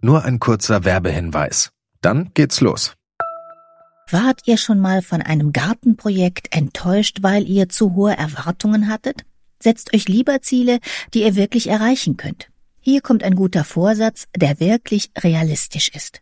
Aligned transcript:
Nur 0.00 0.24
ein 0.24 0.38
kurzer 0.38 0.84
Werbehinweis. 0.84 1.70
Dann 2.00 2.30
geht's 2.34 2.60
los. 2.60 2.94
Wart 4.10 4.42
ihr 4.44 4.58
schon 4.58 4.80
mal 4.80 5.00
von 5.00 5.22
einem 5.22 5.52
Gartenprojekt 5.52 6.54
enttäuscht, 6.54 7.18
weil 7.22 7.48
ihr 7.48 7.70
zu 7.70 7.94
hohe 7.94 8.16
Erwartungen 8.16 8.88
hattet? 8.88 9.24
Setzt 9.62 9.94
euch 9.94 10.08
lieber 10.08 10.42
Ziele, 10.42 10.78
die 11.14 11.22
ihr 11.22 11.36
wirklich 11.36 11.68
erreichen 11.68 12.18
könnt. 12.18 12.50
Hier 12.80 13.00
kommt 13.00 13.22
ein 13.22 13.34
guter 13.34 13.64
Vorsatz, 13.64 14.26
der 14.36 14.60
wirklich 14.60 15.10
realistisch 15.18 15.88
ist. 15.88 16.20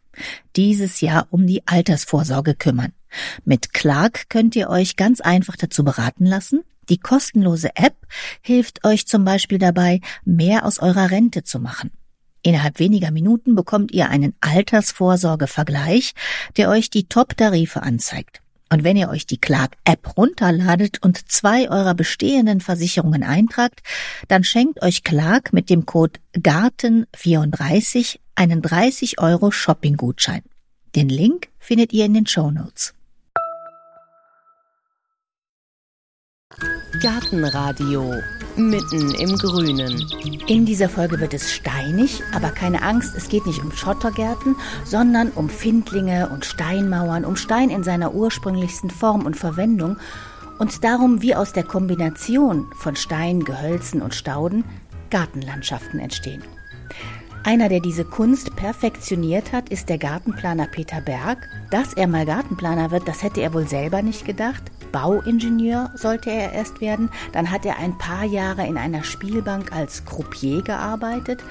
Dieses 0.55 1.01
Jahr 1.01 1.27
um 1.31 1.45
die 1.45 1.67
Altersvorsorge 1.67 2.55
kümmern. 2.55 2.93
Mit 3.45 3.73
Clark 3.73 4.29
könnt 4.29 4.55
ihr 4.55 4.71
euch 4.71 4.95
ganz 4.95 5.21
einfach 5.21 5.57
dazu 5.57 5.83
beraten 5.83 6.25
lassen. 6.25 6.63
Die 6.89 6.99
kostenlose 6.99 7.71
App 7.77 7.97
hilft 8.41 8.85
euch 8.85 9.07
zum 9.07 9.25
Beispiel 9.25 9.59
dabei, 9.59 10.01
mehr 10.25 10.67
aus 10.67 10.79
eurer 10.79 11.11
Rente 11.11 11.45
zu 11.45 11.61
machen. 11.61 11.91
Innerhalb 12.43 12.79
weniger 12.81 13.11
Minuten 13.13 13.55
bekommt 13.55 13.93
ihr 13.93 14.09
einen 14.09 14.35
Altersvorsorgevergleich, 14.41 16.15
der 16.57 16.71
euch 16.71 16.91
die 16.91 17.05
Top-Tarife 17.05 17.83
anzeigt. 17.83 18.41
Und 18.69 18.85
wenn 18.85 18.97
ihr 18.97 19.11
euch 19.11 19.27
die 19.27 19.39
Clark-App 19.39 20.17
runterladet 20.17 21.03
und 21.03 21.31
zwei 21.31 21.69
eurer 21.69 21.95
bestehenden 21.95 22.61
Versicherungen 22.61 23.23
eintragt, 23.23 23.83
dann 24.29 24.45
schenkt 24.45 24.83
euch 24.83 25.05
Clark 25.05 25.53
mit 25.53 25.69
dem 25.69 25.85
Code 25.85 26.19
GARTEN34 26.37 28.19
einen 28.35 28.63
30 28.63 29.21
Euro 29.21 29.51
Shopping-Gutschein. 29.51 30.43
Den 30.97 31.11
Link 31.11 31.49
findet 31.59 31.93
ihr 31.93 32.07
in 32.07 32.15
den 32.15 32.27
Show 32.27 32.51
Notes. 32.51 32.95
Gartenradio 37.03 38.15
mitten 38.55 39.11
im 39.17 39.37
Grünen. 39.37 40.07
In 40.47 40.65
dieser 40.65 40.89
Folge 40.89 41.19
wird 41.19 41.35
es 41.35 41.53
steinig, 41.53 42.23
aber 42.33 42.51
keine 42.51 42.81
Angst, 42.81 43.17
es 43.17 43.29
geht 43.29 43.45
nicht 43.45 43.61
um 43.61 43.73
Schottergärten, 43.73 44.55
sondern 44.85 45.33
um 45.33 45.49
Findlinge 45.49 46.29
und 46.29 46.45
Steinmauern, 46.45 47.25
um 47.25 47.35
Stein 47.35 47.71
in 47.71 47.83
seiner 47.83 48.15
ursprünglichsten 48.15 48.89
Form 48.89 49.27
und 49.27 49.37
Verwendung 49.37 49.97
und 50.61 50.85
darum, 50.85 51.23
wie 51.23 51.35
aus 51.35 51.53
der 51.53 51.65
Kombination 51.65 52.71
von 52.77 52.95
Stein, 52.95 53.41
Gehölzen 53.41 54.01
und 54.01 54.15
Stauden 54.15 54.63
Gartenlandschaften 55.11 55.99
entstehen. 55.99 56.45
Einer, 57.43 57.69
der 57.69 57.81
diese 57.81 58.05
Kunst 58.05 58.55
perfektioniert 58.55 59.51
hat, 59.51 59.71
ist 59.71 59.89
der 59.89 59.99
Gartenplaner 59.99 60.69
Peter 60.69 61.01
Berg. 61.01 61.49
Dass 61.73 61.95
er 61.95 62.07
mal 62.07 62.27
Gartenplaner 62.27 62.93
wird, 62.93 63.09
das 63.09 63.25
hätte 63.25 63.41
er 63.41 63.53
wohl 63.55 63.67
selber 63.67 64.03
nicht 64.03 64.25
gedacht. 64.25 64.71
Bauingenieur 64.93 65.91
sollte 65.95 66.31
er 66.31 66.53
erst 66.53 66.81
werden. 66.81 67.11
Dann 67.33 67.51
hat 67.51 67.67
er 67.67 67.79
ein 67.79 67.99
paar 67.99 68.25
Jahre 68.25 68.67
in 68.67 68.77
einer 68.77 69.03
Spielbank 69.03 69.73
als 69.73 70.05
Croupier 70.05 70.63
gearbeitet, 70.63 71.43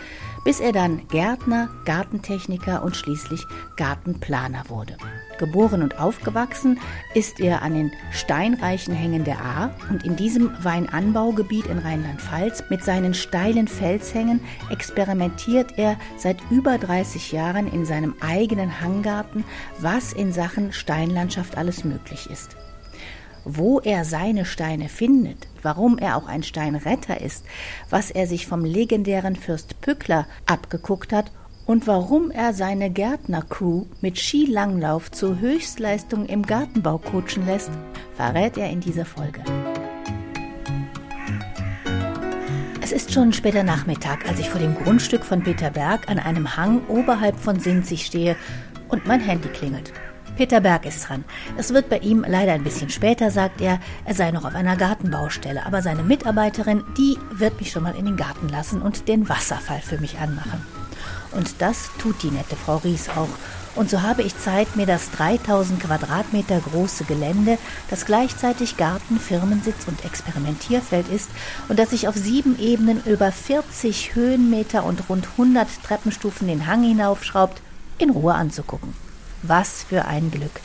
bis 0.44 0.60
er 0.60 0.72
dann 0.72 1.08
Gärtner, 1.10 1.70
Gartentechniker 1.86 2.84
und 2.84 2.96
schließlich 2.96 3.46
Gartenplaner 3.76 4.64
wurde. 4.70 4.98
Geboren 5.38 5.82
und 5.82 6.00
aufgewachsen 6.00 6.80
ist 7.16 7.40
er 7.40 7.64
an 7.64 7.74
den 7.74 7.92
steinreichen 8.12 8.94
Hängen 8.94 9.24
der 9.24 9.40
Ahr 9.40 9.74
und 9.90 10.04
in 10.06 10.16
diesem 10.16 10.52
Weinanbaugebiet 10.64 11.66
in 11.66 11.80
Rheinland-Pfalz 11.80 12.66
mit 12.70 12.84
seinen 12.84 13.14
steilen 13.14 13.68
Felshängen 13.68 14.40
experimentiert 14.70 15.78
er 15.78 15.98
seit 16.18 16.38
über 16.52 16.78
30 16.78 17.32
Jahren 17.32 17.72
in 17.72 17.86
seinem 17.86 18.16
eigenen 18.20 18.82
Hanggarten, 18.82 19.44
was 19.80 20.14
in 20.14 20.32
Sachen 20.32 20.74
Steinlandschaft 20.74 21.58
alles 21.58 21.84
möglich 21.84 22.30
ist 22.30 22.56
wo 23.46 23.80
er 23.80 24.06
seine 24.06 24.46
Steine 24.46 24.90
findet, 24.90 25.48
warum 25.62 25.98
er 25.98 26.18
auch 26.18 26.28
ein 26.28 26.44
Steinretter 26.44 27.22
ist, 27.22 27.46
was 27.90 28.12
er 28.12 28.28
sich 28.28 28.48
vom 28.48 28.66
legendären 28.66 29.36
Fürst 29.36 29.82
Pückler 29.82 30.28
abgeguckt 30.46 31.14
hat 31.14 31.32
und 31.66 31.88
warum 31.88 32.32
er 32.32 32.54
seine 32.54 32.90
Gärtnercrew 32.90 33.86
mit 34.02 34.20
Skilanglauf 34.20 35.12
zur 35.12 35.40
Höchstleistung 35.40 36.26
im 36.26 36.44
Gartenbau 36.44 36.98
coachen 36.98 37.46
lässt, 37.46 37.72
verrät 38.16 38.58
er 38.58 38.70
in 38.70 38.82
dieser 38.82 39.06
Folge. 39.06 39.42
Es 42.82 42.92
ist 42.92 43.14
schon 43.14 43.32
später 43.32 43.64
Nachmittag, 43.64 44.28
als 44.28 44.40
ich 44.40 44.50
vor 44.50 44.60
dem 44.60 44.76
Grundstück 44.76 45.24
von 45.24 45.42
Peter 45.44 45.70
Berg 45.70 46.10
an 46.10 46.20
einem 46.20 46.58
Hang 46.58 46.86
oberhalb 46.88 47.40
von 47.40 47.60
Sinzig 47.60 48.06
stehe 48.06 48.36
und 48.90 49.06
mein 49.06 49.22
Handy 49.22 49.48
klingelt. 49.48 49.94
Peter 50.38 50.62
Berg 50.62 50.86
ist 50.86 51.08
dran. 51.08 51.24
Es 51.58 51.74
wird 51.74 51.90
bei 51.90 52.00
ihm 52.00 52.26
leider 52.28 52.54
ein 52.54 52.64
bisschen 52.64 52.90
später, 52.90 53.32
sagt 53.32 53.62
er. 53.62 53.80
Er 54.06 54.16
sei 54.16 54.32
noch 54.32 54.46
auf 54.46 54.56
einer 54.56 54.78
Gartenbaustelle. 54.78 55.66
Aber 55.66 55.82
seine 55.82 56.04
Mitarbeiterin, 56.04 56.84
die 56.98 57.18
wird 57.34 57.60
mich 57.60 57.72
schon 57.72 57.84
mal 57.84 57.96
in 57.96 58.06
den 58.06 58.18
Garten 58.18 58.50
lassen 58.50 58.82
und 58.82 59.08
den 59.08 59.30
Wasserfall 59.30 59.82
für 59.82 60.00
mich 60.00 60.20
anmachen. 60.20 60.66
Und 61.32 61.62
das 61.62 61.90
tut 61.98 62.24
die 62.24 62.32
nette 62.32 62.56
Frau 62.56 62.78
Ries 62.78 63.10
auch. 63.10 63.30
Und 63.76 63.90
so 63.90 64.02
habe 64.02 64.22
ich 64.22 64.38
Zeit, 64.38 64.76
mir 64.76 64.86
das 64.86 65.12
3000 65.12 65.80
Quadratmeter 65.82 66.60
große 66.60 67.06
Gelände, 67.06 67.58
das 67.90 68.06
gleichzeitig 68.06 68.76
Garten, 68.76 69.18
Firmensitz 69.18 69.88
und 69.88 70.04
Experimentierfeld 70.04 71.08
ist 71.08 71.30
und 71.70 71.80
das 71.80 71.92
sich 71.92 72.10
auf 72.10 72.16
sieben 72.16 72.60
Ebenen 72.60 73.02
über 73.06 73.32
40 73.32 74.14
Höhenmeter 74.14 74.84
und 74.84 75.08
rund 75.08 75.26
100 75.38 75.68
Treppenstufen 75.84 76.48
den 76.48 76.68
Hang 76.68 76.84
hinaufschraubt, 76.84 77.62
in 77.98 78.10
Ruhe 78.10 78.34
anzugucken. 78.34 78.94
Was 79.44 79.84
für 79.84 80.06
ein 80.06 80.32
Glück. 80.32 80.62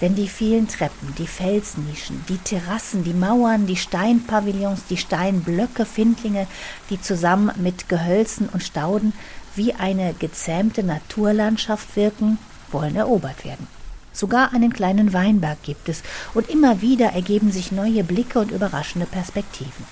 Denn 0.00 0.14
die 0.14 0.28
vielen 0.28 0.68
Treppen, 0.68 1.14
die 1.18 1.26
Felsnischen, 1.26 2.24
die 2.28 2.38
Terrassen, 2.38 3.04
die 3.04 3.14
Mauern, 3.14 3.66
die 3.66 3.76
Steinpavillons, 3.76 4.86
die 4.90 4.96
Steinblöcke, 4.96 5.86
Findlinge, 5.86 6.46
die 6.90 7.00
zusammen 7.00 7.52
mit 7.56 7.88
Gehölzen 7.88 8.48
und 8.48 8.62
Stauden 8.62 9.12
wie 9.54 9.72
eine 9.72 10.14
gezähmte 10.14 10.82
Naturlandschaft 10.82 11.96
wirken, 11.96 12.38
wollen 12.70 12.96
erobert 12.96 13.44
werden. 13.44 13.68
Sogar 14.12 14.52
einen 14.52 14.72
kleinen 14.72 15.12
Weinberg 15.12 15.62
gibt 15.62 15.88
es, 15.88 16.02
und 16.34 16.48
immer 16.48 16.80
wieder 16.80 17.12
ergeben 17.12 17.50
sich 17.50 17.72
neue 17.72 18.04
Blicke 18.04 18.40
und 18.40 18.50
überraschende 18.50 19.06
Perspektiven. 19.06 19.86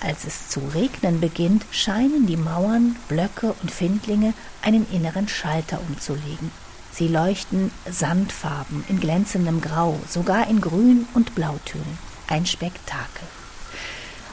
Als 0.00 0.24
es 0.24 0.48
zu 0.48 0.60
regnen 0.74 1.20
beginnt, 1.20 1.64
scheinen 1.70 2.26
die 2.26 2.36
Mauern, 2.36 2.96
Blöcke 3.08 3.54
und 3.62 3.70
Findlinge 3.70 4.32
einen 4.62 4.86
inneren 4.92 5.28
Schalter 5.28 5.80
umzulegen. 5.88 6.50
Sie 6.98 7.06
leuchten 7.06 7.70
sandfarben 7.88 8.84
in 8.88 8.98
glänzendem 8.98 9.60
Grau, 9.60 10.00
sogar 10.08 10.48
in 10.48 10.60
Grün- 10.60 11.06
und 11.14 11.36
Blautönen. 11.36 11.96
Ein 12.26 12.44
Spektakel. 12.44 13.24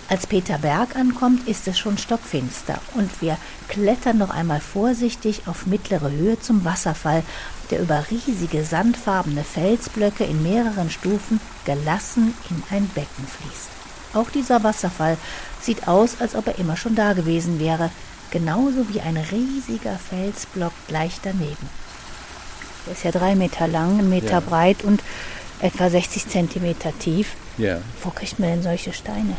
Als 0.09 0.25
Peter 0.25 0.57
Berg 0.57 0.95
ankommt, 0.95 1.47
ist 1.47 1.67
es 1.67 1.77
schon 1.77 1.99
stockfinster 1.99 2.79
und 2.95 3.21
wir 3.21 3.37
klettern 3.67 4.17
noch 4.17 4.31
einmal 4.31 4.61
vorsichtig 4.61 5.43
auf 5.45 5.67
mittlere 5.67 6.09
Höhe 6.09 6.39
zum 6.39 6.65
Wasserfall, 6.65 7.21
der 7.69 7.81
über 7.81 8.03
riesige 8.09 8.63
sandfarbene 8.63 9.43
Felsblöcke 9.43 10.23
in 10.23 10.41
mehreren 10.41 10.89
Stufen 10.89 11.39
gelassen 11.65 12.33
in 12.49 12.63
ein 12.75 12.87
Becken 12.95 13.27
fließt. 13.27 13.69
Auch 14.15 14.31
dieser 14.31 14.63
Wasserfall 14.63 15.19
sieht 15.61 15.87
aus, 15.87 16.19
als 16.19 16.33
ob 16.33 16.47
er 16.47 16.57
immer 16.57 16.77
schon 16.77 16.95
da 16.95 17.13
gewesen 17.13 17.59
wäre, 17.59 17.91
genauso 18.31 18.89
wie 18.89 19.01
ein 19.01 19.17
riesiger 19.17 19.99
Felsblock 19.99 20.73
gleich 20.87 21.19
daneben. 21.21 21.84
Ist 22.91 23.03
ja 23.03 23.11
drei 23.11 23.35
Meter 23.35 23.67
lang, 23.67 23.99
einen 23.99 24.09
Meter 24.09 24.31
ja. 24.31 24.39
breit 24.39 24.83
und 24.83 25.01
etwa 25.59 25.89
60 25.89 26.27
Zentimeter 26.27 26.97
tief. 26.99 27.35
Ja. 27.57 27.79
Wo 28.03 28.09
kriegt 28.09 28.39
man 28.39 28.49
denn 28.49 28.63
solche 28.63 28.93
Steine? 28.93 29.35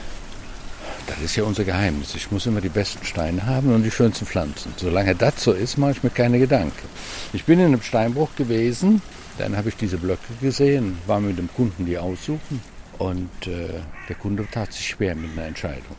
Das 1.06 1.20
ist 1.20 1.36
ja 1.36 1.44
unser 1.44 1.64
Geheimnis. 1.64 2.14
Ich 2.14 2.32
muss 2.32 2.46
immer 2.46 2.60
die 2.60 2.68
besten 2.68 3.04
Steine 3.04 3.46
haben 3.46 3.72
und 3.72 3.84
die 3.84 3.90
schönsten 3.90 4.26
Pflanzen. 4.26 4.74
Solange 4.76 5.14
das 5.14 5.42
so 5.42 5.52
ist, 5.52 5.78
mache 5.78 5.92
ich 5.92 6.02
mir 6.02 6.10
keine 6.10 6.38
Gedanken. 6.38 6.88
Ich 7.32 7.44
bin 7.44 7.60
in 7.60 7.66
einem 7.66 7.82
Steinbruch 7.82 8.30
gewesen, 8.36 9.02
dann 9.38 9.56
habe 9.56 9.68
ich 9.68 9.76
diese 9.76 9.98
Blöcke 9.98 10.34
gesehen, 10.40 10.98
war 11.06 11.20
mit 11.20 11.38
dem 11.38 11.52
Kunden 11.52 11.86
die 11.86 11.98
aussuchen 11.98 12.60
und 12.98 13.30
äh, 13.46 13.80
der 14.08 14.16
Kunde 14.16 14.46
tat 14.50 14.72
sich 14.72 14.88
schwer 14.88 15.14
mit 15.14 15.30
einer 15.32 15.46
Entscheidung. 15.46 15.96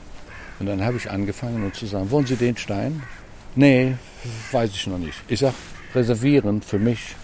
Und 0.60 0.66
dann 0.66 0.84
habe 0.84 0.98
ich 0.98 1.10
angefangen 1.10 1.64
und 1.64 1.76
zu 1.76 1.86
sagen, 1.86 2.10
wollen 2.12 2.26
Sie 2.26 2.36
den 2.36 2.58
Stein? 2.58 3.04
Nee, 3.56 3.96
weiß 4.52 4.72
ich 4.72 4.88
noch 4.88 4.98
nicht. 4.98 5.18
Ich 5.28 5.40
sage, 5.40 5.54
reservieren 5.94 6.62
für 6.62 6.80
mich 6.80 7.16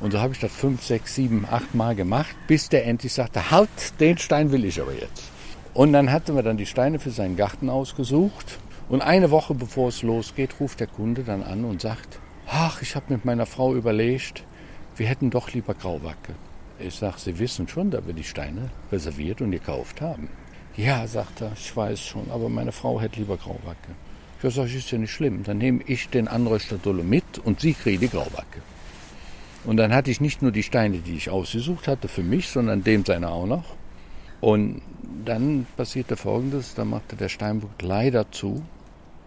und 0.00 0.12
so 0.12 0.20
habe 0.20 0.32
ich 0.32 0.40
das 0.40 0.52
fünf, 0.52 0.82
sechs, 0.82 1.14
sieben, 1.14 1.46
acht 1.50 1.74
Mal 1.74 1.94
gemacht, 1.94 2.34
bis 2.46 2.68
der 2.68 2.86
endlich 2.86 3.12
sagte, 3.12 3.50
halt, 3.50 3.68
den 4.00 4.18
Stein 4.18 4.52
will 4.52 4.64
ich 4.64 4.80
aber 4.80 4.92
jetzt. 4.92 5.30
Und 5.72 5.92
dann 5.92 6.12
hatten 6.12 6.36
wir 6.36 6.42
dann 6.42 6.56
die 6.56 6.66
Steine 6.66 6.98
für 6.98 7.10
seinen 7.10 7.36
Garten 7.36 7.68
ausgesucht. 7.68 8.58
Und 8.88 9.02
eine 9.02 9.30
Woche 9.30 9.54
bevor 9.54 9.88
es 9.88 10.02
losgeht, 10.02 10.60
ruft 10.60 10.78
der 10.80 10.86
Kunde 10.86 11.22
dann 11.22 11.42
an 11.42 11.64
und 11.64 11.80
sagt, 11.80 12.20
ach, 12.46 12.82
ich 12.82 12.94
habe 12.94 13.12
mit 13.14 13.24
meiner 13.24 13.46
Frau 13.46 13.74
überlegt, 13.74 14.44
wir 14.96 15.06
hätten 15.06 15.30
doch 15.30 15.52
lieber 15.52 15.74
Grauwacke. 15.74 16.34
Ich 16.78 16.94
sage, 16.94 17.18
Sie 17.18 17.38
wissen 17.38 17.66
schon, 17.66 17.90
da 17.90 18.06
wir 18.06 18.14
die 18.14 18.24
Steine 18.24 18.70
reserviert 18.92 19.40
und 19.40 19.52
gekauft 19.52 20.00
haben. 20.00 20.28
Ja, 20.76 21.06
sagt 21.06 21.40
er, 21.40 21.52
ich 21.54 21.76
weiß 21.76 22.00
schon, 22.00 22.30
aber 22.30 22.48
meine 22.48 22.72
Frau 22.72 23.00
hätte 23.00 23.20
lieber 23.20 23.36
Grauwacke. 23.36 23.94
Ich 24.42 24.54
sage, 24.54 24.74
ist 24.74 24.90
ja 24.90 24.98
nicht 24.98 25.12
schlimm, 25.12 25.42
dann 25.42 25.58
nehme 25.58 25.82
ich 25.86 26.10
den 26.10 26.28
Anröster 26.28 26.76
Dolomit 26.76 27.38
und 27.42 27.60
Sie 27.60 27.72
kriegen 27.72 28.00
die 28.00 28.08
Grauwacke. 28.08 28.60
Und 29.64 29.78
dann 29.78 29.94
hatte 29.94 30.10
ich 30.10 30.20
nicht 30.20 30.42
nur 30.42 30.52
die 30.52 30.62
Steine, 30.62 30.98
die 30.98 31.16
ich 31.16 31.30
ausgesucht 31.30 31.88
hatte 31.88 32.08
für 32.08 32.22
mich, 32.22 32.48
sondern 32.48 32.84
dem 32.84 33.04
seine 33.04 33.30
auch 33.30 33.46
noch. 33.46 33.64
Und 34.40 34.82
dann 35.24 35.66
passierte 35.76 36.16
Folgendes, 36.16 36.74
da 36.74 36.84
machte 36.84 37.16
der 37.16 37.30
Steinbock 37.30 37.80
leider 37.80 38.30
zu 38.30 38.62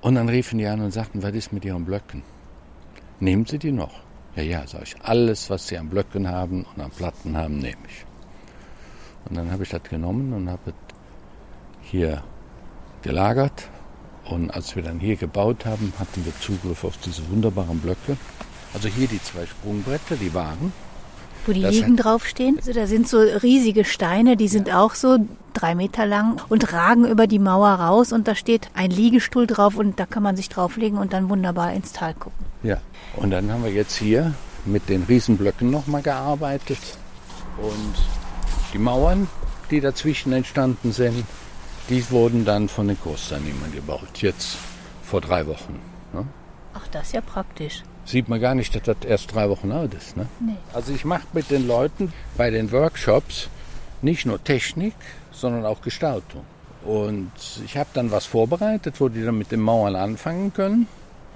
Und 0.01 0.16
dann 0.16 0.30
riefen 0.30 0.60
die 0.60 0.68
an 0.68 0.81
und 0.81 0.92
sagten, 0.92 1.24
was 1.24 1.34
ist 1.34 1.51
mit 1.51 1.66
Ihren 1.66 1.86
Blöcken? 1.86 2.22
Nehmen 3.19 3.45
Sie 3.45 3.57
die 3.57 3.72
noch? 3.72 4.00
Ja, 4.36 4.44
ja, 4.44 4.68
sage 4.68 4.84
ich. 4.86 4.95
Alles, 5.01 5.50
was 5.50 5.68
Sie 5.68 5.78
an 5.78 5.89
Blöcken 5.89 6.28
haben 6.28 6.66
und 6.75 6.81
an 6.81 6.92
Platten 6.92 7.36
haben, 7.36 7.57
nehme 7.57 7.81
ich. 7.88 8.06
Und 9.28 9.36
dann 9.36 9.51
habe 9.51 9.63
ich 9.63 9.69
das 9.69 9.84
genommen 9.84 10.34
und 10.34 10.50
habe 10.50 10.62
es 10.68 10.74
hier 11.81 12.24
gelagert. 13.01 13.69
Und 14.25 14.51
als 14.51 14.75
wir 14.75 14.84
dann 14.84 15.00
hier 15.00 15.16
gebaut 15.16 15.66
haben, 15.66 15.92
hatten 15.98 16.24
wir 16.24 16.34
Zugriff 16.39 16.84
auf 16.84 16.98
diese 16.98 17.28
wunderbaren 17.30 17.80
Blöcke. 17.80 18.18
Also 18.74 18.88
hier 18.90 19.08
die 19.08 19.22
zwei 19.22 19.46
Sprungbretter, 19.46 20.16
die 20.16 20.34
waren. 20.34 20.74
Wo 21.46 21.54
die 21.54 21.62
Das 21.62 21.74
Liegen 21.74 21.96
draufstehen. 21.96 22.58
Also 22.58 22.74
da 22.74 22.88
sind 22.88 23.08
so 23.08 23.19
riesige 23.19 23.86
Steine, 23.86 24.36
die 24.36 24.50
sind 24.50 24.74
auch 24.74 24.96
so 24.96 25.18
drei 25.54 25.75
Meter 25.75 26.06
lang 26.06 26.42
und 26.50 26.74
ragen 26.74 27.06
über 27.06 27.25
die 27.25 27.40
Mauer 27.40 27.69
raus 27.69 28.12
und 28.12 28.28
da 28.28 28.36
steht 28.36 28.69
ein 28.74 28.92
Liegestuhl 28.92 29.48
drauf 29.48 29.75
und 29.75 30.00
da 30.00 30.06
kann 30.06 30.24
man 30.24 30.36
sich 30.36 30.50
drauflegen 30.50 30.98
und 30.98 31.14
dann 31.14 31.30
wunderbar 31.30 31.74
ins 31.74 31.94
Tal 31.94 32.14
gucken. 32.14 32.46
Ja. 32.64 32.78
Und 33.16 33.31
dann 33.31 33.52
haben 33.52 33.64
wir 33.64 33.72
jetzt 33.72 33.96
hier 33.96 34.34
mit 34.66 34.90
den 34.90 35.04
Riesenblöcken 35.04 35.72
nochmal 35.72 36.02
gearbeitet. 36.02 36.80
Und 37.58 37.96
die 38.74 38.78
Mauern, 38.78 39.28
die 39.72 39.80
dazwischen 39.80 40.34
entstanden 40.34 40.92
sind, 40.92 41.25
die 41.90 42.10
wurden 42.12 42.46
dann 42.46 42.68
von 42.68 42.88
den 42.88 43.00
Kursteilnehmern 43.00 43.72
gebaut. 43.72 44.18
Jetzt 44.18 44.58
vor 45.02 45.22
drei 45.22 45.48
Wochen. 45.48 45.80
Ne? 46.13 46.25
Ach, 46.74 46.88
das 46.90 47.08
ist 47.08 47.13
ja 47.13 47.22
praktisch. 47.22 47.84
Sieht 48.07 48.30
man 48.30 48.39
gar 48.39 48.56
nicht, 48.56 48.74
dass 48.74 48.83
das 48.83 48.95
erst 49.06 49.36
drei 49.36 49.50
Wochen 49.50 49.69
alt 49.74 49.94
ist. 49.94 50.15
Ne? 50.15 50.27
Nee. 50.39 50.54
Also 50.74 50.94
ich 50.94 51.04
mache 51.04 51.27
mit 51.33 51.51
den 51.51 51.68
Leuten 51.68 52.13
bei 52.38 52.50
den 52.50 52.71
Workshops 52.71 53.50
nicht 54.01 54.25
nur 54.25 54.42
Technik, 54.42 54.94
sondern 55.31 55.65
auch 55.65 55.81
Gestaltung. 55.81 56.45
Und 56.86 57.31
ich 57.65 57.75
habe 57.75 57.89
dann 57.94 58.09
was 58.09 58.25
vorbereitet, 58.25 59.01
wo 59.01 59.09
die 59.09 59.25
dann 59.25 59.38
mit 59.38 59.51
den 59.51 59.59
Mauern 59.59 59.98
anfangen 59.98 60.54
können. 60.54 60.88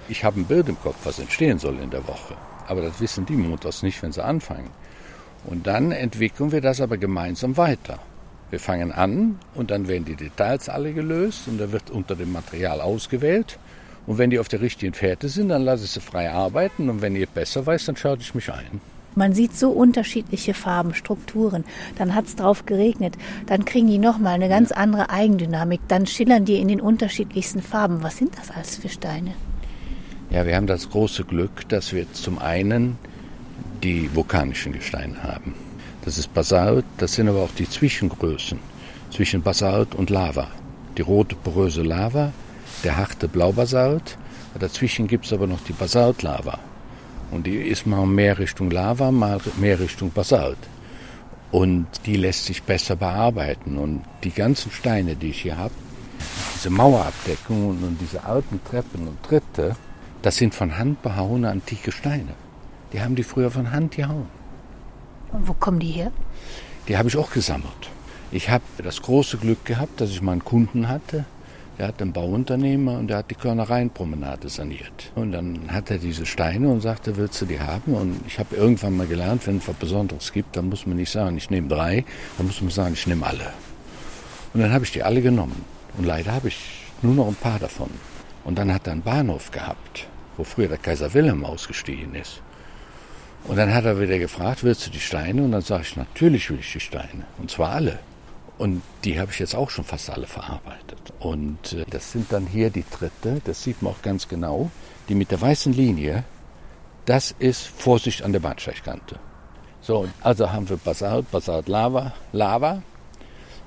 Ich 0.08 0.24
habe 0.24 0.40
ein 0.40 0.46
Bild 0.46 0.66
im 0.70 0.80
Kopf, 0.80 0.96
was 1.04 1.18
entstehen 1.18 1.58
soll 1.58 1.78
in 1.78 1.90
der 1.90 2.08
Woche. 2.08 2.36
Aber 2.66 2.80
das 2.80 2.98
wissen 3.02 3.26
die 3.26 3.36
montags 3.36 3.82
nicht, 3.82 4.02
wenn 4.02 4.12
sie 4.12 4.24
anfangen. 4.24 4.70
Und 5.44 5.66
dann 5.66 5.92
entwickeln 5.92 6.52
wir 6.52 6.62
das 6.62 6.80
aber 6.80 6.96
gemeinsam 6.96 7.58
weiter. 7.58 7.98
Wir 8.48 8.60
fangen 8.60 8.92
an 8.92 9.38
und 9.54 9.70
dann 9.70 9.88
werden 9.88 10.06
die 10.06 10.16
Details 10.16 10.70
alle 10.70 10.94
gelöst 10.94 11.48
und 11.48 11.58
da 11.58 11.70
wird 11.70 11.90
unter 11.90 12.16
dem 12.16 12.32
Material 12.32 12.80
ausgewählt. 12.80 13.58
Und 14.06 14.18
wenn 14.18 14.30
die 14.30 14.38
auf 14.38 14.48
der 14.48 14.60
richtigen 14.60 14.94
Fährte 14.94 15.28
sind, 15.28 15.48
dann 15.48 15.62
lasse 15.62 15.84
ich 15.84 15.90
sie 15.90 16.00
frei 16.00 16.30
arbeiten. 16.30 16.90
Und 16.90 17.02
wenn 17.02 17.14
ihr 17.14 17.26
besser 17.26 17.64
weiß, 17.64 17.86
dann 17.86 17.96
schalte 17.96 18.22
ich 18.22 18.34
mich 18.34 18.52
ein. 18.52 18.80
Man 19.14 19.34
sieht 19.34 19.56
so 19.56 19.70
unterschiedliche 19.70 20.54
Farben, 20.54 20.94
Strukturen. 20.94 21.64
Dann 21.98 22.14
hat's 22.14 22.34
drauf 22.34 22.64
geregnet. 22.64 23.16
Dann 23.46 23.64
kriegen 23.64 23.86
die 23.86 23.98
nochmal 23.98 24.34
eine 24.34 24.48
ganz 24.48 24.72
andere 24.72 25.10
Eigendynamik. 25.10 25.80
Dann 25.86 26.06
schillern 26.06 26.46
die 26.46 26.56
in 26.56 26.68
den 26.68 26.80
unterschiedlichsten 26.80 27.60
Farben. 27.60 28.02
Was 28.02 28.16
sind 28.16 28.36
das 28.38 28.50
alles 28.50 28.76
für 28.76 28.88
Steine? 28.88 29.34
Ja, 30.30 30.46
wir 30.46 30.56
haben 30.56 30.66
das 30.66 30.88
große 30.88 31.24
Glück, 31.24 31.68
dass 31.68 31.92
wir 31.92 32.10
zum 32.12 32.38
einen 32.38 32.96
die 33.82 34.14
vulkanischen 34.14 34.72
Gesteine 34.72 35.22
haben. 35.22 35.54
Das 36.04 36.16
ist 36.16 36.32
Basalt, 36.32 36.86
das 36.96 37.14
sind 37.14 37.28
aber 37.28 37.42
auch 37.42 37.50
die 37.56 37.68
Zwischengrößen 37.68 38.58
zwischen 39.10 39.42
Basalt 39.42 39.94
und 39.94 40.08
Lava. 40.08 40.48
Die 40.96 41.02
rote 41.02 41.36
poröse 41.36 41.82
Lava, 41.82 42.32
der 42.84 42.96
harte 42.96 43.28
Blaubasalt, 43.28 44.18
dazwischen 44.58 45.06
gibt 45.06 45.26
es 45.26 45.32
aber 45.32 45.46
noch 45.46 45.62
die 45.64 45.72
Basaltlava. 45.72 46.58
Und 47.30 47.46
die 47.46 47.56
ist 47.56 47.86
mal 47.86 48.06
mehr 48.06 48.38
Richtung 48.38 48.70
Lava, 48.70 49.10
mal 49.10 49.40
mehr 49.58 49.80
Richtung 49.80 50.10
Basalt. 50.10 50.58
Und 51.50 51.86
die 52.06 52.16
lässt 52.16 52.44
sich 52.44 52.62
besser 52.62 52.96
bearbeiten. 52.96 53.78
Und 53.78 54.02
die 54.22 54.30
ganzen 54.30 54.70
Steine, 54.70 55.16
die 55.16 55.30
ich 55.30 55.42
hier 55.42 55.56
habe, 55.56 55.72
diese 56.54 56.70
Mauerabdeckungen 56.70 57.82
und 57.82 57.98
diese 58.00 58.24
alten 58.24 58.60
Treppen 58.64 59.08
und 59.08 59.22
Tritte, 59.22 59.76
das 60.20 60.36
sind 60.36 60.54
von 60.54 60.78
Hand 60.78 61.02
behauene 61.02 61.48
antike 61.48 61.90
Steine. 61.90 62.34
Die 62.92 63.00
haben 63.00 63.16
die 63.16 63.22
früher 63.22 63.50
von 63.50 63.70
Hand 63.70 63.96
gehauen. 63.96 64.28
Und 65.32 65.48
wo 65.48 65.54
kommen 65.54 65.80
die 65.80 65.90
her? 65.90 66.12
Die 66.88 66.96
habe 66.98 67.08
ich 67.08 67.16
auch 67.16 67.30
gesammelt. 67.30 67.90
Ich 68.30 68.50
habe 68.50 68.64
das 68.82 69.02
große 69.02 69.38
Glück 69.38 69.64
gehabt, 69.64 70.00
dass 70.00 70.10
ich 70.10 70.22
mal 70.22 70.32
einen 70.32 70.44
Kunden 70.44 70.88
hatte, 70.88 71.24
der 71.82 71.88
hat 71.88 72.00
einen 72.00 72.12
Bauunternehmer 72.12 72.96
und 72.96 73.08
der 73.08 73.16
hat 73.16 73.30
die 73.32 73.34
Körnereienpromenade 73.34 74.48
saniert. 74.48 75.10
Und 75.16 75.32
dann 75.32 75.62
hat 75.72 75.90
er 75.90 75.98
diese 75.98 76.26
Steine 76.26 76.68
und 76.68 76.80
sagte, 76.80 77.16
willst 77.16 77.42
du 77.42 77.46
die 77.46 77.58
haben? 77.58 77.94
Und 77.94 78.20
ich 78.24 78.38
habe 78.38 78.54
irgendwann 78.54 78.96
mal 78.96 79.08
gelernt, 79.08 79.48
wenn 79.48 79.56
es 79.56 79.66
was 79.66 79.74
Besonderes 79.74 80.32
gibt, 80.32 80.54
dann 80.54 80.68
muss 80.68 80.86
man 80.86 80.94
nicht 80.94 81.10
sagen, 81.10 81.36
ich 81.36 81.50
nehme 81.50 81.66
drei, 81.66 82.04
dann 82.38 82.46
muss 82.46 82.60
man 82.60 82.70
sagen, 82.70 82.94
ich 82.94 83.04
nehme 83.08 83.26
alle. 83.26 83.52
Und 84.54 84.60
dann 84.60 84.72
habe 84.72 84.84
ich 84.84 84.92
die 84.92 85.02
alle 85.02 85.22
genommen. 85.22 85.64
Und 85.98 86.04
leider 86.04 86.30
habe 86.30 86.46
ich 86.46 86.86
nur 87.02 87.16
noch 87.16 87.26
ein 87.26 87.34
paar 87.34 87.58
davon. 87.58 87.90
Und 88.44 88.58
dann 88.58 88.72
hat 88.72 88.86
er 88.86 88.92
einen 88.92 89.02
Bahnhof 89.02 89.50
gehabt, 89.50 90.06
wo 90.36 90.44
früher 90.44 90.68
der 90.68 90.78
Kaiser 90.78 91.12
Wilhelm 91.14 91.44
ausgestiegen 91.44 92.14
ist. 92.14 92.42
Und 93.48 93.56
dann 93.56 93.74
hat 93.74 93.86
er 93.86 94.00
wieder 94.00 94.20
gefragt, 94.20 94.62
willst 94.62 94.86
du 94.86 94.90
die 94.92 95.00
Steine? 95.00 95.42
Und 95.42 95.50
dann 95.50 95.62
sage 95.62 95.82
ich, 95.82 95.96
natürlich 95.96 96.48
will 96.48 96.60
ich 96.60 96.72
die 96.72 96.78
Steine. 96.78 97.24
Und 97.38 97.50
zwar 97.50 97.72
alle. 97.72 97.98
Und 98.58 98.82
die 99.04 99.18
habe 99.18 99.32
ich 99.32 99.38
jetzt 99.38 99.54
auch 99.54 99.70
schon 99.70 99.84
fast 99.84 100.10
alle 100.10 100.26
verarbeitet. 100.26 101.12
Und 101.18 101.72
äh, 101.72 101.84
das 101.88 102.12
sind 102.12 102.32
dann 102.32 102.46
hier 102.46 102.70
die 102.70 102.84
Tritte, 102.84 103.40
das 103.44 103.62
sieht 103.62 103.82
man 103.82 103.92
auch 103.92 104.02
ganz 104.02 104.28
genau, 104.28 104.70
die 105.08 105.14
mit 105.14 105.30
der 105.30 105.40
weißen 105.40 105.72
Linie, 105.72 106.24
das 107.06 107.34
ist 107.38 107.66
Vorsicht 107.66 108.22
an 108.22 108.32
der 108.32 108.40
Bahnsteigkante. 108.40 109.18
So, 109.80 110.06
also 110.20 110.52
haben 110.52 110.68
wir 110.68 110.76
Basalt, 110.76 111.28
Basalt, 111.32 111.66
Lava, 111.66 112.12
Lava. 112.32 112.82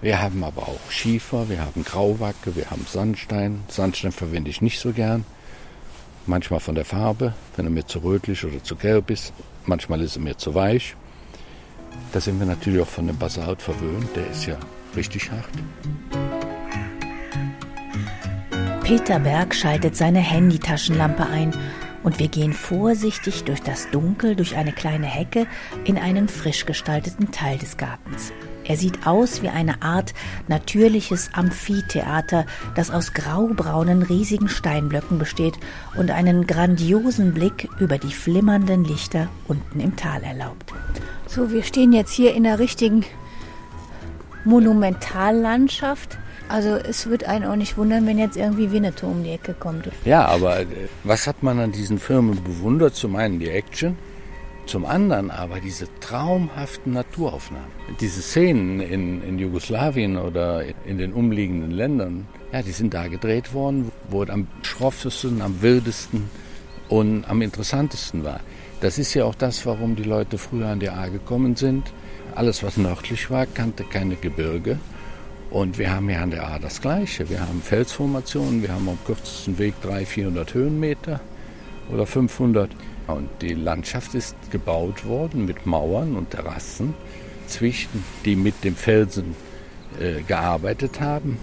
Wir 0.01 0.21
haben 0.21 0.43
aber 0.43 0.63
auch 0.63 0.91
Schiefer, 0.91 1.49
wir 1.49 1.59
haben 1.59 1.83
Grauwacke, 1.83 2.55
wir 2.55 2.71
haben 2.71 2.85
Sandstein. 2.87 3.63
Sandstein 3.67 4.13
verwende 4.13 4.49
ich 4.49 4.61
nicht 4.61 4.79
so 4.79 4.93
gern. 4.93 5.25
Manchmal 6.25 6.61
von 6.61 6.75
der 6.75 6.85
Farbe, 6.85 7.33
wenn 7.55 7.65
er 7.65 7.71
mir 7.71 7.85
zu 7.85 7.99
rötlich 7.99 8.45
oder 8.45 8.63
zu 8.63 8.75
gelb 8.75 9.09
ist. 9.09 9.33
Manchmal 9.65 10.01
ist 10.01 10.15
er 10.15 10.21
mir 10.21 10.37
zu 10.37 10.55
weich. 10.55 10.95
Da 12.11 12.21
sind 12.21 12.39
wir 12.39 12.45
natürlich 12.45 12.81
auch 12.81 12.87
von 12.87 13.07
dem 13.07 13.17
Basalt 13.17 13.61
verwöhnt. 13.61 14.15
Der 14.15 14.27
ist 14.27 14.45
ja 14.45 14.57
richtig 14.95 15.31
hart. 15.31 15.49
Peter 18.83 19.19
Berg 19.19 19.55
schaltet 19.55 19.95
seine 19.95 20.19
Handytaschenlampe 20.19 21.25
ein 21.25 21.53
und 22.03 22.19
wir 22.19 22.27
gehen 22.27 22.53
vorsichtig 22.53 23.43
durch 23.43 23.61
das 23.61 23.89
Dunkel, 23.89 24.35
durch 24.35 24.55
eine 24.55 24.71
kleine 24.71 25.07
Hecke 25.07 25.47
in 25.85 25.97
einen 25.97 26.27
frisch 26.27 26.65
gestalteten 26.67 27.31
Teil 27.31 27.57
des 27.57 27.77
Gartens. 27.77 28.31
Er 28.67 28.77
sieht 28.77 29.05
aus 29.05 29.41
wie 29.43 29.49
eine 29.49 29.81
Art 29.81 30.13
natürliches 30.47 31.29
Amphitheater, 31.33 32.45
das 32.75 32.89
aus 32.89 33.13
graubraunen 33.13 34.01
riesigen 34.01 34.49
Steinblöcken 34.49 35.19
besteht 35.19 35.53
und 35.95 36.11
einen 36.11 36.47
grandiosen 36.47 37.33
Blick 37.33 37.69
über 37.79 37.97
die 37.97 38.11
flimmernden 38.11 38.83
Lichter 38.83 39.29
unten 39.47 39.79
im 39.79 39.95
Tal 39.95 40.23
erlaubt. 40.23 40.73
So, 41.27 41.51
wir 41.51 41.63
stehen 41.63 41.93
jetzt 41.93 42.11
hier 42.11 42.33
in 42.33 42.43
der 42.43 42.59
richtigen 42.59 43.05
Monumentallandschaft. 44.45 46.17
Also 46.47 46.75
es 46.75 47.09
wird 47.09 47.23
einen 47.23 47.45
auch 47.45 47.55
nicht 47.55 47.77
wundern, 47.77 48.05
wenn 48.05 48.19
jetzt 48.19 48.37
irgendwie 48.37 48.71
Winnetou 48.71 49.07
um 49.07 49.23
die 49.23 49.31
Ecke 49.31 49.53
kommt. 49.53 49.89
Ja, 50.05 50.25
aber 50.25 50.61
äh, 50.61 50.65
was 51.03 51.25
hat 51.25 51.41
man 51.41 51.59
an 51.59 51.71
diesen 51.71 51.97
Filmen 51.97 52.43
bewundert? 52.43 52.95
Zum 52.95 53.15
einen 53.15 53.39
die 53.39 53.49
Action, 53.49 53.97
zum 54.65 54.85
anderen 54.85 55.31
aber 55.31 55.59
diese 55.59 55.87
traumhaften 55.99 56.93
Naturaufnahmen. 56.93 57.67
Diese 57.99 58.21
Szenen 58.21 58.79
in, 58.79 59.21
in 59.21 59.39
Jugoslawien 59.39 60.17
oder 60.17 60.63
in 60.85 60.97
den 60.97 61.13
umliegenden 61.13 61.71
Ländern, 61.71 62.27
ja, 62.51 62.61
die 62.61 62.71
sind 62.71 62.93
da 62.93 63.07
gedreht 63.07 63.53
worden, 63.53 63.91
wo 64.09 64.23
es 64.23 64.29
am 64.29 64.47
schroffesten, 64.63 65.41
am 65.41 65.61
wildesten 65.61 66.29
und 66.89 67.25
am 67.25 67.41
interessantesten 67.41 68.23
war. 68.23 68.39
Das 68.81 68.97
ist 68.97 69.13
ja 69.13 69.25
auch 69.25 69.35
das, 69.35 69.65
warum 69.65 69.95
die 69.95 70.03
Leute 70.03 70.37
früher 70.37 70.67
an 70.67 70.79
die 70.79 70.89
A 70.89 71.07
gekommen 71.07 71.55
sind. 71.55 71.91
Alles, 72.33 72.63
was 72.63 72.77
nördlich 72.77 73.29
war, 73.31 73.45
kannte 73.45 73.83
keine 73.83 74.15
Gebirge. 74.15 74.77
Und 75.51 75.77
wir 75.77 75.93
haben 75.93 76.09
ja 76.09 76.21
an 76.21 76.31
der 76.31 76.47
A 76.47 76.59
das 76.59 76.81
Gleiche. 76.81 77.29
Wir 77.29 77.39
haben 77.39 77.61
Felsformationen, 77.61 78.61
wir 78.61 78.73
haben 78.73 78.89
am 78.89 78.97
kürzesten 79.05 79.57
Weg 79.57 79.75
300, 79.81 80.07
400 80.07 80.53
Höhenmeter 80.53 81.21
oder 81.91 82.05
500. 82.05 82.69
Und 83.07 83.29
die 83.41 83.53
Landschaft 83.53 84.15
ist 84.15 84.35
gebaut 84.51 85.05
worden 85.05 85.45
mit 85.45 85.65
Mauern 85.65 86.15
und 86.15 86.31
Terrassen 86.31 86.93
zwischen, 87.47 88.03
die 88.25 88.35
mit 88.35 88.63
dem 88.63 88.75
Felsen 88.75 89.35
äh, 89.99 90.21
gearbeitet 90.23 90.99
haben 91.01 91.37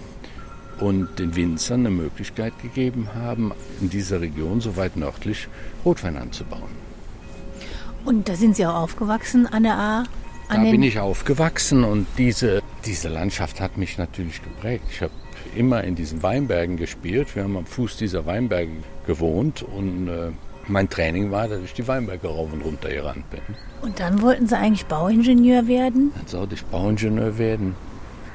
und 0.79 1.19
den 1.19 1.35
Winzern 1.35 1.81
eine 1.81 1.91
Möglichkeit 1.91 2.53
gegeben 2.61 3.09
haben, 3.15 3.53
in 3.79 3.89
dieser 3.89 4.19
Region 4.19 4.59
so 4.59 4.75
weit 4.75 4.97
nördlich 4.97 5.47
Rotwein 5.85 6.17
anzubauen. 6.17 6.83
Und 8.03 8.27
da 8.27 8.35
sind 8.35 8.57
Sie 8.57 8.65
auch 8.65 8.75
aufgewachsen 8.75 9.47
an 9.47 9.63
der 9.63 9.75
A? 9.77 10.03
Da 10.49 10.55
An 10.55 10.63
den- 10.63 10.71
bin 10.71 10.83
ich 10.83 10.99
aufgewachsen 10.99 11.85
und 11.85 12.05
diese, 12.17 12.61
diese 12.85 13.07
Landschaft 13.07 13.61
hat 13.61 13.77
mich 13.77 13.97
natürlich 13.97 14.43
geprägt. 14.43 14.83
Ich 14.91 15.01
habe 15.01 15.13
immer 15.55 15.83
in 15.85 15.95
diesen 15.95 16.21
Weinbergen 16.21 16.75
gespielt. 16.75 17.33
Wir 17.35 17.43
haben 17.43 17.55
am 17.55 17.65
Fuß 17.65 17.95
dieser 17.95 18.25
Weinberge 18.25 18.71
gewohnt 19.07 19.61
und 19.63 20.09
äh, 20.09 20.31
mein 20.67 20.89
Training 20.89 21.31
war, 21.31 21.47
dass 21.47 21.61
ich 21.61 21.73
die 21.73 21.87
Weinberge 21.87 22.27
rauf 22.27 22.51
und 22.53 22.61
runter 22.61 22.89
gerannt 22.89 23.29
bin. 23.29 23.41
Und 23.81 23.99
dann 23.99 24.21
wollten 24.21 24.47
Sie 24.47 24.57
eigentlich 24.57 24.85
Bauingenieur 24.85 25.67
werden? 25.67 26.11
Dann 26.15 26.27
sollte 26.27 26.55
ich 26.55 26.63
Bauingenieur 26.65 27.37
werden. 27.37 27.75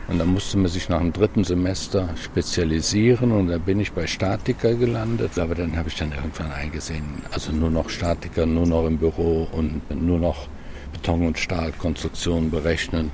Und 0.08 0.18
dann 0.18 0.28
musste 0.28 0.56
man 0.56 0.70
sich 0.70 0.88
nach 0.88 1.00
dem 1.00 1.12
dritten 1.12 1.44
Semester 1.44 2.08
spezialisieren 2.22 3.30
und 3.30 3.48
da 3.48 3.58
bin 3.58 3.78
ich 3.78 3.92
bei 3.92 4.06
Statiker 4.06 4.74
gelandet. 4.74 5.38
Aber 5.38 5.54
dann 5.54 5.76
habe 5.76 5.90
ich 5.90 5.96
dann 5.96 6.12
irgendwann 6.12 6.50
eingesehen, 6.50 7.04
also 7.30 7.52
nur 7.52 7.70
noch 7.70 7.90
Statiker, 7.90 8.46
nur 8.46 8.66
noch 8.66 8.86
im 8.86 8.96
Büro 8.96 9.46
und 9.52 9.82
nur 9.90 10.18
noch 10.18 10.48
Beton- 10.94 11.26
und 11.26 11.38
Stahlkonstruktionen 11.38 12.50
berechnen. 12.50 13.10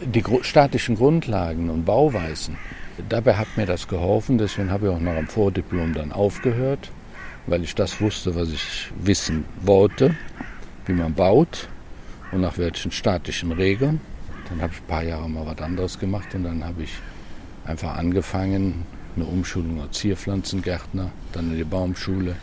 Die 0.00 0.24
statischen 0.40 0.96
Grundlagen 0.96 1.68
und 1.68 1.84
Bauweisen, 1.84 2.56
dabei 3.10 3.34
hat 3.34 3.48
mir 3.56 3.66
das 3.66 3.86
geholfen. 3.86 4.38
Deswegen 4.38 4.70
habe 4.70 4.86
ich 4.86 4.92
auch 4.94 5.00
noch 5.00 5.16
am 5.16 5.26
Vordiplom 5.26 5.92
dann 5.92 6.12
aufgehört, 6.12 6.90
weil 7.46 7.64
ich 7.64 7.74
das 7.74 8.00
wusste, 8.00 8.34
was 8.34 8.50
ich 8.50 8.90
wissen 9.00 9.44
wollte, 9.62 10.14
wie 10.86 10.92
man 10.92 11.14
baut 11.14 11.68
und 12.30 12.40
nach 12.40 12.58
welchen 12.58 12.90
statischen 12.90 13.52
Regeln. 13.52 14.00
Dann 14.48 14.62
habe 14.62 14.72
ich 14.72 14.80
ein 14.80 14.86
paar 14.86 15.02
Jahre 15.02 15.28
mal 15.28 15.46
was 15.46 15.58
anderes 15.58 15.98
gemacht 15.98 16.34
und 16.34 16.44
dann 16.44 16.64
habe 16.64 16.82
ich 16.82 16.92
einfach 17.64 17.96
angefangen, 17.96 18.84
eine 19.16 19.24
Umschulung 19.26 19.80
als 19.80 19.98
Zierpflanzengärtner, 19.98 21.10
dann 21.32 21.50
in 21.50 21.56
die 21.56 21.64
Baumschule, 21.64 22.36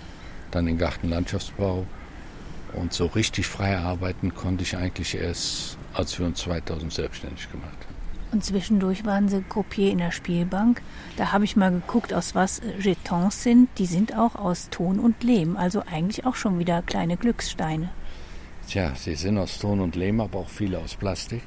dann 0.51 0.68
in 0.68 0.77
Gartenlandschaftsbau. 0.77 1.86
Und 2.74 2.94
so 2.94 3.08
richtig 3.08 3.48
frei 3.48 3.77
arbeiten 3.77 4.36
konnte 4.36 4.63
ich 4.63 4.77
eigentlich 4.77 5.15
erst, 5.15 5.77
als 5.94 6.20
wir 6.20 6.27
uns 6.27 6.39
2000 6.39 6.94
selbstständig 6.94 7.51
gemacht 7.51 7.77
haben. 7.82 7.88
Und 8.32 8.46
zwischendurch 8.46 9.06
waren 9.06 9.28
Sie 9.28 9.42
Croupier 9.42 9.92
in 9.92 9.98
der 9.98 10.12
Spielbank. 10.12 10.82
Da 11.18 11.32
habe 11.32 11.46
ich 11.46 11.56
mal 11.56 11.72
geguckt, 11.72 12.14
aus 12.14 12.36
was 12.36 12.62
Jetons 12.80 13.42
sind. 13.44 13.70
Die 13.78 13.88
sind 13.88 14.16
auch 14.16 14.36
aus 14.36 14.70
Ton 14.70 15.00
und 15.00 15.24
Lehm, 15.24 15.58
also 15.58 15.84
eigentlich 15.92 16.26
auch 16.26 16.36
schon 16.36 16.60
wieder 16.60 16.82
kleine 16.84 17.18
Glückssteine. 17.18 17.90
Tja, 18.68 18.94
sie 18.96 19.16
sind 19.16 19.40
aus 19.40 19.58
Ton 19.58 19.80
und 19.80 19.96
Lehm, 19.96 20.22
aber 20.22 20.40
auch 20.40 20.50
viele 20.50 20.78
aus 20.78 20.96
Plastik. 20.96 21.42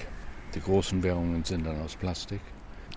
Die 0.56 0.60
großen 0.60 1.04
Währungen 1.04 1.44
sind 1.44 1.64
dann 1.64 1.80
aus 1.80 1.94
Plastik. 1.94 2.40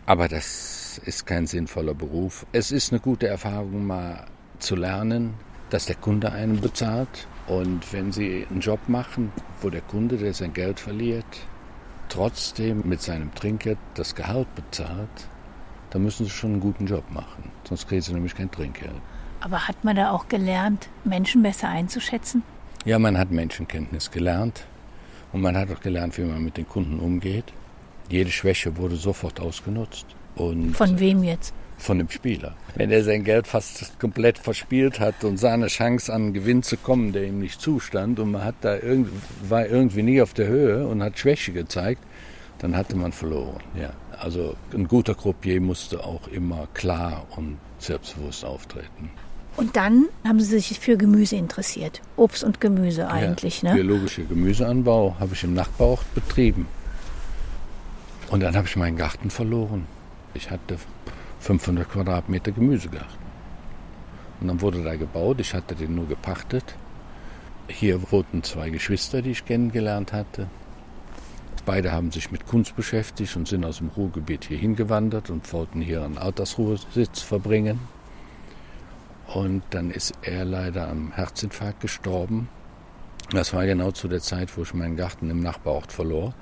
Aber 0.08 0.28
das 0.28 1.00
ist 1.06 1.28
kein 1.28 1.46
sinnvoller 1.46 1.94
Beruf. 1.94 2.46
Es 2.52 2.72
ist 2.72 2.92
eine 2.92 3.00
gute 3.00 3.28
Erfahrung, 3.28 3.86
mal 3.86 4.26
zu 4.58 4.76
lernen, 4.76 5.36
dass 5.70 5.86
der 5.86 5.96
Kunde 5.96 6.32
einen 6.32 6.60
bezahlt. 6.60 7.28
Und 7.48 7.94
wenn 7.94 8.12
Sie 8.12 8.48
einen 8.50 8.62
Job 8.62 8.80
machen, 8.88 9.32
wo 9.62 9.70
der 9.70 9.82
Kunde, 9.82 10.18
der 10.18 10.34
sein 10.34 10.54
Geld 10.54 10.80
verliert, 10.80 11.26
trotzdem 12.10 12.84
mit 12.86 13.02
seinem 13.02 13.34
Trinkgeld 13.34 13.78
das 13.96 14.16
Gehalt 14.16 14.54
bezahlt, 14.56 15.10
dann 15.90 16.04
müssen 16.04 16.26
Sie 16.26 16.32
schon 16.32 16.54
einen 16.54 16.60
guten 16.60 16.88
Job 16.88 17.04
machen. 17.12 17.52
Sonst 17.68 17.88
kriegen 17.88 18.02
Sie 18.02 18.14
nämlich 18.14 18.36
kein 18.36 18.52
Trinkgeld. 18.52 18.96
Aber 19.42 19.68
hat 19.68 19.84
man 19.84 19.96
da 19.96 20.12
auch 20.12 20.28
gelernt, 20.28 20.90
Menschen 21.04 21.44
besser 21.44 21.70
einzuschätzen? 21.70 22.44
Ja, 22.86 23.00
man 23.00 23.18
hat 23.18 23.32
Menschenkenntnis 23.32 24.12
gelernt. 24.12 24.66
Und 25.32 25.42
man 25.42 25.58
hat 25.58 25.70
auch 25.72 25.82
gelernt, 25.82 26.18
wie 26.18 26.24
man 26.24 26.44
mit 26.44 26.58
den 26.58 26.68
Kunden 26.68 27.00
umgeht. 27.00 27.52
Jede 28.10 28.32
Schwäche 28.32 28.78
wurde 28.78 28.96
sofort 28.96 29.40
ausgenutzt. 29.40 30.06
Und 30.36 30.74
Von 30.74 31.00
wem 31.00 31.24
jetzt? 31.24 31.54
Von 31.78 31.98
dem 31.98 32.10
Spieler. 32.10 32.56
Wenn 32.76 32.90
er 32.90 33.04
sein 33.04 33.24
Geld 33.24 33.48
fast 33.48 34.00
komplett 34.00 34.38
verspielt 34.38 35.00
hat 35.00 35.24
und 35.24 35.38
sah 35.38 35.54
eine 35.54 35.68
Chance 35.68 36.14
an 36.14 36.24
einen 36.24 36.34
Gewinn 36.34 36.64
zu 36.64 36.78
kommen, 36.78 37.12
der 37.12 37.26
ihm 37.26 37.40
nicht 37.40 37.62
zustand, 37.62 38.20
und 38.20 38.32
man 38.32 38.44
hat 38.44 38.56
da 38.62 38.76
irgendwie, 38.76 39.12
war 39.48 39.66
irgendwie 39.68 40.04
nie 40.04 40.22
auf 40.22 40.34
der 40.34 40.48
Höhe 40.48 40.88
und 40.88 41.04
hat 41.04 41.20
Schwäche 41.20 41.52
gezeigt, 41.52 42.02
dann 42.60 42.76
hatte 42.76 42.96
man 42.96 43.12
verloren. 43.12 43.62
Ja. 43.80 43.92
Also 44.20 44.56
ein 44.74 44.88
guter 44.88 45.14
Croupier 45.14 45.60
musste 45.60 46.04
auch 46.04 46.28
immer 46.30 46.68
klar 46.74 47.26
und 47.36 47.58
selbstbewusst 47.80 48.46
auftreten. 48.46 49.12
Und 49.58 49.76
dann 49.76 50.08
haben 50.26 50.40
Sie 50.40 50.60
sich 50.60 50.80
für 50.80 50.98
Gemüse 50.98 51.36
interessiert. 51.36 52.02
Obst 52.18 52.44
und 52.44 52.60
Gemüse 52.60 53.08
eigentlich, 53.08 53.62
ja, 53.62 53.70
ne? 53.70 53.76
Biologischer 53.76 54.24
Gemüseanbau 54.24 55.16
habe 55.20 55.34
ich 55.34 55.44
im 55.44 55.54
Nachbarort 55.54 56.14
betrieben. 56.14 56.68
Und 58.30 58.42
dann 58.42 58.56
habe 58.56 58.68
ich 58.68 58.76
meinen 58.76 58.98
Garten 58.98 59.30
verloren. 59.30 59.86
Ich 60.34 60.50
hatte 60.52 60.78
500 61.46 61.88
Quadratmeter 61.88 62.52
Gemüsegarten. 62.52 63.20
Und 64.42 64.48
dann 64.48 64.62
wurde 64.62 64.84
da 64.84 64.96
gebaut. 64.96 65.40
Ich 65.40 65.54
hatte 65.54 65.76
den 65.76 65.94
nur 65.94 66.08
gepachtet. 66.08 66.76
Hier 67.68 68.12
wohnten 68.12 68.42
zwei 68.42 68.72
Geschwister, 68.72 69.22
die 69.22 69.30
ich 69.30 69.46
kennengelernt 69.46 70.12
hatte. 70.12 70.48
Beide 71.64 71.92
haben 71.92 72.12
sich 72.12 72.32
mit 72.32 72.48
Kunst 72.48 72.76
beschäftigt 72.76 73.36
und 73.36 73.48
sind 73.48 73.64
aus 73.64 73.78
dem 73.78 73.90
Ruhrgebiet 73.90 74.46
hier 74.46 74.58
hingewandert 74.58 75.30
und 75.30 75.54
wollten 75.54 75.82
hier 75.82 76.04
einen 76.04 76.18
Altersruhesitz 76.18 77.22
verbringen. 77.22 77.80
Und 79.28 79.62
dann 79.70 79.92
ist 79.92 80.14
er 80.24 80.46
leider 80.46 80.88
am 80.88 81.12
Herzinfarkt 81.12 81.80
gestorben. 81.80 82.50
Das 83.30 83.54
war 83.54 83.68
genau 83.68 83.92
zu 83.92 84.08
der 84.08 84.22
Zeit, 84.22 84.58
wo 84.58 84.64
ich 84.64 84.74
meinen 84.74 84.96
Garten 84.96 85.30
im 85.30 85.42
Nachbarort 85.42 85.92
verlor. 85.92 86.34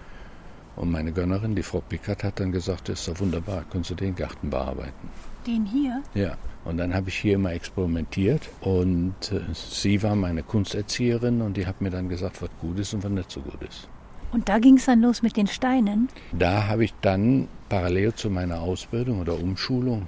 Und 0.76 0.92
meine 0.92 1.12
Gönnerin, 1.12 1.56
die 1.56 1.64
Frau 1.64 1.82
Pickert, 1.82 2.24
hat 2.24 2.40
dann 2.40 2.52
gesagt, 2.52 2.90
das 2.90 3.00
ist 3.00 3.08
doch 3.08 3.20
wunderbar, 3.20 3.64
kannst 3.70 3.92
du 3.92 3.96
den 3.96 4.16
Garten 4.16 4.50
bearbeiten. 4.50 5.10
Den 5.46 5.66
hier? 5.66 6.02
Ja, 6.16 6.36
und 6.66 6.78
dann 6.78 6.94
habe 6.94 7.10
ich 7.10 7.18
hier 7.18 7.36
immer 7.36 7.52
experimentiert 7.52 8.50
und 8.62 9.14
äh, 9.32 9.42
sie 9.54 10.02
war 10.02 10.16
meine 10.16 10.42
Kunsterzieherin 10.42 11.42
und 11.42 11.58
die 11.58 11.68
hat 11.68 11.82
mir 11.82 11.90
dann 11.90 12.10
gesagt, 12.10 12.42
was 12.42 12.50
gut 12.62 12.80
ist 12.80 12.94
und 12.94 13.04
was 13.04 13.12
nicht 13.12 13.32
so 13.32 13.42
gut 13.42 13.62
ist. 13.62 13.88
Und 14.32 14.50
da 14.50 14.58
ging 14.58 14.78
es 14.78 14.86
dann 14.86 15.02
los 15.02 15.22
mit 15.22 15.38
den 15.38 15.46
Steinen? 15.46 16.10
Da 16.32 16.68
habe 16.68 16.86
ich 16.86 16.94
dann 17.02 17.48
parallel 17.70 18.14
zu 18.14 18.32
meiner 18.32 18.62
Ausbildung 18.62 19.20
oder 19.22 19.40
Umschulung 19.40 20.08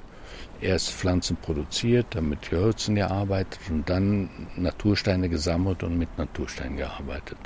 erst 0.61 0.91
Pflanzen 0.91 1.37
produziert, 1.37 2.07
dann 2.11 2.29
mit 2.29 2.49
Gehölzen 2.49 2.95
gearbeitet 2.95 3.59
und 3.69 3.87
dann 3.87 4.29
Natursteine 4.55 5.29
gesammelt 5.29 5.83
und 5.83 5.97
mit 5.99 6.17
Natursteinen 6.17 6.77
gearbeitet. 6.77 7.37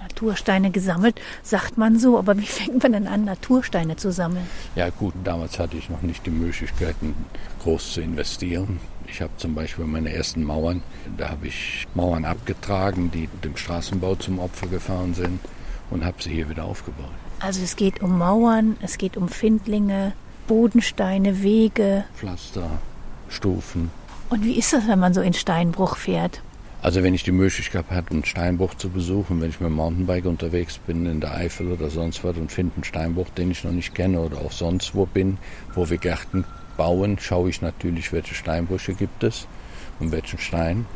Natursteine 0.00 0.70
gesammelt, 0.70 1.20
sagt 1.42 1.78
man 1.78 1.98
so, 1.98 2.18
aber 2.18 2.38
wie 2.38 2.46
fängt 2.46 2.82
man 2.82 2.92
denn 2.92 3.06
an, 3.06 3.24
Natursteine 3.24 3.96
zu 3.96 4.12
sammeln? 4.12 4.46
Ja 4.74 4.90
gut, 4.90 5.14
damals 5.24 5.58
hatte 5.58 5.76
ich 5.76 5.90
noch 5.90 6.02
nicht 6.02 6.24
die 6.26 6.30
Möglichkeiten, 6.30 7.14
groß 7.62 7.94
zu 7.94 8.00
investieren. 8.00 8.80
Ich 9.06 9.22
habe 9.22 9.32
zum 9.36 9.54
Beispiel 9.54 9.86
meine 9.86 10.12
ersten 10.12 10.44
Mauern, 10.44 10.82
da 11.16 11.30
habe 11.30 11.46
ich 11.46 11.86
Mauern 11.94 12.24
abgetragen, 12.24 13.10
die 13.10 13.28
dem 13.42 13.56
Straßenbau 13.56 14.16
zum 14.16 14.38
Opfer 14.38 14.66
gefahren 14.66 15.14
sind 15.14 15.40
und 15.90 16.04
habe 16.04 16.22
sie 16.22 16.30
hier 16.30 16.48
wieder 16.50 16.64
aufgebaut. 16.64 17.10
Also 17.40 17.62
es 17.62 17.76
geht 17.76 18.02
um 18.02 18.18
Mauern, 18.18 18.76
es 18.82 18.98
geht 18.98 19.16
um 19.16 19.28
Findlinge, 19.28 20.12
Bodensteine, 20.46 21.42
Wege. 21.42 22.04
Pflaster, 22.14 22.68
Stufen. 23.28 23.90
Und 24.30 24.44
wie 24.44 24.58
ist 24.58 24.72
das, 24.72 24.86
wenn 24.88 24.98
man 24.98 25.14
so 25.14 25.20
in 25.20 25.32
Steinbruch 25.32 25.96
fährt? 25.96 26.42
Also 26.80 27.02
wenn 27.02 27.12
ich 27.12 27.24
die 27.24 27.32
Möglichkeit 27.32 27.86
habe, 27.90 28.12
einen 28.12 28.24
Steinbruch 28.24 28.74
zu 28.74 28.88
besuchen, 28.88 29.40
wenn 29.40 29.50
ich 29.50 29.58
mit 29.58 29.68
dem 29.68 29.74
Mountainbike 29.74 30.26
unterwegs 30.26 30.78
bin 30.78 31.06
in 31.06 31.20
der 31.20 31.34
Eifel 31.34 31.72
oder 31.72 31.90
sonst 31.90 32.22
was 32.22 32.36
und 32.36 32.52
finde 32.52 32.76
einen 32.76 32.84
Steinbruch, 32.84 33.28
den 33.30 33.50
ich 33.50 33.64
noch 33.64 33.72
nicht 33.72 33.96
kenne 33.96 34.20
oder 34.20 34.38
auch 34.38 34.52
sonst 34.52 34.94
wo 34.94 35.04
bin, 35.04 35.38
wo 35.74 35.90
wir 35.90 35.98
Gärten 35.98 36.44
bauen, 36.76 37.18
schaue 37.18 37.50
ich 37.50 37.62
natürlich, 37.62 38.12
welche 38.12 38.34
Steinbrüche 38.34 38.94
gibt 38.94 39.24
es 39.24 39.48
und 39.98 40.12
welchen 40.12 40.38
Stein. 40.38 40.86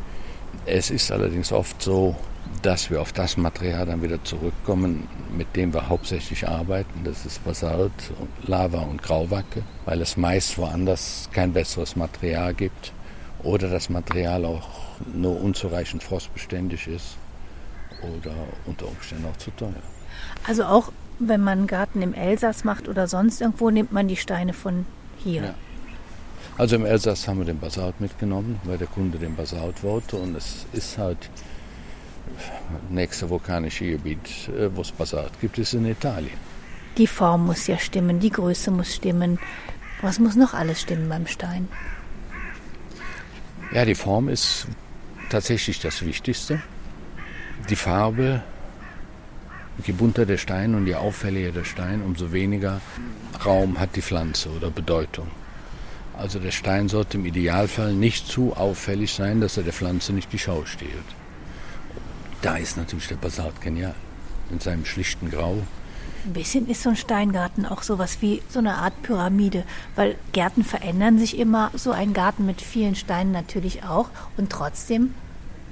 Es 0.65 0.89
ist 0.89 1.11
allerdings 1.11 1.51
oft 1.51 1.81
so, 1.81 2.15
dass 2.61 2.89
wir 2.89 3.01
auf 3.01 3.11
das 3.11 3.35
Material 3.35 3.85
dann 3.85 4.01
wieder 4.01 4.23
zurückkommen, 4.23 5.09
mit 5.35 5.53
dem 5.57 5.73
wir 5.73 5.89
hauptsächlich 5.89 6.47
arbeiten. 6.47 7.01
Das 7.03 7.25
ist 7.25 7.43
Basalt, 7.43 7.91
Lava 8.47 8.79
und 8.79 9.03
Grauwacke, 9.03 9.63
weil 9.83 9.99
es 9.99 10.15
meist 10.15 10.57
woanders 10.57 11.27
kein 11.33 11.51
besseres 11.51 11.97
Material 11.97 12.53
gibt 12.53 12.93
oder 13.43 13.69
das 13.69 13.89
Material 13.89 14.45
auch 14.45 14.69
nur 15.13 15.39
unzureichend 15.41 16.03
frostbeständig 16.03 16.87
ist 16.87 17.17
oder 18.01 18.33
unter 18.65 18.87
Umständen 18.87 19.25
auch 19.25 19.37
zu 19.37 19.51
teuer. 19.51 19.73
Also 20.47 20.63
auch 20.63 20.91
wenn 21.19 21.41
man 21.41 21.59
einen 21.59 21.67
Garten 21.67 22.01
im 22.01 22.13
Elsass 22.13 22.63
macht 22.63 22.87
oder 22.87 23.07
sonst 23.07 23.41
irgendwo, 23.41 23.69
nimmt 23.69 23.91
man 23.91 24.07
die 24.07 24.15
Steine 24.15 24.53
von 24.53 24.85
hier. 25.17 25.43
Ja. 25.43 25.55
Also 26.57 26.75
im 26.75 26.85
Elsass 26.85 27.27
haben 27.27 27.39
wir 27.39 27.45
den 27.45 27.59
Basalt 27.59 27.99
mitgenommen, 27.99 28.59
weil 28.63 28.77
der 28.77 28.87
Kunde 28.87 29.17
den 29.17 29.35
Basalt 29.35 29.83
wollte 29.83 30.17
und 30.17 30.35
es 30.35 30.65
ist 30.73 30.97
halt 30.97 31.29
nächste 32.89 33.29
vulkanische 33.29 33.85
Gebiet, 33.85 34.49
äh, 34.49 34.69
wo 34.75 34.81
es 34.81 34.91
Basalt 34.91 35.31
gibt, 35.41 35.57
ist 35.57 35.73
in 35.73 35.85
Italien. 35.85 36.37
Die 36.97 37.07
Form 37.07 37.47
muss 37.47 37.67
ja 37.67 37.77
stimmen, 37.77 38.19
die 38.19 38.29
Größe 38.29 38.69
muss 38.69 38.93
stimmen. 38.93 39.39
Was 40.01 40.19
muss 40.19 40.35
noch 40.35 40.53
alles 40.53 40.81
stimmen 40.81 41.09
beim 41.09 41.25
Stein? 41.27 41.67
Ja, 43.73 43.85
die 43.85 43.95
Form 43.95 44.29
ist 44.29 44.67
tatsächlich 45.31 45.79
das 45.79 46.05
Wichtigste. 46.05 46.61
Die 47.71 47.75
Farbe, 47.75 48.43
je 49.83 49.93
bunter 49.93 50.27
der 50.27 50.37
Stein 50.37 50.75
und 50.75 50.85
je 50.85 50.93
auffälliger 50.93 51.51
der 51.51 51.63
Stein, 51.63 52.03
umso 52.03 52.31
weniger 52.31 52.81
Raum 53.43 53.79
hat 53.79 53.95
die 53.95 54.03
Pflanze 54.03 54.49
oder 54.49 54.69
Bedeutung. 54.69 55.27
Also 56.15 56.37
der 56.37 56.51
Stein 56.51 56.87
sollte 56.87 57.17
im 57.17 57.25
Idealfall 57.25 57.93
nicht 57.93 58.27
zu 58.27 58.55
auffällig 58.55 59.11
sein, 59.11 59.41
dass 59.41 59.57
er 59.57 59.63
der 59.63 59.73
Pflanze 59.73 60.13
nicht 60.13 60.31
die 60.31 60.37
Schau 60.37 60.65
stiehlt. 60.65 61.09
Da 62.43 62.57
ist 62.57 62.77
natürlich 62.77 63.07
der 63.07 63.15
Basalt 63.15 63.59
genial. 63.59 63.95
In 64.51 64.59
seinem 64.59 64.85
schlichten 64.85 65.31
Grau. 65.31 65.63
Ein 66.25 66.33
bisschen 66.33 66.67
ist 66.69 66.83
so 66.83 66.89
ein 66.89 66.95
Steingarten 66.95 67.65
auch 67.65 67.83
sowas 67.83 68.21
wie 68.21 68.41
so 68.47 68.59
eine 68.59 68.75
Art 68.75 69.01
Pyramide, 69.03 69.63
weil 69.95 70.15
Gärten 70.31 70.63
verändern 70.63 71.19
sich 71.19 71.37
immer, 71.37 71.71
so 71.75 71.91
ein 71.91 72.13
Garten 72.13 72.45
mit 72.45 72.61
vielen 72.61 72.95
Steinen 72.95 73.31
natürlich 73.31 73.83
auch. 73.83 74.09
Und 74.37 74.49
trotzdem 74.49 75.13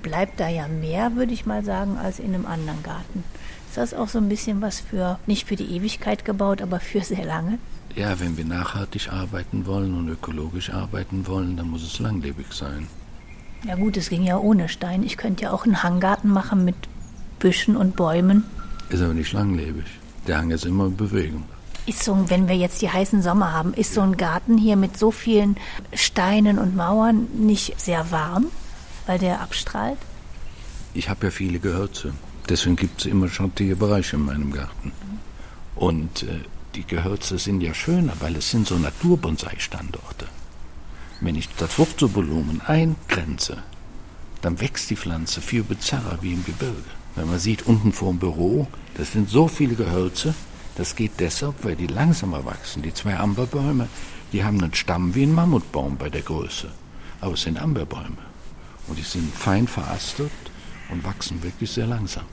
bleibt 0.01 0.39
da 0.39 0.49
ja 0.49 0.67
mehr, 0.67 1.15
würde 1.15 1.33
ich 1.33 1.45
mal 1.45 1.63
sagen, 1.63 1.97
als 1.97 2.19
in 2.19 2.33
einem 2.33 2.45
anderen 2.45 2.83
Garten. 2.83 3.23
Ist 3.69 3.77
das 3.77 3.93
auch 3.93 4.09
so 4.09 4.17
ein 4.17 4.27
bisschen 4.27 4.61
was 4.61 4.81
für, 4.81 5.17
nicht 5.27 5.47
für 5.47 5.55
die 5.55 5.73
Ewigkeit 5.73 6.25
gebaut, 6.25 6.61
aber 6.61 6.81
für 6.81 7.01
sehr 7.01 7.23
lange? 7.23 7.57
Ja, 7.95 8.19
wenn 8.19 8.35
wir 8.35 8.45
nachhaltig 8.45 9.11
arbeiten 9.11 9.65
wollen 9.65 9.97
und 9.97 10.09
ökologisch 10.09 10.71
arbeiten 10.71 11.27
wollen, 11.27 11.55
dann 11.55 11.69
muss 11.69 11.83
es 11.83 11.99
langlebig 11.99 12.51
sein. 12.51 12.87
Ja 13.63 13.75
gut, 13.75 13.95
es 13.95 14.09
ging 14.09 14.23
ja 14.23 14.37
ohne 14.37 14.69
Stein. 14.69 15.03
Ich 15.03 15.17
könnte 15.17 15.43
ja 15.43 15.51
auch 15.51 15.65
einen 15.65 15.83
Hanggarten 15.83 16.31
machen 16.31 16.65
mit 16.65 16.75
Büschen 17.39 17.77
und 17.77 17.95
Bäumen. 17.95 18.43
Ist 18.89 19.01
aber 19.01 19.13
nicht 19.13 19.31
langlebig. 19.31 19.85
Der 20.27 20.37
Hang 20.37 20.51
ist 20.51 20.65
immer 20.65 20.85
in 20.85 20.95
Bewegung. 20.95 21.43
Ist 21.87 22.03
so, 22.03 22.29
wenn 22.29 22.47
wir 22.47 22.55
jetzt 22.55 22.81
die 22.81 22.89
heißen 22.89 23.21
Sommer 23.23 23.53
haben, 23.53 23.73
ist 23.73 23.93
so 23.93 24.01
ein 24.01 24.17
Garten 24.17 24.57
hier 24.57 24.75
mit 24.75 24.97
so 24.97 25.09
vielen 25.09 25.57
Steinen 25.93 26.59
und 26.59 26.75
Mauern 26.75 27.27
nicht 27.33 27.79
sehr 27.79 28.11
warm, 28.11 28.47
weil 29.07 29.17
der 29.17 29.41
abstrahlt? 29.41 29.97
Ich 30.93 31.09
habe 31.09 31.27
ja 31.27 31.31
viele 31.31 31.59
Gehölze. 31.59 32.13
Deswegen 32.49 32.75
gibt 32.75 33.01
es 33.01 33.07
immer 33.07 33.29
schattige 33.29 33.75
Bereiche 33.75 34.17
in 34.17 34.25
meinem 34.25 34.51
Garten. 34.51 34.91
Und 35.75 36.23
äh, 36.23 36.41
die 36.75 36.85
Gehölze 36.85 37.37
sind 37.37 37.61
ja 37.61 37.73
schöner, 37.73 38.13
weil 38.19 38.35
es 38.35 38.51
sind 38.51 38.67
so 38.67 38.77
Naturbonsai-Standorte. 38.77 40.27
Wenn 41.19 41.35
ich 41.35 41.49
das 41.55 41.77
Wurzelvolumen 41.79 42.61
eingrenze, 42.61 43.63
dann 44.41 44.59
wächst 44.59 44.89
die 44.89 44.95
Pflanze 44.95 45.41
viel 45.41 45.63
bizarrer 45.63 46.19
wie 46.21 46.33
im 46.33 46.45
Gebirge. 46.45 46.83
Wenn 47.15 47.29
man 47.29 47.39
sieht, 47.39 47.67
unten 47.67 47.91
vor 47.91 48.11
dem 48.11 48.19
Büro, 48.19 48.67
das 48.95 49.11
sind 49.11 49.29
so 49.29 49.47
viele 49.47 49.75
Gehölze, 49.75 50.33
das 50.75 50.95
geht 50.95 51.19
deshalb, 51.19 51.63
weil 51.63 51.75
die 51.75 51.87
langsamer 51.87 52.45
wachsen. 52.45 52.81
Die 52.81 52.93
zwei 52.93 53.17
Amberbäume, 53.17 53.87
die 54.31 54.43
haben 54.43 54.61
einen 54.61 54.73
Stamm 54.73 55.15
wie 55.15 55.23
ein 55.23 55.33
Mammutbaum 55.33 55.97
bei 55.97 56.09
der 56.09 56.21
Größe. 56.21 56.71
Aber 57.19 57.33
es 57.33 57.41
sind 57.41 57.61
Amberbäume. 57.61 58.17
Und 58.87 58.97
die 58.97 59.03
sind 59.03 59.33
fein 59.33 59.67
verastet 59.67 60.31
und 60.89 61.03
wachsen 61.03 61.43
wirklich 61.43 61.71
sehr 61.71 61.87
langsam. 61.87 62.23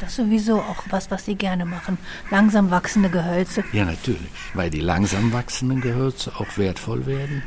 Das 0.00 0.10
ist 0.10 0.16
sowieso 0.16 0.60
auch 0.60 0.82
was, 0.90 1.10
was 1.10 1.24
Sie 1.24 1.36
gerne 1.36 1.64
machen. 1.64 1.98
Langsam 2.30 2.70
wachsende 2.70 3.10
Gehölze. 3.10 3.62
Ja, 3.72 3.84
natürlich. 3.84 4.28
Weil 4.54 4.70
die 4.70 4.80
langsam 4.80 5.32
wachsenden 5.32 5.80
Gehölze 5.80 6.32
auch 6.36 6.58
wertvoll 6.58 7.06
werden 7.06 7.42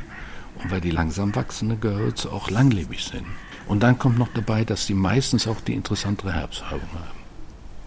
und 0.63 0.71
weil 0.71 0.81
die 0.81 0.91
langsam 0.91 1.35
wachsenden 1.35 1.81
Gehölze 1.81 2.31
auch 2.31 2.49
langlebig 2.49 3.03
sind. 3.03 3.25
Und 3.67 3.83
dann 3.83 3.99
kommt 3.99 4.17
noch 4.17 4.29
dabei, 4.33 4.63
dass 4.63 4.85
die 4.85 4.93
meistens 4.93 5.47
auch 5.47 5.59
die 5.59 5.73
interessantere 5.73 6.33
Herbstfärbung 6.33 6.89
haben. 6.93 7.16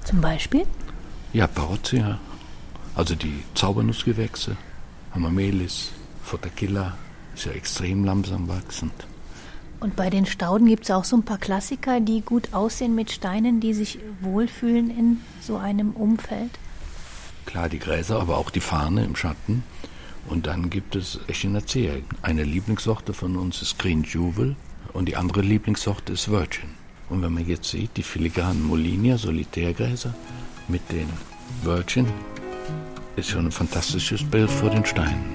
Zum 0.04 0.20
Beispiel? 0.20 0.66
Ja, 1.32 1.46
Parozia, 1.46 2.18
also 2.94 3.14
die 3.14 3.44
Zaubernussgewächse, 3.54 4.56
Hamamelis, 5.14 5.92
Fotokilla, 6.22 6.96
ist 7.34 7.46
ja 7.46 7.52
extrem 7.52 8.04
langsam 8.04 8.48
wachsend. 8.48 8.92
Und 9.80 9.96
bei 9.96 10.10
den 10.10 10.26
Stauden 10.26 10.66
gibt 10.66 10.84
es 10.84 10.90
auch 10.90 11.04
so 11.04 11.16
ein 11.16 11.22
paar 11.22 11.38
Klassiker, 11.38 12.00
die 12.00 12.20
gut 12.20 12.52
aussehen 12.52 12.94
mit 12.94 13.10
Steinen, 13.10 13.60
die 13.60 13.72
sich 13.72 13.98
wohlfühlen 14.20 14.90
in 14.90 15.20
so 15.40 15.56
einem 15.56 15.92
Umfeld? 15.92 16.50
Klar, 17.46 17.68
die 17.68 17.78
Gräser, 17.78 18.20
aber 18.20 18.36
auch 18.36 18.50
die 18.50 18.60
Fahne 18.60 19.04
im 19.04 19.16
Schatten. 19.16 19.64
Und 20.28 20.46
dann 20.46 20.68
gibt 20.68 20.96
es 20.96 21.18
Echinacea. 21.28 21.94
Eine 22.20 22.44
Lieblingssorte 22.44 23.14
von 23.14 23.36
uns 23.36 23.62
ist 23.62 23.78
Green 23.78 24.02
Jewel 24.02 24.54
und 24.92 25.06
die 25.06 25.16
andere 25.16 25.40
Lieblingssorte 25.40 26.12
ist 26.12 26.30
Virgin. 26.30 26.79
Und 27.10 27.22
wenn 27.22 27.32
man 27.32 27.46
jetzt 27.46 27.68
sieht, 27.68 27.96
die 27.96 28.02
filigranen 28.02 28.62
Molinia, 28.62 29.18
Solitärgräser 29.18 30.14
mit 30.68 30.80
den 30.90 31.08
Virgin, 31.62 32.06
ist 33.16 33.30
schon 33.30 33.46
ein 33.46 33.52
fantastisches 33.52 34.22
Bild 34.22 34.48
vor 34.48 34.70
den 34.70 34.86
Steinen. 34.86 35.34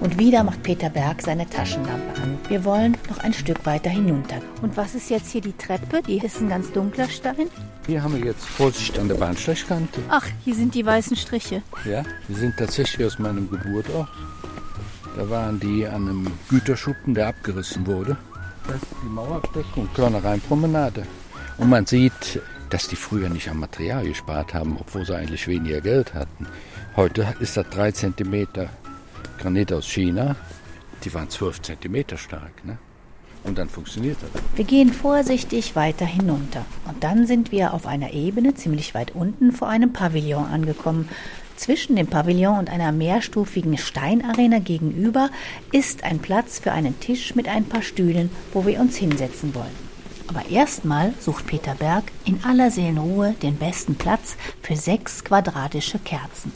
Und 0.00 0.18
wieder 0.18 0.42
macht 0.42 0.62
Peter 0.62 0.90
Berg 0.90 1.22
seine 1.22 1.48
Taschenlampe 1.48 2.20
an. 2.20 2.38
Wir 2.48 2.64
wollen 2.64 2.96
noch 3.08 3.18
ein 3.18 3.32
Stück 3.32 3.64
weiter 3.64 3.90
hinunter. 3.90 4.40
Und 4.62 4.76
was 4.76 4.94
ist 4.94 5.10
jetzt 5.10 5.30
hier 5.30 5.40
die 5.40 5.52
Treppe? 5.52 6.02
Die 6.02 6.18
ist 6.18 6.40
ein 6.40 6.48
ganz 6.48 6.72
dunkler 6.72 7.08
Stein. 7.08 7.48
Hier 7.86 8.02
haben 8.02 8.14
wir 8.14 8.24
jetzt 8.24 8.44
Vorsicht 8.44 8.98
an 8.98 9.08
der 9.08 9.14
Bahnsteigkante. 9.16 10.00
Ach, 10.08 10.26
hier 10.44 10.54
sind 10.54 10.74
die 10.74 10.84
weißen 10.84 11.16
Striche. 11.16 11.62
Ja, 11.84 12.02
die 12.28 12.34
sind 12.34 12.56
tatsächlich 12.56 13.06
aus 13.06 13.18
meinem 13.18 13.48
Geburtsort. 13.50 14.08
Da 15.16 15.30
waren 15.30 15.58
die 15.58 15.86
an 15.86 16.08
einem 16.08 16.26
Güterschuppen, 16.48 17.14
der 17.14 17.28
abgerissen 17.28 17.86
wurde. 17.86 18.16
Das 18.68 18.76
ist 18.76 18.86
die 19.02 19.08
Mauerabdeckung, 19.08 19.88
Körnerrhein-Promenade. 19.94 21.06
Und 21.56 21.70
man 21.70 21.86
sieht, 21.86 22.42
dass 22.68 22.86
die 22.86 22.96
früher 22.96 23.30
nicht 23.30 23.48
am 23.48 23.60
Material 23.60 24.04
gespart 24.04 24.52
haben, 24.52 24.76
obwohl 24.78 25.06
sie 25.06 25.16
eigentlich 25.16 25.48
weniger 25.48 25.80
Geld 25.80 26.12
hatten. 26.12 26.46
Heute 26.94 27.34
ist 27.40 27.56
das 27.56 27.66
drei 27.70 27.92
Zentimeter 27.92 28.68
Granit 29.38 29.72
aus 29.72 29.88
China. 29.88 30.36
Die 31.02 31.14
waren 31.14 31.30
zwölf 31.30 31.62
Zentimeter 31.62 32.18
stark. 32.18 32.62
Ne? 32.62 32.76
Und 33.44 33.56
dann 33.56 33.70
funktioniert 33.70 34.18
das. 34.20 34.42
Wir 34.54 34.66
gehen 34.66 34.92
vorsichtig 34.92 35.74
weiter 35.74 36.04
hinunter. 36.04 36.66
Und 36.86 37.02
dann 37.02 37.26
sind 37.26 37.50
wir 37.50 37.72
auf 37.72 37.86
einer 37.86 38.12
Ebene 38.12 38.54
ziemlich 38.54 38.94
weit 38.94 39.14
unten 39.14 39.50
vor 39.52 39.68
einem 39.68 39.94
Pavillon 39.94 40.44
angekommen. 40.44 41.08
Zwischen 41.58 41.96
dem 41.96 42.06
Pavillon 42.06 42.56
und 42.56 42.70
einer 42.70 42.92
mehrstufigen 42.92 43.76
Steinarena 43.78 44.60
gegenüber 44.60 45.28
ist 45.72 46.04
ein 46.04 46.20
Platz 46.20 46.60
für 46.60 46.70
einen 46.70 47.00
Tisch 47.00 47.34
mit 47.34 47.48
ein 47.48 47.64
paar 47.64 47.82
Stühlen, 47.82 48.30
wo 48.52 48.64
wir 48.64 48.78
uns 48.78 48.96
hinsetzen 48.96 49.56
wollen. 49.56 49.88
Aber 50.28 50.48
erstmal 50.48 51.14
sucht 51.18 51.48
Peter 51.48 51.74
Berg 51.74 52.04
in 52.24 52.44
aller 52.44 52.70
Seelenruhe 52.70 53.34
den 53.42 53.56
besten 53.56 53.96
Platz 53.96 54.36
für 54.62 54.76
sechs 54.76 55.24
quadratische 55.24 55.98
Kerzen. 55.98 56.52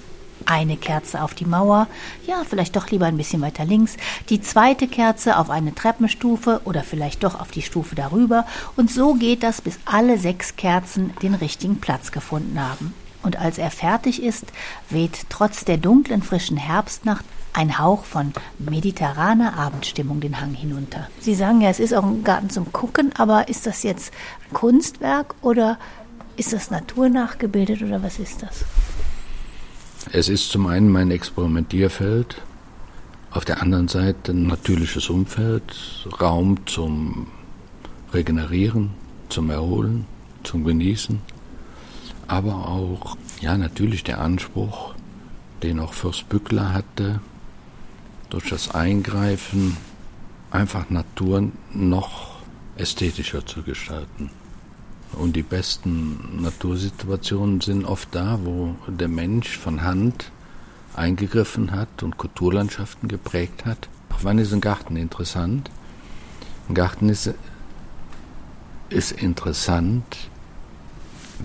Eine 0.47 0.77
Kerze 0.77 1.23
auf 1.23 1.35
die 1.35 1.47
Mauer, 1.47 1.89
ja, 2.29 2.45
vielleicht 2.49 2.77
doch 2.77 2.89
lieber 2.91 3.07
ein 3.07 3.17
bisschen 3.17 3.43
weiter 3.43 3.65
links, 3.65 3.97
die 4.29 4.41
zweite 4.41 4.87
Kerze 4.87 5.37
auf 5.37 5.51
eine 5.51 5.75
Treppenstufe 5.75 6.61
oder 6.65 6.85
vielleicht 6.85 7.25
doch 7.25 7.41
auf 7.41 7.51
die 7.51 7.63
Stufe 7.63 7.97
darüber, 7.97 8.47
und 8.77 8.89
so 8.89 9.15
geht 9.15 9.43
das, 9.43 9.63
bis 9.63 9.81
alle 9.85 10.17
sechs 10.17 10.55
Kerzen 10.55 11.13
den 11.23 11.35
richtigen 11.35 11.81
Platz 11.81 12.13
gefunden 12.13 12.61
haben. 12.61 12.95
Und 13.23 13.39
als 13.39 13.59
er 13.59 13.71
fertig 13.71 14.23
ist, 14.23 14.47
weht 14.91 15.27
trotz 15.29 15.65
der 15.65 15.77
dunklen, 15.77 16.23
frischen 16.23 16.57
Herbstnacht 16.57 17.25
ein 17.53 17.79
Hauch 17.79 18.05
von 18.05 18.33
mediterraner 18.59 19.57
Abendstimmung 19.59 20.21
den 20.21 20.41
Hang 20.41 20.55
hinunter. 20.55 21.09
Sie 21.21 21.35
sagen 21.35 21.61
ja, 21.61 21.69
es 21.69 21.81
ist 21.81 21.95
auch 21.95 22.05
ein 22.05 22.25
Garten 22.25 22.51
zum 22.51 22.73
Gucken, 22.73 23.13
aber 23.17 23.49
ist 23.49 23.67
das 23.67 23.83
jetzt 23.83 24.13
Kunstwerk 24.53 25.35
oder 25.43 25.79
ist 26.37 26.53
das 26.53 26.71
Natur 26.71 27.09
nachgebildet 27.09 27.83
oder 27.83 28.03
was 28.03 28.19
ist 28.19 28.43
das? 28.43 28.65
Es 30.13 30.29
ist 30.29 30.51
zum 30.51 30.67
einen 30.67 30.89
mein 30.89 31.11
Experimentierfeld, 31.11 32.43
auf 33.31 33.45
der 33.45 33.63
anderen 33.63 33.89
Seite 33.89 34.33
ein 34.33 34.47
natürliches 34.47 35.09
Umfeld, 35.09 36.07
Raum 36.21 36.67
zum 36.67 37.29
Regenerieren, 38.13 38.91
zum 39.29 39.51
Erholen, 39.51 40.07
zum 40.43 40.65
Genießen, 40.65 41.21
aber 42.33 42.67
auch, 42.67 43.19
ja, 43.43 43.59
natürlich 43.59 44.05
der 44.05 44.19
Anspruch, 44.19 44.95
den 45.63 45.79
auch 45.79 45.93
Fürst 45.93 46.31
Bückler 46.31 46.73
hatte, 46.73 47.21
durch 48.31 48.49
das 48.49 48.75
Eingreifen 48.75 49.77
einfach 50.51 50.89
Natur 50.89 51.51
noch 51.75 52.37
ästhetischer 52.77 53.45
zu 53.45 53.63
gestalten. 53.63 54.31
Und 55.13 55.37
die 55.37 55.43
besten 55.43 56.41
Natursituationen 56.41 57.61
sind 57.61 57.85
oft 57.85 58.09
da, 58.15 58.39
wo 58.43 58.77
der 58.89 59.09
Mensch 59.09 59.59
von 59.59 59.83
Hand 59.83 60.33
eingegriffen 60.97 61.73
hat 61.73 62.03
und 62.03 62.17
Kulturlandschaften 62.17 63.11
geprägt 63.11 63.67
hat. 63.67 63.91
Wann 64.23 64.39
ist 64.39 64.55
ein 64.55 64.63
Garten 64.63 64.97
interessant? 64.97 65.71
Ein 66.71 66.75
Garten 66.75 67.11
ist, 67.11 67.35
ist 68.89 69.13
interessant, 69.13 70.31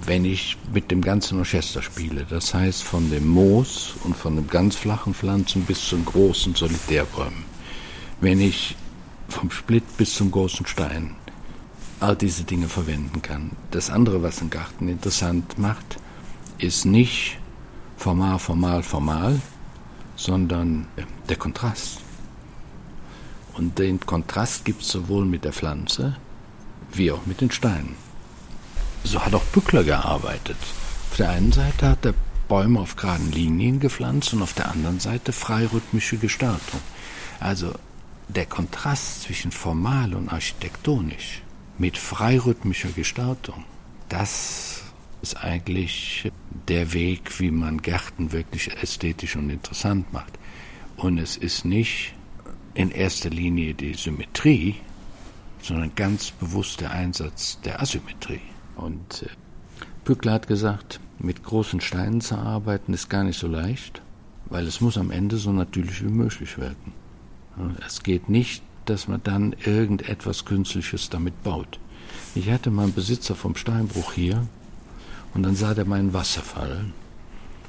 wenn 0.06 0.26
ich 0.26 0.58
mit 0.74 0.92
dem 0.92 1.02
ganzen 1.02 1.40
Orchester 1.40 1.82
spiele. 1.82 2.26
Das 2.30 2.54
heißt 2.54 2.84
von 2.84 3.10
dem 3.10 3.28
Moos 3.28 3.96
und 4.04 4.16
von 4.16 4.36
den 4.36 4.48
ganz 4.48 4.76
flachen 4.76 5.14
Pflanzen 5.14 5.64
bis 5.64 5.88
zum 5.88 6.06
großen 6.06 6.56
Solitärbäumen. 6.56 7.46
Wenn 8.22 8.40
ich 8.42 8.76
vom 9.30 9.52
Split 9.52 9.98
bis 9.98 10.16
zum 10.16 10.32
großen 10.32 10.66
Stein 10.66 11.16
all 12.00 12.16
diese 12.16 12.44
Dinge 12.44 12.70
verwenden 12.70 13.22
kann. 13.22 13.52
Das 13.72 13.90
andere, 13.90 14.22
was 14.22 14.40
einen 14.40 14.50
Garten 14.50 14.88
interessant 14.88 15.58
macht, 15.58 15.98
ist 16.60 16.86
nicht 16.86 17.40
formal, 17.98 18.40
formal, 18.40 18.84
formal, 18.84 19.42
sondern 20.16 20.88
der 21.28 21.36
Kontrast. 21.38 22.02
Und 23.54 23.80
den 23.80 24.00
Kontrast 24.00 24.66
gibt 24.66 24.84
es 24.84 24.90
sowohl 24.90 25.26
mit 25.26 25.44
der 25.44 25.54
Pflanze 25.54 26.16
wie 26.94 27.12
auch 27.12 27.26
mit 27.26 27.42
den 27.42 27.52
Steinen. 27.52 27.96
So 29.08 29.24
hat 29.24 29.34
auch 29.34 29.44
Bückler 29.46 29.86
gearbeitet. 29.86 30.58
Auf 31.12 31.16
der 31.16 31.30
einen 31.30 31.54
Seite 31.54 31.88
hat 31.88 32.06
er 32.06 32.14
Bäume 32.50 32.82
auf 32.82 32.98
geraden 32.98 33.32
Linien 33.32 33.80
gepflanzt 33.80 34.34
und 34.34 34.42
auf 34.42 34.52
der 34.52 34.70
anderen 34.70 35.00
Seite 35.00 35.32
freirhythmische 35.32 36.18
Gestaltung. 36.18 36.82
Also 37.40 37.74
der 38.28 38.46
Kontrast 38.46 39.22
zwischen 39.22 39.52
formal 39.52 40.14
und 40.14 40.28
architektonisch 40.28 41.42
mit 41.78 41.98
freirhythmischer 41.98 42.90
Gestaltung, 42.90 43.64
das 44.10 44.84
ist 45.22 45.38
eigentlich 45.38 46.30
der 46.68 46.92
Weg, 46.92 47.40
wie 47.40 47.52
man 47.52 47.82
Gärten 47.82 48.34
wirklich 48.34 48.76
ästhetisch 48.84 49.38
und 49.38 49.50
interessant 49.50 50.12
macht. 50.12 50.34
Und 50.98 51.18
es 51.18 51.38
ist 51.38 51.64
nicht 51.64 52.14
in 52.74 52.92
erster 52.92 53.30
Linie 53.30 53.74
die 53.74 53.94
Symmetrie, 53.94 54.76
sondern 55.62 55.96
ganz 55.96 56.32
bewusst 56.32 56.82
der 56.82 56.92
Einsatz 56.92 57.58
der 57.64 57.82
Asymmetrie. 57.82 58.42
Und 58.78 59.24
äh, 59.24 59.30
Pückler 60.06 60.34
hat 60.34 60.48
gesagt, 60.48 61.00
mit 61.20 61.44
großen 61.44 61.82
Steinen 61.82 62.22
zu 62.22 62.36
arbeiten 62.36 62.94
ist 62.94 63.10
gar 63.10 63.24
nicht 63.24 63.40
so 63.40 63.48
leicht, 63.48 64.02
weil 64.46 64.66
es 64.68 64.82
muss 64.82 64.98
am 64.98 65.12
Ende 65.12 65.38
so 65.38 65.52
natürlich 65.52 66.04
wie 66.04 66.12
möglich 66.12 66.58
wirken. 66.58 66.94
Es 67.86 68.04
geht 68.04 68.30
nicht, 68.30 68.62
dass 68.86 69.08
man 69.08 69.22
dann 69.24 69.56
irgendetwas 69.66 70.46
Künstliches 70.46 71.10
damit 71.10 71.44
baut. 71.44 71.80
Ich 72.36 72.52
hatte 72.52 72.70
mal 72.70 72.84
einen 72.84 72.94
Besitzer 72.94 73.36
vom 73.36 73.56
Steinbruch 73.56 74.14
hier 74.14 74.48
und 75.34 75.44
dann 75.44 75.56
sah 75.56 75.74
der 75.74 75.86
meinen 75.86 76.14
Wasserfall 76.14 76.86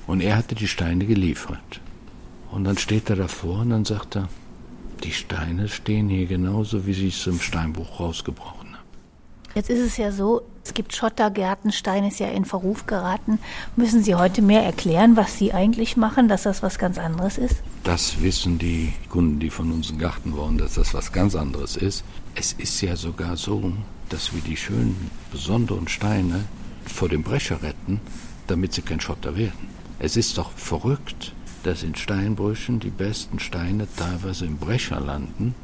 und 0.06 0.20
er 0.20 0.36
hatte 0.36 0.54
die 0.54 0.68
Steine 0.68 1.06
geliefert. 1.06 1.80
Und 2.50 2.64
dann 2.64 2.78
steht 2.78 3.10
er 3.10 3.16
davor 3.16 3.60
und 3.60 3.70
dann 3.70 3.84
sagt 3.84 4.16
er, 4.16 4.28
die 5.04 5.12
Steine 5.12 5.68
stehen 5.68 6.08
hier 6.08 6.26
genauso, 6.26 6.86
wie 6.86 6.94
sie 6.94 7.08
es 7.08 7.26
im 7.26 7.40
Steinbruch 7.40 7.98
rausgebrochen 8.00 8.74
haben. 8.74 8.88
Jetzt 9.54 9.70
ist 9.70 9.80
es 9.80 9.96
ja 9.96 10.12
so, 10.12 10.42
es 10.68 10.74
gibt 10.74 10.94
Schottergärten, 10.94 11.72
Stein 11.72 12.04
ist 12.04 12.20
ja 12.20 12.28
in 12.28 12.44
Verruf 12.44 12.84
geraten. 12.84 13.38
Müssen 13.76 14.02
Sie 14.02 14.14
heute 14.14 14.42
mehr 14.42 14.62
erklären, 14.62 15.16
was 15.16 15.38
Sie 15.38 15.54
eigentlich 15.54 15.96
machen, 15.96 16.28
dass 16.28 16.42
das 16.42 16.62
was 16.62 16.78
ganz 16.78 16.98
anderes 16.98 17.38
ist? 17.38 17.62
Das 17.84 18.20
wissen 18.20 18.58
die 18.58 18.92
Kunden, 19.08 19.40
die 19.40 19.48
von 19.48 19.72
uns 19.72 19.88
einen 19.88 19.98
Garten 19.98 20.36
wollen, 20.36 20.58
dass 20.58 20.74
das 20.74 20.92
was 20.92 21.10
ganz 21.10 21.34
anderes 21.34 21.76
ist. 21.78 22.04
Es 22.34 22.52
ist 22.52 22.82
ja 22.82 22.96
sogar 22.96 23.38
so, 23.38 23.72
dass 24.10 24.34
wir 24.34 24.42
die 24.42 24.58
schönen, 24.58 25.10
besonderen 25.32 25.88
Steine 25.88 26.44
vor 26.84 27.08
dem 27.08 27.22
Brecher 27.22 27.62
retten, 27.62 28.02
damit 28.46 28.74
sie 28.74 28.82
kein 28.82 29.00
Schotter 29.00 29.38
werden. 29.38 29.68
Es 29.98 30.18
ist 30.18 30.36
doch 30.36 30.52
verrückt, 30.52 31.32
dass 31.62 31.82
in 31.82 31.94
Steinbrüchen 31.94 32.78
die 32.78 32.90
besten 32.90 33.38
Steine 33.38 33.88
teilweise 33.96 34.44
im 34.44 34.58
Brecher 34.58 35.00
landen, 35.00 35.54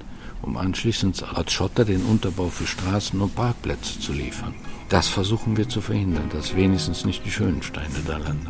um 0.44 0.56
anschließend 0.56 1.24
als 1.34 1.52
Schotter 1.52 1.84
den 1.84 2.02
Unterbau 2.04 2.48
für 2.48 2.66
Straßen 2.66 3.20
und 3.20 3.34
Parkplätze 3.34 3.98
zu 3.98 4.12
liefern. 4.12 4.54
Das 4.88 5.08
versuchen 5.08 5.56
wir 5.56 5.68
zu 5.68 5.80
verhindern, 5.80 6.28
dass 6.32 6.54
wenigstens 6.54 7.04
nicht 7.04 7.24
die 7.24 7.30
schönen 7.30 7.62
Steine 7.62 8.02
da 8.06 8.18
landen. 8.18 8.48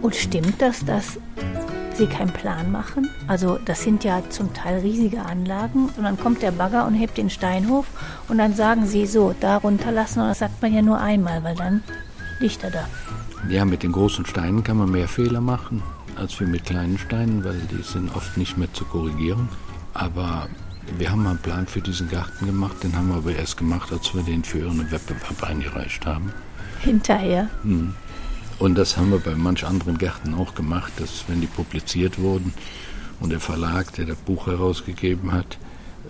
Und 0.00 0.16
stimmt 0.16 0.60
das, 0.60 0.84
dass 0.84 1.18
Sie 1.94 2.06
keinen 2.06 2.32
Plan 2.32 2.70
machen? 2.70 3.10
Also 3.26 3.58
das 3.64 3.82
sind 3.82 4.04
ja 4.04 4.22
zum 4.30 4.54
Teil 4.54 4.78
riesige 4.78 5.22
Anlagen 5.22 5.90
und 5.96 6.04
dann 6.04 6.18
kommt 6.18 6.42
der 6.42 6.52
Bagger 6.52 6.86
und 6.86 6.94
hebt 6.94 7.18
den 7.18 7.28
Steinhof 7.28 7.86
und 8.28 8.38
dann 8.38 8.54
sagen 8.54 8.86
Sie 8.86 9.04
so, 9.06 9.34
da 9.40 9.56
runterlassen 9.56 10.22
und 10.22 10.28
das 10.28 10.38
sagt 10.38 10.62
man 10.62 10.72
ja 10.72 10.80
nur 10.80 10.98
einmal, 10.98 11.42
weil 11.42 11.56
dann 11.56 11.82
liegt 12.38 12.62
er 12.62 12.70
da. 12.70 12.88
Ja, 13.48 13.64
mit 13.64 13.82
den 13.82 13.92
großen 13.92 14.26
Steinen 14.26 14.62
kann 14.62 14.76
man 14.76 14.90
mehr 14.90 15.08
Fehler 15.08 15.40
machen 15.40 15.82
als 16.18 16.38
wir 16.40 16.46
mit 16.46 16.64
kleinen 16.64 16.98
Steinen, 16.98 17.44
weil 17.44 17.60
die 17.70 17.82
sind 17.82 18.14
oft 18.14 18.36
nicht 18.36 18.58
mehr 18.58 18.72
zu 18.72 18.84
korrigieren. 18.84 19.48
Aber 19.94 20.48
wir 20.96 21.10
haben 21.10 21.26
einen 21.26 21.38
Plan 21.38 21.66
für 21.66 21.80
diesen 21.80 22.08
Garten 22.08 22.46
gemacht, 22.46 22.82
den 22.82 22.96
haben 22.96 23.08
wir 23.08 23.16
aber 23.16 23.34
erst 23.34 23.56
gemacht, 23.56 23.92
als 23.92 24.14
wir 24.14 24.22
den 24.22 24.44
für 24.44 24.68
einen 24.68 24.90
Wettbewerb 24.90 25.42
eingereicht 25.42 26.06
haben. 26.06 26.32
Hinterher? 26.80 27.48
Hm. 27.62 27.94
Und 28.58 28.76
das 28.76 28.96
haben 28.96 29.10
wir 29.10 29.20
bei 29.20 29.34
manch 29.34 29.64
anderen 29.64 29.98
Gärten 29.98 30.34
auch 30.34 30.54
gemacht, 30.54 30.92
dass 30.96 31.24
wenn 31.28 31.40
die 31.40 31.46
publiziert 31.46 32.18
wurden 32.18 32.52
und 33.20 33.30
der 33.30 33.40
Verlag, 33.40 33.92
der 33.94 34.06
das 34.06 34.16
Buch 34.16 34.46
herausgegeben 34.46 35.32
hat, 35.32 35.58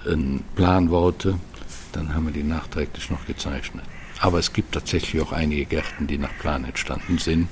einen 0.06 0.44
Plan 0.54 0.90
wollte, 0.90 1.38
dann 1.92 2.14
haben 2.14 2.26
wir 2.26 2.32
die 2.32 2.42
nachträglich 2.42 3.10
noch 3.10 3.26
gezeichnet. 3.26 3.84
Aber 4.20 4.38
es 4.38 4.52
gibt 4.52 4.72
tatsächlich 4.72 5.22
auch 5.22 5.32
einige 5.32 5.64
Gärten, 5.64 6.06
die 6.06 6.18
nach 6.18 6.36
Plan 6.38 6.64
entstanden 6.64 7.18
sind. 7.18 7.48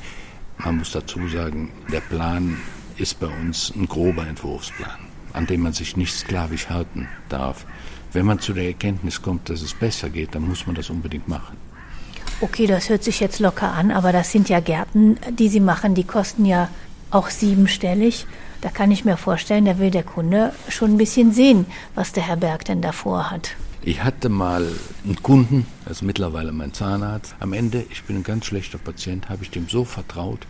Man 0.59 0.79
muss 0.79 0.93
dazu 0.93 1.29
sagen, 1.29 1.71
der 1.93 2.01
Plan 2.01 2.57
ist 2.97 3.21
bei 3.21 3.27
uns 3.27 3.73
ein 3.77 3.87
grober 3.87 4.27
Entwurfsplan, 4.27 4.99
an 5.33 5.47
dem 5.47 5.63
man 5.63 5.73
sich 5.73 5.97
nicht 5.97 6.15
sklavisch 6.15 6.69
halten 6.69 7.09
darf. 7.29 7.67
Wenn 8.13 8.27
man 8.27 8.39
zu 8.39 8.53
der 8.53 8.67
Erkenntnis 8.67 9.21
kommt, 9.21 9.51
dass 9.51 9.63
es 9.63 9.75
besser 9.75 10.09
geht, 10.09 10.35
dann 10.35 10.49
muss 10.49 10.67
man 10.67 10.75
das 10.75 10.89
unbedingt 10.91 11.29
machen. 11.29 11.57
Okay, 12.41 12.67
das 12.67 12.89
hört 12.89 13.03
sich 13.03 13.21
jetzt 13.21 13.41
locker 13.41 13.73
an, 13.73 13.91
aber 13.91 14.13
das 14.13 14.33
sind 14.33 14.49
ja 14.49 14.61
Gärten, 14.61 15.19
die 15.31 15.49
Sie 15.49 15.61
machen, 15.61 15.95
die 15.95 16.05
kosten 16.05 16.45
ja 16.45 16.69
auch 17.11 17.31
siebenstellig. 17.31 18.27
Da 18.61 18.71
kann 18.71 18.91
ich 18.91 19.05
mir 19.05 19.17
vorstellen, 19.17 19.65
da 19.65 19.79
will 19.79 19.91
der 19.91 20.03
Kunde 20.03 20.53
schon 20.69 20.93
ein 20.93 20.97
bisschen 20.97 21.33
sehen, 21.33 21.67
was 21.95 22.13
der 22.13 22.27
Herr 22.27 22.37
Berg 22.37 22.65
denn 22.65 22.83
davor 22.83 23.31
hat. 23.31 23.51
Ich 23.87 24.03
hatte 24.03 24.29
mal 24.29 24.69
einen 25.05 25.23
Kunden, 25.23 25.65
das 25.85 25.99
ist 25.99 26.03
mittlerweile 26.03 26.51
mein 26.51 26.75
Zahnarzt. 26.75 27.37
Am 27.39 27.53
Ende, 27.53 27.87
ich 27.89 28.03
bin 28.03 28.17
ein 28.17 28.25
ganz 28.25 28.47
schlechter 28.47 28.79
Patient, 28.79 29.29
habe 29.29 29.45
ich 29.45 29.51
dem 29.51 29.69
so 29.69 29.85
vertraut, 29.85 30.41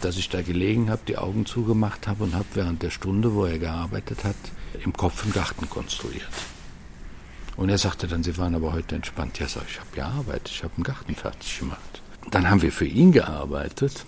dass 0.00 0.16
ich 0.16 0.28
da 0.28 0.42
gelegen 0.42 0.88
habe, 0.88 1.02
die 1.08 1.18
Augen 1.18 1.44
zugemacht 1.44 2.06
habe 2.06 2.22
und 2.22 2.36
habe 2.36 2.44
während 2.54 2.80
der 2.84 2.90
Stunde, 2.90 3.34
wo 3.34 3.46
er 3.46 3.58
gearbeitet 3.58 4.22
hat, 4.22 4.36
im 4.84 4.92
Kopf 4.92 5.24
einen 5.24 5.32
Garten 5.32 5.68
konstruiert. 5.68 6.30
Und 7.56 7.68
er 7.68 7.78
sagte 7.78 8.06
dann, 8.06 8.22
Sie 8.22 8.38
waren 8.38 8.54
aber 8.54 8.72
heute 8.72 8.94
entspannt. 8.94 9.40
Ja, 9.40 9.48
sag 9.48 9.64
ich, 9.64 9.72
ich 9.72 9.80
habe 9.80 9.90
gearbeitet, 9.92 10.48
ich 10.48 10.62
habe 10.62 10.74
einen 10.76 10.84
Garten 10.84 11.16
fertig 11.16 11.58
gemacht. 11.58 12.00
Dann 12.30 12.48
haben 12.48 12.62
wir 12.62 12.70
für 12.70 12.86
ihn 12.86 13.10
gearbeitet 13.10 14.06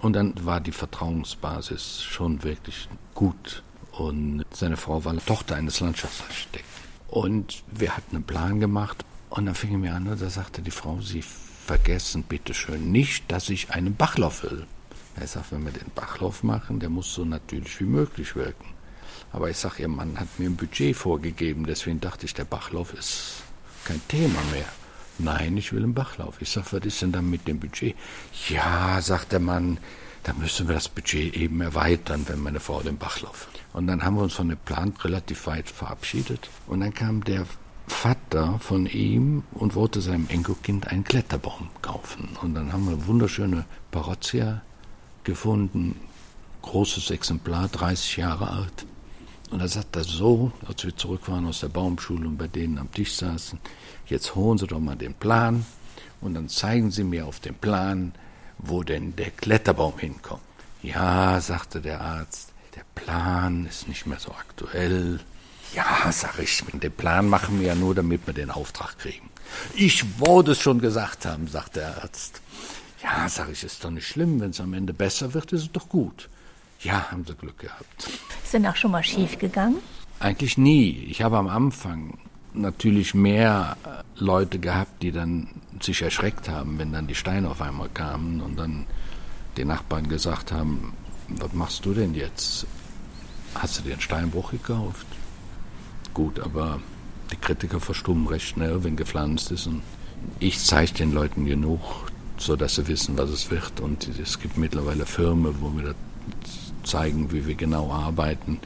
und 0.00 0.14
dann 0.14 0.34
war 0.44 0.58
die 0.58 0.72
Vertrauensbasis 0.72 2.02
schon 2.02 2.42
wirklich 2.42 2.88
gut. 3.14 3.62
Und 3.92 4.44
seine 4.52 4.76
Frau 4.76 5.04
war 5.04 5.16
Tochter 5.24 5.54
eines 5.54 5.78
Landschaftsarchitekten. 5.78 6.91
Und 7.12 7.62
wir 7.70 7.94
hatten 7.94 8.16
einen 8.16 8.24
Plan 8.24 8.58
gemacht 8.58 9.04
und 9.28 9.44
dann 9.44 9.54
fing 9.54 9.72
er 9.72 9.78
mir 9.78 9.94
an 9.94 10.08
und 10.08 10.22
da 10.22 10.30
sagte 10.30 10.62
die 10.62 10.70
Frau, 10.70 11.02
Sie 11.02 11.22
vergessen 11.22 12.22
bitte 12.22 12.54
schön 12.54 12.90
nicht, 12.90 13.30
dass 13.30 13.50
ich 13.50 13.68
einen 13.68 13.94
Bachlauf 13.94 14.44
will. 14.44 14.66
Er 15.16 15.26
sagt, 15.26 15.52
wenn 15.52 15.62
wir 15.62 15.72
den 15.72 15.90
Bachlauf 15.94 16.42
machen, 16.42 16.80
der 16.80 16.88
muss 16.88 17.12
so 17.12 17.26
natürlich 17.26 17.78
wie 17.80 17.84
möglich 17.84 18.34
wirken. 18.34 18.64
Aber 19.30 19.50
ich 19.50 19.58
sage, 19.58 19.82
Ihr 19.82 19.88
Mann 19.88 20.18
hat 20.18 20.38
mir 20.38 20.48
ein 20.48 20.56
Budget 20.56 20.96
vorgegeben, 20.96 21.66
deswegen 21.66 22.00
dachte 22.00 22.24
ich, 22.24 22.32
der 22.32 22.46
Bachlauf 22.46 22.94
ist 22.94 23.42
kein 23.84 24.00
Thema 24.08 24.40
mehr. 24.50 24.64
Nein, 25.18 25.58
ich 25.58 25.74
will 25.74 25.82
einen 25.82 25.92
Bachlauf. 25.92 26.40
Ich 26.40 26.48
sage, 26.48 26.68
was 26.70 26.86
ist 26.86 27.02
denn 27.02 27.12
dann 27.12 27.28
mit 27.28 27.46
dem 27.46 27.60
Budget? 27.60 27.94
Ja, 28.48 29.02
sagt 29.02 29.32
der 29.32 29.40
Mann, 29.40 29.76
da 30.22 30.32
müssen 30.32 30.66
wir 30.66 30.74
das 30.74 30.88
Budget 30.88 31.36
eben 31.36 31.60
erweitern, 31.60 32.24
wenn 32.26 32.40
meine 32.40 32.60
Frau 32.60 32.80
den 32.82 32.96
Bachlauf. 32.96 33.48
Und 33.72 33.86
dann 33.86 34.02
haben 34.02 34.16
wir 34.16 34.22
uns 34.22 34.34
von 34.34 34.48
dem 34.48 34.58
Plan 34.58 34.92
relativ 35.02 35.46
weit 35.46 35.68
verabschiedet. 35.68 36.50
Und 36.66 36.80
dann 36.80 36.92
kam 36.92 37.24
der 37.24 37.46
Vater 37.86 38.58
von 38.58 38.86
ihm 38.86 39.44
und 39.52 39.74
wollte 39.74 40.00
seinem 40.00 40.28
Enkelkind 40.28 40.88
einen 40.88 41.04
Kletterbaum 41.04 41.70
kaufen. 41.80 42.36
Und 42.42 42.54
dann 42.54 42.72
haben 42.72 42.86
wir 42.86 42.92
eine 42.92 43.06
wunderschöne 43.06 43.64
Parozia 43.90 44.62
gefunden, 45.24 46.00
großes 46.62 47.10
Exemplar, 47.10 47.68
30 47.68 48.16
Jahre 48.18 48.50
alt. 48.50 48.86
Und 49.50 49.60
er 49.60 49.68
sagt 49.68 49.96
er 49.96 50.04
so, 50.04 50.52
als 50.66 50.84
wir 50.84 50.96
zurück 50.96 51.28
waren 51.28 51.46
aus 51.46 51.60
der 51.60 51.68
Baumschule 51.68 52.26
und 52.26 52.38
bei 52.38 52.48
denen 52.48 52.78
am 52.78 52.90
Tisch 52.90 53.14
saßen, 53.16 53.58
jetzt 54.06 54.34
holen 54.34 54.58
Sie 54.58 54.66
doch 54.66 54.80
mal 54.80 54.96
den 54.96 55.14
Plan 55.14 55.66
und 56.22 56.34
dann 56.34 56.48
zeigen 56.48 56.90
Sie 56.90 57.04
mir 57.04 57.26
auf 57.26 57.40
dem 57.40 57.54
Plan, 57.54 58.12
wo 58.58 58.82
denn 58.82 59.14
der 59.16 59.30
Kletterbaum 59.30 59.98
hinkommt. 59.98 60.40
Ja, 60.82 61.40
sagte 61.40 61.80
der 61.80 62.00
Arzt, 62.00 62.51
Plan 62.94 63.66
ist 63.66 63.88
nicht 63.88 64.06
mehr 64.06 64.18
so 64.18 64.32
aktuell. 64.32 65.20
Ja, 65.74 66.10
sag 66.12 66.38
ich, 66.38 66.62
den 66.72 66.92
Plan 66.92 67.28
machen 67.28 67.60
wir 67.60 67.68
ja 67.68 67.74
nur, 67.74 67.94
damit 67.94 68.26
wir 68.26 68.34
den 68.34 68.50
Auftrag 68.50 68.98
kriegen. 68.98 69.30
Ich 69.74 70.18
wollte 70.20 70.52
es 70.52 70.60
schon 70.60 70.80
gesagt 70.80 71.24
haben, 71.26 71.48
sagt 71.48 71.76
der 71.76 72.02
Arzt. 72.02 72.40
Ja, 73.02 73.28
sag 73.28 73.50
ich, 73.50 73.64
ist 73.64 73.82
doch 73.84 73.90
nicht 73.90 74.06
schlimm, 74.06 74.40
wenn 74.40 74.50
es 74.50 74.60
am 74.60 74.74
Ende 74.74 74.92
besser 74.92 75.34
wird, 75.34 75.52
ist 75.52 75.62
es 75.62 75.72
doch 75.72 75.88
gut. 75.88 76.28
Ja, 76.80 77.10
haben 77.10 77.24
sie 77.26 77.34
Glück 77.34 77.58
gehabt. 77.58 78.10
Ist 78.44 78.52
denn 78.52 78.66
auch 78.66 78.76
schon 78.76 78.90
mal 78.90 79.02
schief 79.02 79.38
gegangen? 79.38 79.78
Eigentlich 80.20 80.58
nie. 80.58 81.06
Ich 81.10 81.22
habe 81.22 81.38
am 81.38 81.48
Anfang 81.48 82.18
natürlich 82.54 83.14
mehr 83.14 83.76
äh, 83.84 84.02
Leute 84.22 84.58
gehabt, 84.58 85.02
die 85.02 85.10
dann 85.10 85.48
sich 85.80 86.02
erschreckt 86.02 86.48
haben, 86.48 86.78
wenn 86.78 86.92
dann 86.92 87.06
die 87.06 87.14
Steine 87.14 87.50
auf 87.50 87.62
einmal 87.62 87.88
kamen 87.88 88.40
und 88.40 88.56
dann 88.56 88.86
die 89.56 89.64
Nachbarn 89.64 90.08
gesagt 90.08 90.52
haben, 90.52 90.92
was 91.28 91.52
machst 91.52 91.84
du 91.84 91.94
denn 91.94 92.14
jetzt? 92.14 92.66
Hast 93.54 93.78
du 93.78 93.82
dir 93.82 93.92
einen 93.92 94.00
Steinbruch 94.00 94.50
gekauft? 94.50 95.06
Gut, 96.14 96.40
aber 96.40 96.80
die 97.30 97.36
Kritiker 97.36 97.80
verstummen 97.80 98.26
recht 98.26 98.46
schnell, 98.46 98.84
wenn 98.84 98.96
gepflanzt 98.96 99.50
ist. 99.50 99.66
Und 99.66 99.82
ich 100.40 100.58
zeige 100.58 100.92
den 100.92 101.12
Leuten 101.12 101.44
genug, 101.44 101.80
sodass 102.38 102.74
sie 102.74 102.88
wissen, 102.88 103.16
was 103.16 103.30
es 103.30 103.50
wird. 103.50 103.80
Und 103.80 104.08
es 104.18 104.38
gibt 104.40 104.56
mittlerweile 104.56 105.06
Firmen, 105.06 105.54
wo 105.60 105.70
wir 105.76 105.94
zeigen, 106.84 107.32
wie 107.32 107.46
wir 107.46 107.54
genau 107.54 107.92
arbeiten 107.92 108.58